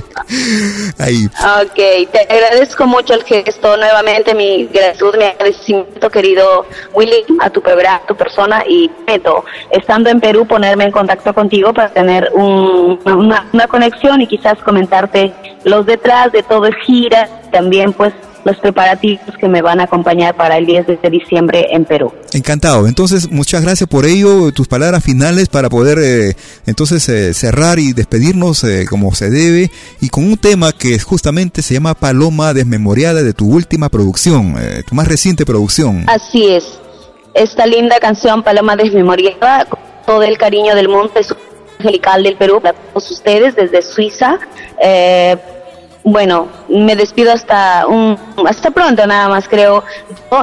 ahí. 0.99 1.27
Ok, 1.27 2.11
te 2.13 2.21
agradezco 2.31 2.87
mucho 2.87 3.15
el 3.15 3.23
gesto. 3.25 3.77
Nuevamente 3.77 4.35
mi 4.35 4.67
gratitud, 4.67 5.15
mi 5.17 5.25
agradecimiento, 5.25 6.11
querido 6.11 6.67
Willy, 6.95 7.25
a 7.41 7.51
tu 7.51 7.63
a 7.65 8.07
tu 8.07 8.17
persona 8.17 8.63
y 8.69 8.91
meto, 9.07 9.45
estando 9.71 10.11
en 10.11 10.21
Perú, 10.21 10.47
ponerme 10.47 10.85
en 10.85 10.93
contacto 10.93 11.35
contigo 11.35 11.73
para 11.73 11.93
tener 11.93 12.31
un- 12.35 12.99
una, 13.05 13.47
una 13.53 13.67
conexión 13.67 14.21
y 14.21 14.27
quizás 14.27 14.59
comentarte 14.65 15.33
los 15.65 15.87
detrás 15.87 16.31
de 16.33 16.43
todo 16.43 16.67
el 16.67 16.75
gira, 16.87 17.29
también 17.51 17.93
pues 17.93 18.13
los 18.45 18.57
preparativos 18.59 19.37
que 19.39 19.49
me 19.49 19.63
van 19.63 19.81
a 19.81 19.85
acompañar 19.85 20.37
para 20.37 20.59
el 20.59 20.67
10 20.67 20.87
de 20.87 21.11
diciembre 21.11 21.69
en 21.71 21.85
Perú. 21.85 22.13
Encantado. 22.33 22.87
Entonces, 22.87 23.31
muchas 23.31 23.63
gracias 23.63 23.89
por 23.89 24.05
ello. 24.05 24.53
Tus 24.53 24.69
palabras 24.69 25.03
finales 25.03 25.49
para 25.49 25.69
poder 25.69 25.99
eh, 25.99 26.37
entonces 26.67 27.09
eh, 27.09 27.35
cerrar 27.35 27.79
y 27.79 27.93
despedirnos 27.93 28.65
eh, 28.65 28.87
como 28.89 29.15
se 29.15 29.31
debe 29.31 29.71
y 30.01 30.09
con 30.09 30.25
un 30.25 30.37
tema 30.37 30.73
que 30.73 30.99
justamente 30.99 31.63
se 31.63 31.75
llama 31.75 31.95
Paloma 31.95 32.53
Desmemoriada 32.53 33.23
de 33.23 33.33
tu 33.33 33.51
última 33.51 33.89
producción, 33.89 34.57
eh, 34.61 34.83
tu 34.87 34.95
más 34.95 35.09
reciente 35.09 35.45
producción. 35.45 36.05
Así 36.07 36.49
es. 36.49 36.65
Esta 37.35 37.67
linda 37.67 37.99
canción, 37.99 38.43
Paloma 38.43 38.77
Desmemoriada, 38.77 39.65
con 39.65 39.81
todo 40.07 40.23
el 40.23 40.39
cariño 40.39 40.75
del 40.75 40.89
mundo, 40.89 41.13
es 41.17 41.35
angelical 41.79 42.23
del 42.23 42.37
Perú, 42.37 42.61
para 42.61 42.75
todos 42.75 43.11
ustedes 43.11 43.57
desde 43.57 43.83
Suiza. 43.83 44.39
Eh, 44.83 45.37
bueno, 46.05 46.49
me 46.69 46.95
despido 46.97 47.33
hasta 47.33 47.87
un, 47.87 48.19
hasta 48.47 48.71
pronto 48.71 49.07
nada 49.07 49.29
más 49.29 49.49
creo. 49.49 49.83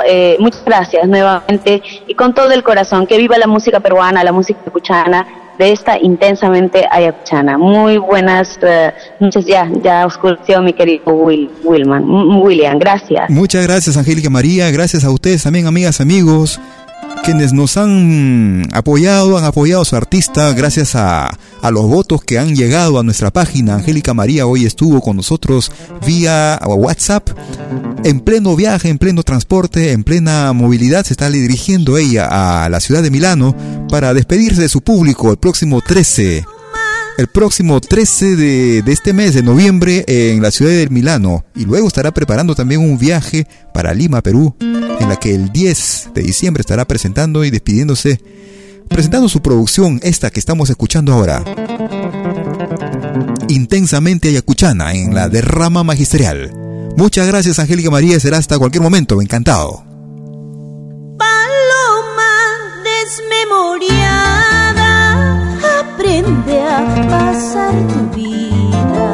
Eh, 0.08 0.36
muchas 0.40 0.66
gracias 0.66 1.08
nuevamente 1.08 1.82
y 2.08 2.16
con 2.16 2.34
todo 2.34 2.52
el 2.52 2.64
corazón. 2.64 3.06
Que 3.06 3.18
viva 3.18 3.38
la 3.38 3.48
música 3.48 3.80
peruana, 3.80 4.24
la 4.24 4.32
música 4.32 4.60
cuchana 4.72 5.28
de 5.60 5.72
esta 5.72 6.00
intensamente 6.00 6.88
ayacuchana. 6.90 7.60
Muy 7.60 7.98
buenas 7.98 8.58
eh, 8.64 8.92
noches, 9.20 9.46
ya, 9.46 9.70
ya 9.84 10.08
oscureció 10.08 10.62
mi 10.62 10.74
querido 10.74 11.14
Will, 11.14 11.52
Wilman, 11.64 12.04
William, 12.42 12.80
gracias. 12.80 13.30
Muchas 13.30 13.68
gracias, 13.68 13.96
Angélica 13.96 14.32
María, 14.32 14.72
gracias 14.72 15.04
a 15.04 15.12
ustedes 15.12 15.44
también, 15.44 15.68
amigas, 15.68 16.02
amigos 16.02 16.60
quienes 17.24 17.54
nos 17.54 17.78
han 17.78 18.64
apoyado, 18.72 19.38
han 19.38 19.46
apoyado 19.46 19.82
a 19.82 19.86
su 19.86 19.96
artista 19.96 20.52
gracias 20.54 20.96
a, 20.96 21.30
a, 21.62 21.72
los 21.72 21.88
votos 21.88 22.24
que 22.24 22.40
han 22.40 22.56
llegado 22.56 23.00
a 23.00 23.04
nuestra 23.04 23.32
página. 23.32 23.76
Angélica 23.76 24.14
María 24.14 24.46
hoy 24.46 24.66
estuvo 24.66 25.02
con 25.02 25.18
nosotros 25.18 25.72
vía 26.06 26.60
WhatsApp. 26.66 27.30
En 28.04 28.20
pleno 28.20 28.56
viaje, 28.56 28.90
en 28.90 28.98
pleno 28.98 29.24
transporte, 29.24 29.92
en 29.92 30.04
plena 30.04 30.52
movilidad, 30.54 31.06
se 31.06 31.14
está 31.14 31.30
dirigiendo 31.30 31.98
ella 31.98 32.28
a 32.66 32.70
la 32.70 32.80
ciudad 32.80 33.04
de 33.04 33.12
Milano 33.12 33.56
para 33.90 34.14
despedirse 34.14 34.62
de 34.62 34.70
su 34.70 34.82
público 34.82 35.32
el 35.32 35.38
próximo 35.38 35.82
13 35.82 36.46
el 37.18 37.28
próximo 37.28 37.80
13 37.82 38.36
de, 38.36 38.82
de, 38.82 38.92
este 38.92 39.14
mes 39.14 39.34
de 39.34 39.44
noviembre 39.44 40.04
en 40.08 40.42
la 40.42 40.52
ciudad 40.52 40.72
de 40.72 40.90
Milano 40.90 41.46
y 41.56 41.66
luego 41.66 41.88
estará 41.88 42.12
preparando 42.12 42.56
también 42.56 42.82
un 42.82 42.98
viaje 42.98 43.48
para 43.74 43.94
Lima, 43.94 44.22
Perú, 44.22 44.56
en 44.60 45.10
la 45.10 45.18
que 45.18 45.36
el 45.36 45.52
10 45.52 46.12
de 46.16 46.22
diciembre 46.22 46.62
estará 46.62 46.86
presentando 46.86 47.44
y 47.44 47.52
despidiéndose, 47.52 48.22
presentando 48.88 49.30
su 49.30 49.42
producción, 49.42 50.00
esta 50.04 50.30
que 50.30 50.40
estamos 50.40 50.70
escuchando 50.70 51.14
ahora. 51.14 51.44
Intensamente 53.50 54.30
ayacuchana 54.30 54.94
en 54.94 55.14
la 55.14 55.30
derrama 55.30 55.84
magisterial. 55.84 56.52
Muchas 56.98 57.28
gracias 57.28 57.60
Angélica 57.60 57.90
María, 57.90 58.20
será 58.20 58.38
hasta 58.38 58.58
cualquier 58.58 58.84
momento, 58.84 59.22
encantado. 59.22 59.84
Paloma 61.18 62.32
desmemoriada 62.84 64.61
aprende 66.12 66.60
a 66.62 66.80
pasar 67.10 67.74
tu 67.92 68.00
vida. 68.16 69.12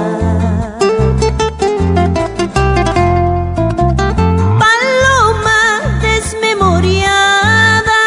Paloma 4.61 5.61
desmemoriada, 6.01 8.01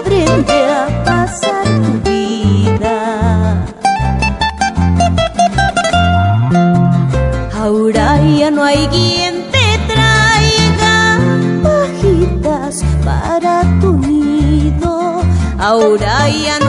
aprende 0.00 0.58
a 0.80 0.82
pasar 1.04 1.66
tu 1.84 1.92
vida. 2.10 2.98
Ahora 7.62 8.06
ya 8.40 8.50
no 8.50 8.62
hay 8.64 8.82
quien 8.88 9.34
te 9.52 9.66
traiga 9.90 10.96
pajitas 11.62 12.74
para 13.04 13.54
tu 13.80 13.90
nido. 13.98 15.22
Ahora 15.58 16.28
ya 16.28 16.58
no 16.58 16.63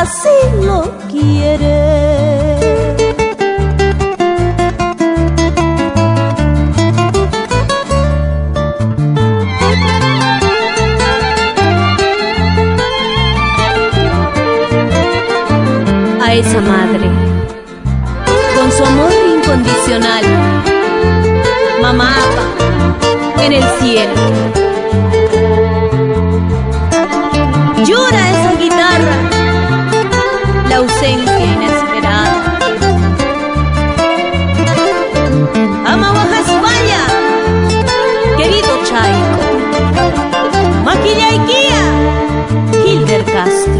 así 0.00 0.38
lo 0.62 0.82
quiere. 1.10 1.76
a 16.20 16.34
esa 16.34 16.60
madre, 16.60 17.08
con 18.54 18.72
su 18.72 18.84
amor 18.84 19.12
incondicional, 19.36 20.24
mamá, 21.80 22.14
en 23.38 23.52
el 23.52 23.64
cielo. 23.78 24.14
Llora 27.86 28.35
la 30.76 30.82
ausencia 30.82 31.44
inesperada. 31.54 32.58
Ama 35.86 36.08
Guajasmaya, 36.10 37.02
querido 38.36 38.72
Chaico, 38.84 39.44
Maquilla 40.84 41.28
Iquía, 41.38 41.82
Hilder 42.84 43.24
Castro. 43.24 43.75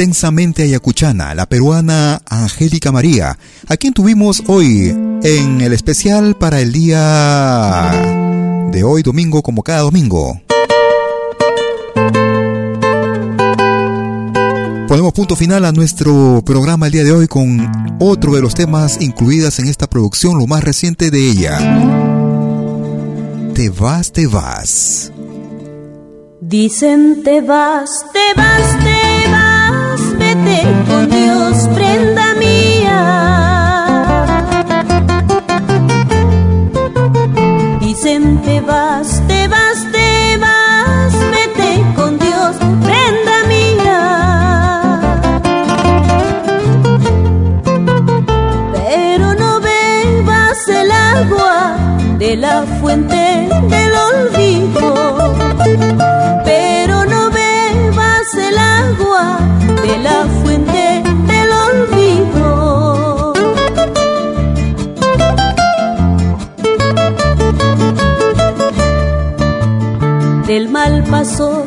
Intensamente 0.00 0.62
Ayacuchana, 0.62 1.34
la 1.34 1.44
peruana 1.44 2.22
Angélica 2.24 2.90
María, 2.90 3.36
a 3.68 3.76
quien 3.76 3.92
tuvimos 3.92 4.42
hoy 4.46 4.96
en 5.22 5.60
el 5.60 5.74
especial 5.74 6.38
para 6.38 6.62
el 6.62 6.72
día 6.72 7.92
de 8.72 8.82
hoy 8.82 9.02
domingo 9.02 9.42
como 9.42 9.62
cada 9.62 9.80
domingo. 9.80 10.40
Ponemos 14.88 15.12
punto 15.12 15.36
final 15.36 15.66
a 15.66 15.72
nuestro 15.72 16.42
programa 16.46 16.86
el 16.86 16.92
día 16.92 17.04
de 17.04 17.12
hoy 17.12 17.28
con 17.28 17.70
otro 18.00 18.32
de 18.32 18.40
los 18.40 18.54
temas 18.54 19.02
incluidas 19.02 19.58
en 19.58 19.68
esta 19.68 19.86
producción, 19.86 20.38
lo 20.38 20.46
más 20.46 20.64
reciente 20.64 21.10
de 21.10 21.28
ella. 21.28 21.58
Te 23.52 23.68
vas, 23.68 24.12
te 24.12 24.26
vas. 24.26 25.12
Dicen 26.40 27.22
te 27.22 27.42
vas, 27.42 28.06
te 28.14 28.40
vas, 28.40 28.78
te 28.78 28.84
vas, 28.84 28.89
vete 30.50 30.84
con 30.88 31.08
Dios, 31.10 31.68
prenda 31.74 32.34
mía. 32.34 33.00
Dicen 37.80 38.42
te 38.42 38.60
vas, 38.60 39.19
Del 70.50 70.68
mal 70.68 71.04
paso 71.04 71.64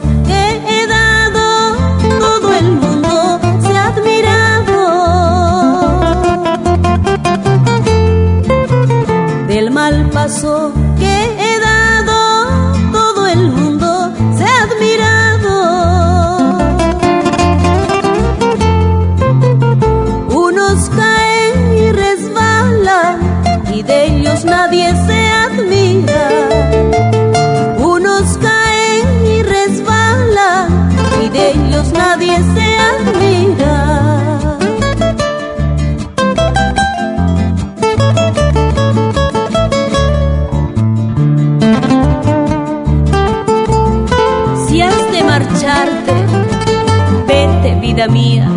vida 47.94 48.08
mía. 48.08 48.50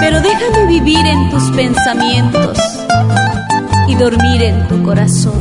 Pero 0.00 0.20
déjame 0.20 0.66
vivir 0.68 1.06
en 1.06 1.30
tus 1.30 1.44
pensamientos 1.52 2.58
y 3.86 3.94
dormir 3.94 4.42
en 4.42 4.66
tu 4.66 4.82
corazón. 4.82 5.40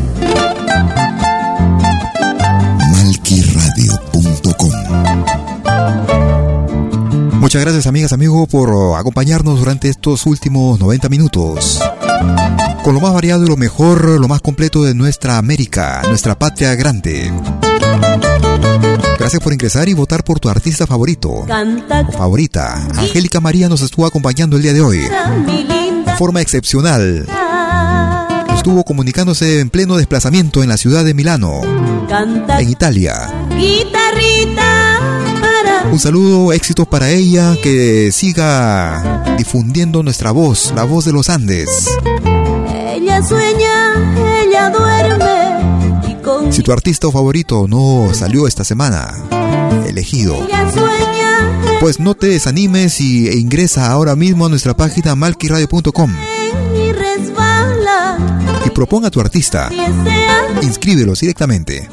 Malquiradio.com 2.92 4.72
Muchas 7.40 7.62
gracias 7.62 7.88
amigas, 7.88 8.14
amigos, 8.14 8.48
por 8.50 8.98
acompañarnos 8.98 9.58
durante 9.60 9.90
estos 9.90 10.28
últimos 10.28 10.80
90 10.80 11.10
minutos. 11.10 11.82
Con 12.84 12.94
lo 12.94 13.02
más 13.02 13.14
variado 13.14 13.46
y 13.46 13.48
lo 13.48 13.58
mejor, 13.58 14.20
lo 14.20 14.28
más 14.28 14.42
completo 14.42 14.84
de 14.84 14.94
nuestra 14.94 15.38
América, 15.38 16.04
nuestra 16.08 16.38
patria 16.38 16.76
grande. 16.76 17.32
Gracias 19.18 19.42
por 19.42 19.54
ingresar 19.54 19.90
y 19.90 19.94
votar 19.94 20.24
por 20.24 20.40
tu 20.40 20.50
artista 20.50 20.86
favorito 20.86 21.46
Canta 21.48 22.06
o 22.08 22.12
favorita. 22.12 22.76
Angélica 22.96 23.40
María 23.40 23.68
nos 23.70 23.82
estuvo 23.82 24.06
acompañando 24.06 24.56
el 24.56 24.62
día 24.62 24.74
de 24.74 24.82
hoy. 24.82 25.00
De 25.00 26.16
forma 26.18 26.42
excepcional. 26.42 27.26
Estuvo 28.56 28.84
comunicándose 28.84 29.60
en 29.60 29.70
pleno 29.70 29.98
desplazamiento 29.98 30.64
en 30.64 30.70
la 30.70 30.78
ciudad 30.78 31.04
de 31.04 31.14
Milano, 31.14 31.62
Canta 32.08 32.60
en 32.62 32.70
Italia. 32.70 33.32
guitarrita 33.50 35.00
Un 35.92 36.00
saludo, 36.00 36.54
éxitos 36.54 36.88
para 36.88 37.10
ella, 37.10 37.56
que 37.62 38.12
siga 38.12 39.36
difundiendo 39.38 40.04
nuestra 40.04 40.32
voz, 40.32 40.72
la 40.76 40.84
voz 40.84 41.06
de 41.06 41.14
los 41.14 41.30
Andes. 41.30 41.90
ella 42.94 43.22
sueña, 43.24 43.94
ella 44.42 44.70
duerme 44.70 45.35
Si 46.52 46.64
tu 46.64 46.72
artista 46.72 47.12
favorito 47.12 47.68
no 47.68 48.14
salió 48.14 48.48
esta 48.48 48.64
semana, 48.64 49.14
elegido, 49.88 50.36
pues 51.80 52.00
no 52.00 52.16
te 52.16 52.28
desanimes 52.28 53.02
y 53.02 53.28
e 53.28 53.38
ingresa 53.38 53.92
ahora 53.92 54.16
mismo 54.16 54.46
a 54.46 54.50
nuestra 54.50 54.76
página 54.76 55.16
malquiradio.com 55.16 56.12
y 58.66 58.70
proponga 58.70 59.08
a 59.08 59.12
tu 59.12 59.20
artista. 59.20 59.70
Inscríbelos 60.62 61.20
directamente. 61.20 61.90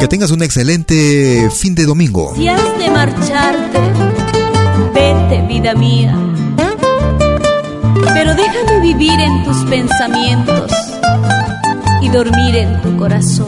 Que 0.00 0.08
tengas 0.08 0.32
un 0.32 0.42
excelente 0.42 1.48
fin 1.50 1.76
de 1.76 1.86
domingo. 1.86 2.34
Si 2.34 2.48
has 2.48 2.78
de 2.78 2.90
marcharte, 2.90 3.78
vida 5.46 5.74
mía. 5.74 6.31
Pero 8.14 8.34
déjame 8.34 8.80
vivir 8.80 9.18
en 9.20 9.44
tus 9.44 9.64
pensamientos 9.64 10.72
y 12.00 12.08
dormir 12.08 12.56
en 12.56 12.80
tu 12.82 12.96
corazón. 12.96 13.46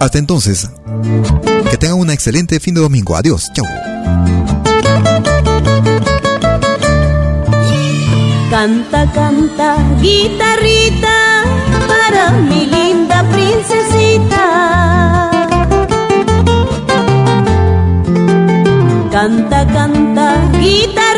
Hasta 0.00 0.18
entonces, 0.18 0.68
que 1.70 1.76
tengan 1.76 1.98
un 1.98 2.10
excelente 2.10 2.58
fin 2.58 2.74
de 2.74 2.80
domingo. 2.80 3.16
Adiós. 3.16 3.50
Chau. 3.52 3.66
Canta, 8.50 9.12
canta, 9.12 9.76
guitarrita 10.00 11.19
para 11.88 12.30
mi 12.48 12.66
linda 12.66 13.24
princesita. 13.32 14.44
Canta, 19.10 19.66
canta, 19.66 20.26
guitarrita 20.58 21.09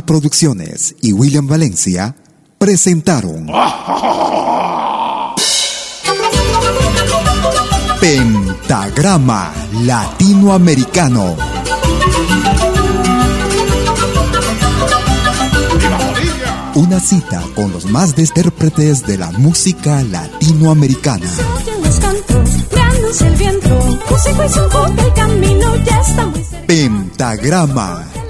Producciones 0.00 0.94
y 1.02 1.12
William 1.12 1.46
Valencia 1.46 2.16
presentaron 2.56 3.46
Pentagrama 8.00 9.52
Latinoamericano. 9.82 11.36
Una 16.74 16.98
cita 16.98 17.42
con 17.54 17.70
los 17.72 17.84
más 17.84 18.16
intérpretes 18.16 19.04
de 19.06 19.18
la 19.18 19.30
música 19.32 20.02
latinoamericana. 20.02 21.26
Pentagrama 26.66 28.11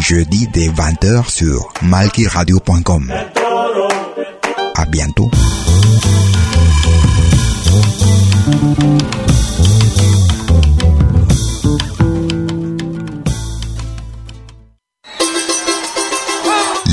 Jeudi 0.00 0.48
dès 0.48 0.68
20h 0.68 1.28
sur 1.28 1.72
malkiradio.com. 1.82 3.12
À 4.74 4.84
bientôt. 4.86 5.30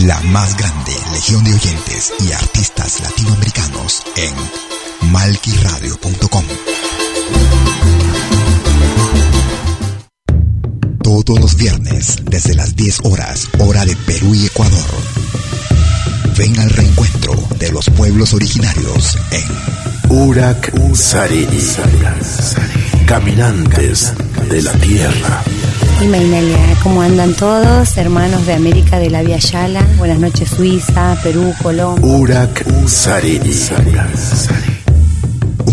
La 0.05 0.19
más 0.31 0.57
grande 0.57 0.73
legión 1.13 1.43
de 1.45 1.53
oyentes 1.53 2.13
y 2.19 2.31
artistas 2.33 3.01
latinoamericanos 3.01 4.03
en 4.17 5.11
malquiradio.com. 5.11 6.43
Todos 11.07 11.39
los 11.39 11.55
viernes, 11.55 12.17
desde 12.25 12.53
las 12.53 12.75
10 12.75 13.05
horas, 13.05 13.47
hora 13.59 13.85
de 13.85 13.95
Perú 13.95 14.35
y 14.35 14.45
Ecuador. 14.45 14.89
Ven 16.37 16.59
al 16.59 16.69
reencuentro 16.69 17.33
de 17.57 17.71
los 17.71 17.89
pueblos 17.91 18.33
originarios 18.33 19.17
en 19.31 20.13
Urak 20.17 20.69
Sariri. 20.93 21.65
Caminantes 23.05 24.11
de 24.49 24.61
la 24.61 24.73
Tierra. 24.73 25.43
Imaginalia, 26.03 26.77
¿cómo 26.83 27.01
andan 27.01 27.33
todos? 27.35 27.95
Hermanos 27.95 28.45
de 28.45 28.55
América 28.55 28.99
de 28.99 29.09
la 29.09 29.21
Via 29.21 29.37
Yala. 29.37 29.87
Buenas 29.97 30.19
noches, 30.19 30.49
Suiza, 30.49 31.17
Perú, 31.23 31.53
Colombia. 31.63 32.05
Urak 32.05 32.65
Sariri. 32.85 33.53